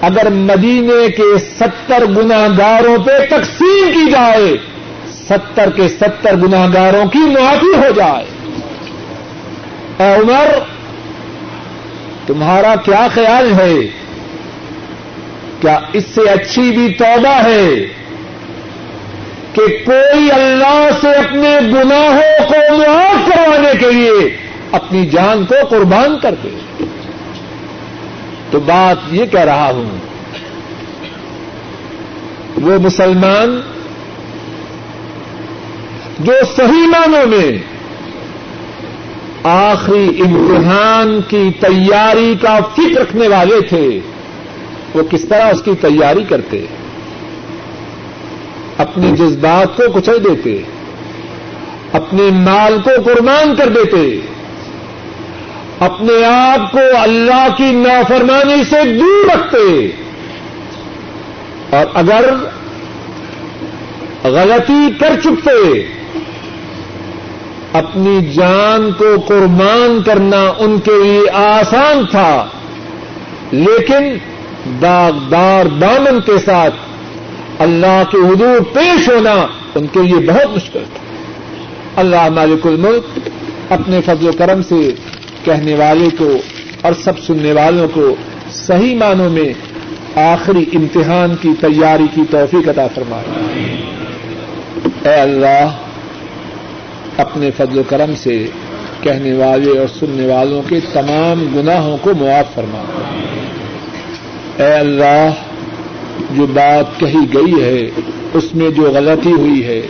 اگر 0.01 0.29
مدینے 0.29 1.09
کے 1.09 1.37
ستر 1.39 2.05
گناگاروں 2.05 2.97
پہ 2.97 3.25
تقسیم 3.29 3.91
کی 3.93 4.11
جائے، 4.11 4.57
ستر 5.29 5.69
کے 5.75 5.87
ستر 5.87 6.35
گناگاروں 6.35 7.05
کی 7.05 7.19
معافی 7.19 7.77
ہو 7.77 7.89
جائے۔ 7.95 8.25
اے 9.99 10.15
عمر، 10.15 10.59
تمہارا 12.27 12.75
کیا 12.75 13.07
خیال 13.13 13.53
ہے؟ 13.53 13.75
کیا 15.61 15.79
اس 15.93 16.03
سے 16.15 16.21
اچھی 16.21 16.61
بھی 16.61 16.93
توبہ 16.93 17.43
ہے 17.43 17.75
کہ 19.53 19.61
کوئی 19.85 20.31
اللہ 20.31 20.89
سے 21.01 21.09
اپنے 21.09 21.59
گناہوں 21.73 22.47
کو 22.47 22.77
معاف 22.77 23.29
کروانے 23.29 23.77
کے 23.79 23.91
لیے 23.91 24.37
اپنی 24.71 25.05
جان 25.05 25.45
کو 25.45 25.55
قربان 25.69 26.19
کر 26.21 26.35
دے؟ 26.43 26.83
تو 28.51 28.59
بات 28.59 29.13
یہ 29.13 29.25
کہہ 29.25 29.39
رہا 29.39 29.69
ہوں، 29.71 29.97
وہ 32.61 32.77
مسلمان 32.79 33.59
جو 36.19 36.33
صحیح 36.55 36.87
معنوں 36.87 37.25
میں 37.27 37.51
آخری 39.43 40.21
امتحان 40.21 41.19
کی 41.27 41.49
تیاری 41.59 42.33
کا 42.41 42.59
فکر 42.75 43.01
رکھنے 43.01 43.27
والے 43.27 43.61
تھے، 43.61 43.99
وہ 44.95 45.03
کس 45.09 45.25
طرح 45.25 45.49
اس 45.49 45.61
کی 45.61 45.71
تیاری 45.81 46.23
کرتے؟ 46.23 46.65
اپنے 48.77 49.11
جذبات 49.15 49.77
کو 49.77 49.91
کچل 49.91 50.23
دیتے، 50.23 50.61
اپنے 51.93 52.29
مال 52.31 52.77
کو 52.83 52.91
قربان 53.05 53.55
کر 53.55 53.69
دیتے 53.69 54.03
اپنے 55.81 56.25
آپ 56.25 56.71
کو 56.71 56.79
اللہ 57.01 57.47
کی 57.57 57.71
نافرمانی 57.71 58.63
سے 58.69 58.97
دور 58.99 59.35
رکھتے۔ 59.35 59.87
اور 61.69 61.85
اگر 61.93 62.33
غلطی 64.23 64.89
کر 64.99 65.13
چکتے، 65.23 65.79
اپنی 67.73 68.25
جان 68.25 68.91
کو 68.91 69.15
قربان 69.27 69.99
کرنا 70.05 70.53
ان 70.57 70.79
کے 70.79 71.03
لیے 71.03 71.29
آسان 71.33 72.05
تھا، 72.11 72.45
لیکن 73.51 74.17
داغدار 74.81 75.65
دامن 75.65 76.21
کے 76.21 76.37
ساتھ 76.45 76.75
اللہ 77.59 78.03
کے 78.11 78.17
حدود 78.17 78.73
پیش 78.73 79.09
ہونا 79.09 79.47
ان 79.75 79.87
کے 79.87 79.99
لیے 80.01 80.29
بہت 80.29 80.55
مشکل 80.55 80.83
تھا۔ 80.93 81.05
اللہ 81.95 82.29
مالک 82.29 82.67
الملک 82.67 83.29
اپنے 83.69 84.01
فضل 84.01 84.27
و 84.27 84.31
کرم 84.37 84.63
سے 84.63 84.91
کہنے 85.43 85.75
والے 85.75 86.09
کو 86.17 86.37
اور 86.81 86.93
سب 86.93 87.19
سننے 87.19 87.53
والوں 87.53 87.87
کو 87.93 88.15
صحیح 88.51 88.95
معنوں 88.95 89.29
میں 89.29 89.53
آخری 90.15 90.65
امتحان 90.73 91.35
کی 91.41 91.49
تیاری 91.61 92.03
کی 92.15 92.21
توفیق 92.31 92.69
عطا 92.69 92.87
فرمائے۔ 92.87 93.51
اے 95.05 95.21
اللہ، 95.21 95.67
اپنے 97.17 97.51
فضل 97.51 97.79
و 97.79 97.83
کرم 97.89 98.15
سے 98.15 98.47
کہنے 99.01 99.33
والے 99.33 99.79
اور 99.79 99.87
سننے 99.87 100.27
والوں 100.27 100.61
کے 100.69 100.79
تمام 100.93 101.59
گناہوں 101.59 101.97
کو 102.01 102.11
معاف 102.19 102.55
فرما۔ 102.55 102.83
اے 104.63 104.73
اللہ، 104.73 105.29
جو 106.31 106.45
بات 106.45 106.99
کہی 106.99 107.33
گئی 107.33 107.63
ہے، 107.63 107.89
اس 108.33 108.55
میں 108.55 108.69
جو 108.69 108.83
غلطی 108.83 109.31
ہوئی 109.31 109.65
ہے، 109.65 109.81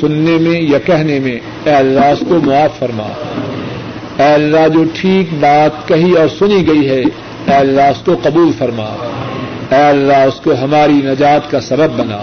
سننے 0.00 0.38
میں 0.38 0.60
یا 0.60 0.78
کہنے 0.78 1.18
میں، 1.18 1.40
اے 1.64 1.70
اللہ، 1.70 2.04
اس 2.04 2.24
کو 2.28 2.38
معاف 2.42 2.78
فرما۔ 2.78 3.08
اے 4.22 4.34
اللہ 4.34 4.68
جو 4.68 4.84
ٹھیک 4.94 5.34
بات 5.40 5.88
کہی 5.88 6.12
اور 6.12 6.28
سنی 6.38 6.66
گئی 6.68 6.88
ہے، 6.88 7.00
اے 7.46 7.54
اللہ 7.54 7.80
اس 7.80 8.02
کو 8.04 8.14
قبول 8.22 8.50
فرما۔ 8.58 8.96
اے 9.70 9.82
اللہ 9.82 10.16
اس 10.16 10.40
کو 10.40 10.52
ہماری 10.62 10.92
نجات 10.92 11.50
کا 11.50 11.60
سبب 11.60 11.90
بنا۔ 11.96 12.16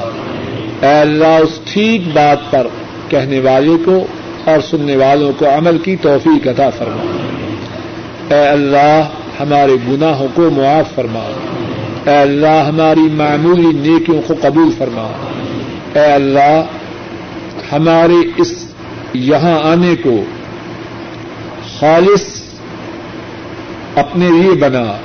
اے 0.82 1.00
اللہ 1.00 1.28
اس 1.28 1.60
ٹھیک 1.66 2.02
بات 2.14 2.52
پر 2.52 2.68
کہنے 3.10 3.40
والے 3.40 3.78
کو 3.86 4.08
اور 4.46 4.60
سننے 4.70 4.96
والوں 4.96 5.32
کو 5.38 5.46
عمل 5.46 5.78
کی 5.78 5.96
توفیق 5.96 6.48
عطا 6.48 6.70
فرما۔ 6.70 7.18
اے 8.36 8.48
اللہ 8.48 9.10
ہمارے 9.40 9.74
گناہوں 9.88 10.28
کو 10.34 10.50
معاف 10.50 10.96
فرما۔ 10.96 11.32
اے 12.06 12.18
اللہ 12.18 12.64
ہماری 12.68 13.10
معمولی 13.12 13.90
نیکیوں 13.90 14.22
کو 14.28 14.34
قبول 14.42 14.70
فرما۔ 14.78 15.12
اے 15.96 16.12
اللہ 16.12 16.64
ہمارے 17.72 18.42
اس 18.42 18.66
یہاں 19.14 19.60
آنے 19.64 19.96
کو 20.04 20.24
خالص 21.80 22.44
اپنے 23.96 24.28
لیے 24.30 24.52
بنا 24.52 24.98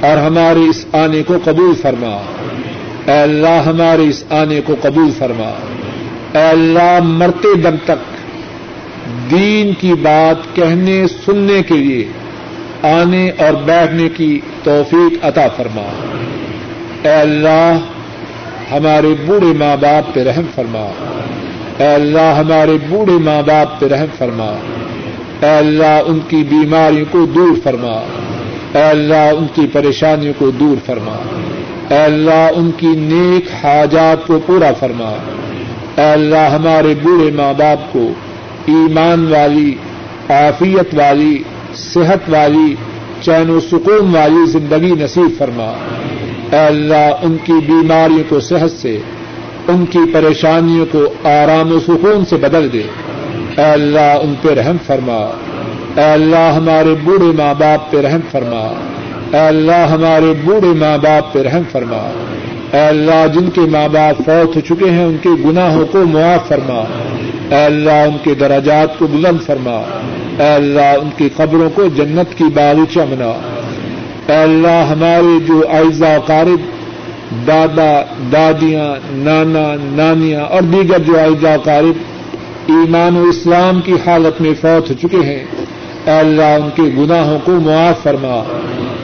اور 0.00 0.16
ہمارے 0.16 0.70
اس 0.70 0.84
آنے 0.92 1.22
کو 1.22 1.34
قبول 1.44 1.74
فرما۔ 1.82 2.22
اے 3.06 3.18
اللہ 3.18 3.62
ہمارے 3.66 4.02
اس 4.08 4.24
آنے 4.30 4.60
کو 4.60 4.76
قبول 4.82 5.10
فرما۔ 5.18 5.50
اے 6.38 6.44
اللہ، 6.44 6.98
مرتے 7.02 7.54
دم 7.54 7.76
تک 7.84 8.16
دین 9.30 9.74
کی 9.80 9.94
بات 9.94 10.56
کہنے، 10.56 11.06
سننے 11.24 11.62
کے 11.62 11.74
لیے 11.74 12.08
آنے 12.82 13.30
اور 13.30 13.52
بیٹھنے 13.52 14.08
کی 14.08 14.40
توفیق 14.62 15.24
عطا 15.24 15.48
فرما۔ 15.56 15.82
اے 17.02 17.12
اللہ، 17.12 17.78
ہمارے 18.72 19.14
بوڑھے 19.26 19.46
ماں 19.46 19.76
باپ 19.76 20.14
پہ 20.14 20.24
رحم 20.24 20.44
فرما۔ 20.54 20.90
اے 21.78 21.86
اللہ، 21.86 22.34
ہمارے 22.38 22.78
بوڑھے 22.88 23.12
ماں 23.12 23.42
باپ 23.42 23.80
پہ 23.80 23.86
رحم 23.86 24.06
فرما۔ 24.18 24.56
اے 25.42 25.48
اللہ، 25.48 26.00
ان 26.06 26.18
کی 26.28 26.36
بیماریوں 26.36 27.04
کو 27.10 27.26
دور 27.26 27.56
فرما۔ 27.62 28.02
اے 28.74 28.82
اللہ، 28.82 29.30
ان 29.38 29.46
کی 29.54 29.66
پریشانیوں 29.72 30.32
کو 30.38 30.50
دور 30.50 30.86
فرما۔ 30.86 31.16
اے 31.90 31.98
اللہ، 31.98 32.50
ان 32.56 32.70
کی 32.76 32.86
نیک 32.86 33.64
حاجات 33.64 34.26
کو 34.26 34.38
پورا 34.46 34.72
فرما۔ 34.72 35.16
اے 35.96 36.10
اللہ، 36.12 36.48
ہمارے 36.50 36.94
بوڑھے 37.02 37.30
ماں 37.30 37.52
باپ 37.52 37.92
کو 37.92 38.12
ایمان 38.66 39.32
والی، 39.32 39.74
عافیت 40.28 40.94
والی، 40.94 41.42
صحت 41.74 42.30
والی، 42.30 42.74
چین 43.20 43.50
و 43.50 43.60
سکون 43.60 44.16
والی 44.16 44.46
زندگی 44.46 44.94
نصیب 45.04 45.38
فرما۔ 45.38 45.72
اے 46.52 46.58
اللہ، 46.58 47.10
ان 47.22 47.36
کی 47.44 47.52
بیماریوں 47.52 48.24
کو 48.28 48.40
صحت 48.40 48.70
سے، 48.70 48.98
ان 49.68 49.86
کی 49.86 49.98
پریشانیوں 50.12 50.86
کو 50.92 51.28
آرام 51.28 51.72
و 51.72 51.80
سکون 51.80 52.24
سے 52.24 52.36
بدل 52.36 52.72
دے۔ 52.72 52.82
اے 53.56 53.64
اللہ 53.64 54.18
ان 54.22 54.34
پہ 54.42 54.54
رحم 54.54 54.76
فرما۔ 54.86 55.30
اے 55.96 56.04
اللہ 56.04 56.52
ہمارے 56.56 56.94
بوڑھے 57.04 57.26
ماں 57.26 57.54
باپ 57.54 57.90
پہ 57.90 58.00
رحم 58.00 58.20
فرما۔ 58.30 58.72
اے 59.32 59.38
اللہ 59.38 59.86
ہمارے 59.90 60.32
بوڑھے 60.44 60.68
ماں 60.68 60.98
باپ 60.98 61.32
پہ 61.32 61.42
رحم 61.42 61.62
فرما۔ 61.72 62.10
اے 62.72 62.80
اللہ 62.80 63.26
جن 63.34 63.50
کے 63.50 63.60
ماں 63.60 63.88
باپ 63.88 64.18
فوت 64.18 64.56
ہو 64.56 64.60
چکے 64.60 64.90
ہیں، 64.90 65.04
ان 65.04 65.16
کے 65.22 65.28
گناہوں 65.44 65.86
کو 65.86 66.04
معاف 66.04 66.48
فرما۔ 66.48 66.84
اے 67.50 67.64
اللہ 67.64 67.90
ان 67.90 68.16
کے 68.22 68.34
دراجات 68.34 68.98
کو 68.98 69.06
بلند 69.06 69.46
فرما۔ 69.46 69.82
اے 70.38 70.54
اللہ 70.54 70.96
ان 71.02 71.08
کی 71.16 71.28
قبروں 71.36 71.70
کو 71.70 71.88
جنت 71.88 72.38
کی 72.38 72.44
باغیچہ 72.44 73.00
بنا۔ 73.10 73.32
اے 74.32 74.42
اللہ 74.42 74.86
ہمارے 74.90 75.44
جو 75.48 75.62
اعزا 75.72 76.18
قارب، 76.26 76.60
دادا، 77.46 78.02
دادیاں، 78.32 78.94
نانا، 79.10 79.74
نانیاں 79.80 80.40
اور 80.40 80.62
دیگر 80.62 80.98
جو 80.98 81.18
اعزا 81.18 81.56
قارب 81.64 82.15
ایمان 82.72 83.16
و 83.16 83.22
اسلام 83.22 83.80
کی 83.80 83.92
حالت 84.06 84.40
میں 84.40 84.54
فوت 84.60 84.90
ہو 84.90 84.94
چکے 85.02 85.16
ہیں۔ 85.16 85.44
اے 86.04 86.18
اللہ، 86.18 86.42
ان 86.42 86.68
کے 86.74 86.82
گناہوں 86.82 87.38
کو 87.44 87.52
معاف 87.52 88.02
فرما، 88.02 88.42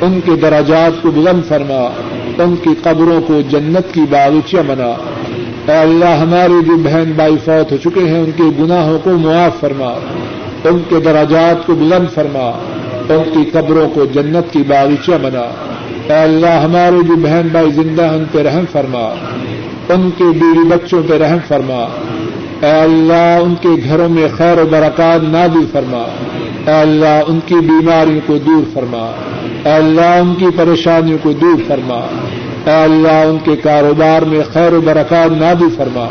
ان 0.01 0.21
کے 0.25 0.37
دراجات 0.43 1.03
کو 1.03 1.11
بلند 1.11 1.49
فرما، 1.49 1.91
ان 2.39 2.55
کی 2.63 2.71
قبروں 2.83 3.21
کو 3.27 3.41
جنت 3.51 3.95
کی 3.95 4.01
باغیچیاں 4.11 4.63
بنا۔ 4.67 4.95
اے 5.73 5.79
اللہ، 5.79 6.17
ہمارے 6.21 6.65
جو 6.67 6.77
بہن 6.77 7.13
بھائی 7.17 7.37
فوت 7.45 7.73
ہو 7.73 7.77
چکے 7.77 8.01
ہیں، 8.01 8.19
ان 8.19 8.31
کے 8.37 8.63
گناہوں 8.63 8.99
کو 9.05 9.11
معاف 9.11 9.61
فرما، 9.61 9.91
ان 10.65 10.79
کے 10.89 11.01
دراجات 11.05 11.67
کو 11.67 11.75
بلند 11.75 12.15
فرما، 12.15 12.51
ان 13.09 13.31
کی 13.33 13.51
قبروں 13.51 13.91
کو 13.91 14.05
جنت 14.05 14.53
کی 14.53 14.63
باغیچہ 14.69 15.13
بنا۔ 15.23 15.51
اے 16.07 16.23
اللہ، 16.23 16.61
ہمارے 16.65 17.03
جو 17.09 17.17
بہن 17.17 17.49
بھائی 17.53 17.71
زندہ 17.71 18.03
ان 18.03 18.25
پہ 18.33 18.39
رحم 18.39 18.65
فرما۔ 18.73 19.15
ان 19.89 20.11
کے 20.19 20.25
بیوی 20.25 20.65
بچوں 20.65 21.03
پہ 21.09 21.19
رحم 21.19 21.39
فرما۔ 21.49 21.87
اے 22.63 22.71
اللہ، 22.71 23.39
ان 23.43 23.55
کے 23.61 23.69
گھروں 23.85 24.09
میں 24.09 24.29
خیر 24.37 24.59
و 24.59 24.67
برکات 24.71 25.23
نادل 25.23 25.67
فرما۔ 25.73 26.05
اے 26.67 26.81
اللہ، 26.81 27.21
ان 27.29 27.39
کی 27.47 27.55
بیماریوں 27.55 28.21
کو 28.27 28.39
دور 28.39 28.63
فرما۔ 28.75 29.13
اے 29.65 29.73
اللہ، 29.73 30.21
ان 30.21 30.35
کی 30.35 30.47
پریشانیوں 30.57 31.19
کو 31.23 31.33
دور 31.33 31.57
فرما۔ 31.69 32.07
اے 32.67 32.83
اللہ، 32.85 33.27
ان 33.27 33.39
کے 33.45 33.57
کاروبار 33.57 34.23
میں 34.23 34.41
خیر 34.53 34.73
و 34.73 34.81
برکات 34.81 35.33
نادل 35.33 35.69
فرما۔ 35.77 36.05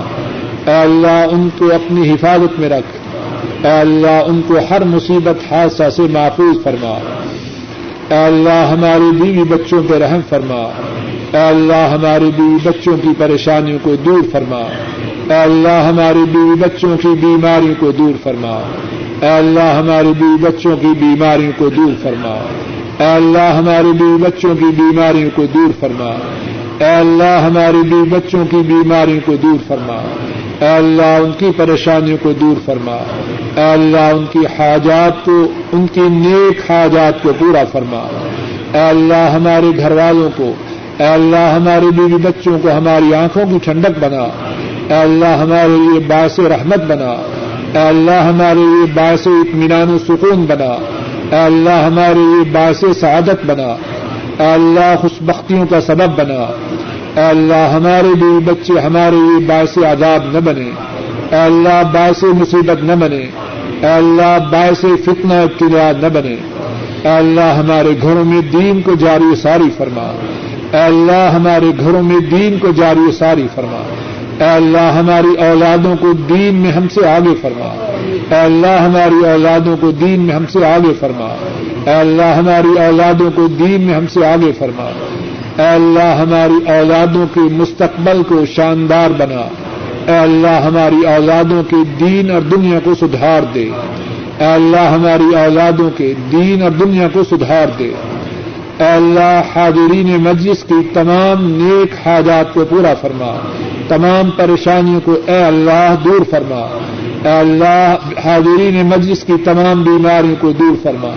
اے 0.68 0.82
اللہ، 0.82 1.26
ان 1.32 1.50
کو 1.58 1.66
اپنی 1.66 2.12
حفاظت 2.12 2.60
میں 2.60 2.70
رکھ۔ 2.70 2.98
اے 3.66 3.72
اللہ، 3.72 4.24
ان 4.28 4.42
کو 4.48 4.58
ہر 4.70 4.84
مصیبت 4.84 5.54
حادثہ 5.54 5.90
سے 5.90 6.02
محفوظ 6.02 6.64
فرما۔ 6.64 7.00
اے 8.10 8.26
اللہ 8.26 8.68
ہمارے 8.72 9.22
بیوی 9.22 9.44
بچوں 9.44 9.84
پہ 9.90 9.94
رحم 9.94 10.20
فرما۔ 10.30 10.70
اے 11.34 11.48
اللہ 11.48 11.90
ہمارے 11.92 12.26
بیوی 12.36 12.58
بچوں 12.64 12.98
کی 12.98 13.10
پریشانیوں 13.18 13.80
کو 13.82 13.96
دور 13.96 14.22
فرما۔ 14.32 14.62
اے 15.32 15.38
اللہ 15.38 15.86
ہمارے 15.90 16.26
بیوی 16.32 16.56
بچوں 16.60 16.98
کی 16.98 17.08
بیماریوں 17.08 17.74
کو 17.80 17.92
دور 17.92 18.12
فرما۔ 18.24 18.62
اے 19.22 19.30
اللہ 19.30 19.74
ہمارے 19.80 20.08
بیوی 20.08 20.38
بچوں 20.42 20.78
کی 20.78 20.88
بیماریوں 20.88 21.52
کو 21.58 21.70
دور 21.70 21.92
فرما۔ 22.04 22.44
اے 23.00 23.06
اللہ 23.06 23.54
ہمارے 23.58 23.94
بیوی 23.94 24.18
بچوں 24.18 24.56
کی 24.56 24.66
بیماریوں 24.66 25.30
کو 25.36 25.46
دور 25.46 25.72
فرما۔ 25.80 26.10
اے 26.80 26.96
اللہ 26.96 27.46
ہمارے 27.46 27.84
بیوی 27.84 28.10
بچوں 28.10 28.46
کی 28.46 28.58
بیماریوں 28.58 29.20
کو 29.26 29.36
دور 29.36 29.58
فرما۔ 29.68 30.02
اے 30.60 30.68
اللہ 30.68 31.20
ان 31.24 31.32
کی 31.38 31.46
پریشانیوں 31.58 32.18
کو 32.22 32.34
دور 32.34 32.56
فرما۔ 32.66 32.96
اے 33.56 33.72
اللہ 33.72 33.98
ان 33.98 34.26
کی 34.32 34.40
حاجات 34.40 35.26
کو، 35.26 35.52
ان 35.72 35.88
کی 35.94 36.02
نیک 36.02 36.72
حاجات 36.72 37.24
کو 37.24 37.32
پورا 37.40 37.64
فرما۔ 37.72 38.08
اے 38.74 38.80
اللہ 38.80 39.30
ہمارے 39.34 39.78
گھر 39.78 39.92
والوں 39.92 40.30
کو، 40.38 40.54
اے 40.98 41.08
اللہ 41.08 41.54
ہمارے 41.56 41.86
بیوی 41.86 42.18
بچوں 42.22 42.60
کو 42.60 42.70
ہماری 42.78 43.14
آنکھوں 43.14 43.44
کی 43.52 43.58
ٹھنڈک 43.64 43.92
بنا۔ 44.00 44.51
اے 44.92 44.98
اللہ 44.98 45.26
ہمارے 45.26 45.68
لیے 45.68 46.00
باعث 46.00 46.40
رحمت 46.40 46.84
بنا۔ 46.88 47.10
اے 47.74 47.88
اللہ 47.88 48.12
ہمارے 48.12 48.60
لیے 48.60 48.86
باعث 48.94 49.28
اطمینان 49.28 49.94
و 49.94 49.98
سکون 50.00 50.46
بنا۔ 50.46 50.78
اے 51.32 51.42
اللہ 51.46 51.84
ہمارے 51.86 52.14
لیے 52.14 52.52
باعث 52.52 52.84
سعادت 53.00 53.46
بنا۔ 53.46 53.76
اے 54.44 54.52
اللہ 54.54 54.96
خوشبختیوں 55.02 55.66
کا 55.66 55.82
سبب 55.82 56.18
بنا۔ 56.18 56.52
اے 57.16 57.26
اللہ 57.26 57.70
ہمارے 57.74 58.08
بھی 58.08 58.40
بچے 58.46 58.80
ہمارے 58.80 59.16
لیے 59.16 59.46
باعث 59.46 59.78
عذاب 59.78 60.24
نہ 60.32 60.40
بنے۔ 60.40 60.72
اے 61.32 61.38
اللہ 61.38 61.84
باعث 61.94 62.24
مصیبت 62.24 62.84
نہ 62.84 62.94
بنے۔ 63.00 63.26
اے 63.82 63.88
اللہ 63.88 64.38
باعث 64.52 64.80
فتنہ 64.80 65.34
ابتدا 65.34 65.92
نہ 66.02 66.08
بنے۔ 66.08 66.36
اے 67.04 67.10
اللہ 67.10 67.54
ہمارے 67.58 67.90
گھروں 68.02 68.24
میں 68.24 68.42
دین 68.42 68.82
کو 68.82 68.96
جاری 68.96 69.36
ساری 69.36 69.70
فرما۔ 69.78 70.14
اے 70.72 70.82
اللہ 70.82 71.32
ہمارے 71.34 71.72
گھروں 71.80 72.04
میں 72.04 72.20
دین 72.20 72.60
کو 72.60 72.72
جاری 72.72 73.12
ساری 73.12 73.48
فرما۔ 73.56 73.84
اے 74.42 74.48
اللہ 74.48 74.92
ہماری 75.00 75.44
اولادوں 75.44 75.96
کو 76.00 76.14
دین 76.14 76.56
میں 76.56 76.72
ہم 76.72 76.88
سے 76.90 77.08
آگے 77.08 77.36
فرما۔ 77.42 77.92
اے 78.32 78.40
اللہ 78.40 78.68
ہماری 78.68 79.30
اولادوں 79.30 79.78
کو 79.80 79.92
دین 79.92 80.22
میں 80.22 80.36
ہم 80.36 80.46
سے 80.54 80.66
آگے 80.66 80.94
فرما۔ 81.00 81.36
اے 81.86 81.94
اللہ 81.94 82.36
ہماری 82.36 82.86
اولادوں 82.86 83.32
کو 83.36 83.48
دین 83.48 83.82
میں 83.82 83.96
ہم 83.96 84.08
سے 84.08 84.26
آگے 84.26 84.52
فرما۔ 84.58 84.92
اے 85.62 85.68
اللہ 85.68 86.16
ہماری 86.20 86.72
اولادوں 86.72 87.26
کے 87.34 87.40
مستقبل 87.40 88.22
کو 88.28 88.46
شاندار 88.46 89.10
بنا۔ 89.18 89.42
اے 90.12 90.18
اللہ 90.18 90.62
ہماری 90.66 91.08
اولادوں 91.08 91.64
کے 91.64 91.76
دین 92.00 92.32
اور 92.32 92.42
دنیا 92.42 92.80
کو 92.84 92.96
سدھار 92.96 93.42
دے۔ 93.54 93.70
اے 94.40 94.46
اللہ 94.46 94.90
ہماری 94.90 95.36
اولادوں 95.36 95.90
کے 95.98 96.14
دین 96.32 96.62
اور 96.62 96.72
دنیا 96.72 97.08
کو 97.14 97.24
سدھار 97.24 97.66
دے۔ 97.80 97.92
اے 98.82 98.88
اللہ 98.88 99.42
حاضرین 99.56 100.22
مجلس 100.22 100.64
کی 100.64 100.76
تمام 100.94 101.52
نیک 101.52 102.08
حاجات 102.08 102.54
کو 102.54 102.66
پورا 102.70 102.94
فرما۔ 103.02 103.40
تمام 103.88 104.32
پریشانیوں 104.32 105.00
کو 105.06 105.16
اے 105.28 105.44
اللہ 105.44 105.96
دور 106.04 106.22
فرما۔ 106.30 106.78
اے 107.24 107.40
اللہ 107.40 107.96
حاضرین 108.26 108.86
مجلس 108.86 109.24
کی 109.24 109.34
تمام 109.44 109.84
بیماریوں 109.84 110.36
کو 110.40 110.52
دور 110.52 110.76
فرما۔ 110.84 111.12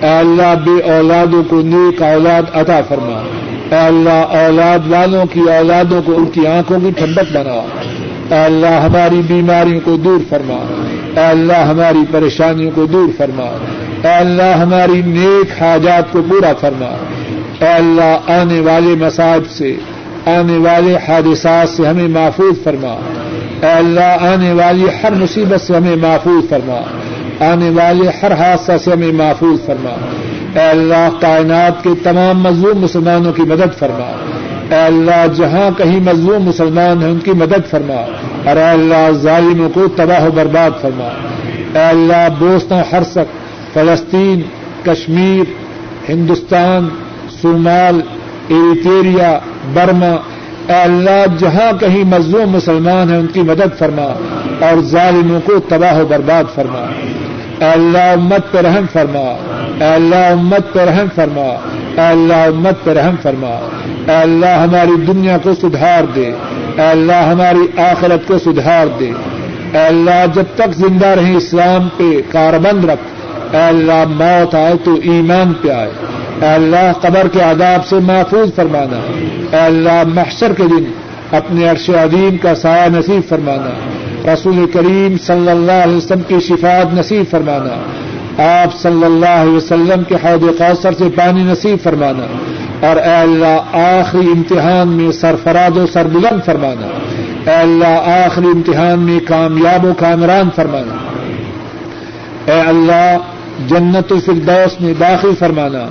اے 0.00 0.18
اللہ 0.18 0.54
بے 0.64 0.90
اولادوں 0.90 1.42
کو 1.44 1.60
نیک 1.60 2.02
اولاد 2.02 2.42
عطا 2.54 2.80
فرما۔ 2.88 3.22
اے 3.70 3.86
اللہ 3.86 4.44
اولاد 4.44 4.78
والوں 4.88 5.24
کی 5.32 5.40
اولادوں 5.40 6.02
کو 6.02 6.16
ان 6.16 6.24
کی 6.24 6.46
آنکھوں 6.46 6.80
کی 6.80 6.90
ٹھنڈک 6.90 7.36
بنا۔ 7.36 7.64
اے 8.34 8.44
اللہ 8.44 8.66
ہماری 8.66 9.20
بیماریوں 9.26 9.80
کو 9.84 9.96
دور 9.96 10.18
فرما۔ 10.28 10.74
اے 11.20 11.26
اللہ 11.26 11.52
ہماری 11.52 11.98
پریشانیوں 12.10 12.70
کو 12.74 12.86
دور 12.86 13.08
فرما۔ 13.16 13.56
اے 14.02 14.10
اللہ 14.10 14.42
ہماری 14.42 15.02
نیک 15.06 15.62
حاجات 15.62 16.12
کو 16.12 16.22
پورا 16.22 16.52
فرما۔ 16.60 16.96
اے 17.60 17.68
اللہ 17.68 18.30
آنے 18.30 18.60
والے 18.60 18.94
مسائب 19.04 19.50
سے، 19.50 19.76
آنے 20.26 20.56
والے 20.56 20.96
حادثات 21.08 21.68
سے 21.68 21.86
ہمیں 21.86 22.08
محفوظ 22.08 22.62
فرما۔ 22.64 22.96
اے 23.62 23.72
اللہ 23.72 24.16
آنے 24.20 24.52
والی 24.52 24.86
ہر 25.02 25.12
مصیبت 25.12 25.60
سے 25.60 25.76
ہمیں 25.76 25.96
محفوظ 25.96 26.50
فرما۔ 26.50 26.80
آنے 27.52 27.70
والے 27.70 28.10
ہر 28.22 28.32
حادثہ 28.32 28.72
سے 28.84 28.92
ہمیں 28.92 29.12
محفوظ 29.12 29.66
فرما۔ 29.66 29.90
اے 30.60 30.70
اللہ 30.70 31.08
کائنات 31.20 31.84
کے 31.84 31.90
تمام 32.02 32.42
مظلوم 32.42 32.80
مسلمانوں 32.80 33.32
کی 33.32 33.42
مدد 33.42 33.78
فرما۔ 33.78 34.12
اے 34.70 34.82
اللہ 34.82 35.26
جہاں 35.34 35.78
کہیں 35.78 36.00
مظلوم 36.00 36.42
مسلمان 36.42 37.02
ہیں 37.02 37.10
ان 37.10 37.18
کی 37.18 37.30
مدد 37.30 37.70
فرما۔ 37.70 38.04
اور 38.44 38.56
اے 38.56 38.64
اللہ 38.64 39.10
ظالموں 39.10 39.70
کو 39.70 39.88
تباہ 39.96 40.24
و 40.24 40.30
برباد 40.30 40.70
فرما۔ 40.82 41.08
اے 41.74 41.84
اللہ 41.84 42.28
بوسنا 42.38 42.82
ہرسک 42.92 43.39
فلسطین، 43.74 44.40
کشمیر، 44.84 45.44
ہندوستان، 46.10 46.88
صومال، 47.42 48.00
ایریٹیریا، 48.48 49.38
برما، 49.74 50.16
اے 50.68 50.82
اللہ، 50.82 51.24
جہاں 51.38 51.80
کہیں 51.80 52.04
مظلوم 52.04 52.50
مسلمان 52.50 53.10
ہیں، 53.10 53.18
ان 53.18 53.26
کی 53.26 53.42
مدد 53.42 53.78
فرما 53.78 54.18
اور 54.66 54.80
ظالموں 54.80 55.40
کو 55.44 55.58
تباہ 55.68 55.98
و 56.00 56.06
برباد 56.06 56.44
فرما۔ 56.54 56.86
اے 57.58 57.70
اللہ، 57.70 58.12
امت 58.12 58.52
پہ 58.52 58.58
رحم 58.58 58.84
فرما۔ 58.92 59.36
اے 59.80 59.94
اللہ، 59.94 60.30
امت 60.30 60.72
پہ 60.72 60.80
رحم 60.80 61.06
فرما۔ 61.14 61.56
اے 61.94 62.06
اللہ، 62.06 62.34
امت 62.34 62.84
پہ 62.84 62.90
رحم 62.90 63.14
فرما۔ 63.22 63.68
اے 64.08 64.16
اللہ، 64.16 64.46
ہماری 64.46 65.04
دنیا 65.06 65.38
کو 65.42 65.54
سدھار 65.54 66.02
دے۔ 66.14 66.32
اے 66.76 66.82
اللہ، 66.82 67.12
ہماری 67.12 67.80
آخرت 67.80 68.28
کو 68.28 68.38
سدھار 68.38 68.86
دے۔ 69.00 69.12
اے 69.72 69.78
اللہ، 69.78 70.26
جب 70.34 70.44
تک 70.54 70.72
زندہ 70.76 71.06
رہیں 71.06 71.36
اسلام 71.36 71.88
پہ، 71.96 72.04
کاربند 72.32 72.84
رکھ۔ 72.84 73.19
اے 73.52 73.62
اللہ 73.62 74.04
موت 74.08 74.54
آئے 74.54 74.74
تو 74.84 74.94
ایمان 74.94 75.52
پہ 75.52 75.70
آئے۔ 75.70 75.90
اے 76.40 76.48
اللہ 76.48 76.92
قبر 77.00 77.28
کے 77.32 77.42
آداب 77.42 77.86
سے 77.86 77.96
محفوظ 77.96 78.54
فرمانا۔ 78.54 78.96
اے 79.56 79.66
اللہ 79.66 80.02
محشر 80.06 80.52
کے 80.52 80.62
دن 80.62 80.84
اپنے 81.32 81.68
عرش 81.68 81.90
عظیم 81.90 82.36
کا 82.36 82.54
سایہ 82.54 82.88
نصیب 82.88 83.28
فرمانا۔ 83.28 83.70
رسول 84.34 84.66
کریم 84.72 85.18
صلی 85.18 85.50
اللہ 85.50 85.72
علیہ 85.72 85.96
وسلم 85.96 86.20
کی 86.28 86.40
شفاعت 86.40 86.94
نصیب 86.94 87.30
فرمانا۔ 87.30 87.82
آپ 88.62 88.80
صلی 88.80 89.04
اللہ 89.04 89.26
علیہ 89.26 89.52
وسلم 89.52 90.02
کے 90.08 90.14
حوض 90.14 90.58
قوثر 90.58 90.92
سے 90.92 91.04
پانی 91.14 91.42
نصیب 91.42 91.82
فرمانا۔ 91.82 92.26
اور 92.86 92.96
اے 92.96 93.14
اللہ 93.14 93.76
آخری 93.76 94.26
امتحان 94.26 94.88
میں 94.88 95.12
سرفراد 95.12 95.76
و 95.76 95.86
سربلند 95.86 96.44
فرمانا۔ 96.44 96.86
اے 97.50 97.56
اللہ 97.56 98.20
آخری 98.26 98.46
امتحان 98.46 98.98
میں 98.98 99.20
کامیاب 99.28 99.84
و 99.84 99.92
کامران 99.98 100.48
فرمانا۔ 100.56 100.94
اے 102.52 102.60
اللہ 102.60 103.16
جنت 103.68 104.12
الفردوس 104.12 104.80
میں 104.80 104.92
داخل 105.00 105.34
فرمانا، 105.38 105.84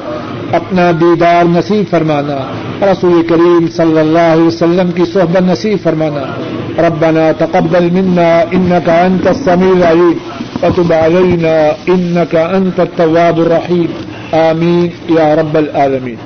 اپنا 0.51 0.91
دیدار 1.01 1.43
نصیب 1.45 1.89
فرمانا، 1.89 2.38
رسول 2.82 3.22
کریم 3.30 3.67
صلی 3.76 3.99
اللہ 3.99 4.28
علیہ 4.34 4.43
وسلم 4.43 4.91
کی 4.91 5.05
صحبت 5.13 5.41
نصیب 5.41 5.78
فرمانا، 5.84 6.26
ربنا 6.88 7.32
تقبل 7.38 7.89
منا 7.91 8.30
انك 8.51 8.89
انت 8.89 9.28
السميع 9.28 9.72
العليم 9.72 10.17
وتب 10.63 10.93
علينا 10.93 11.72
انك 11.88 12.36
انت 12.36 12.80
التواب 12.80 13.39
الرحيم 13.39 13.88
آمين 14.34 14.89
يا 15.09 15.36
رب 15.36 15.57
العالمين 15.57 16.17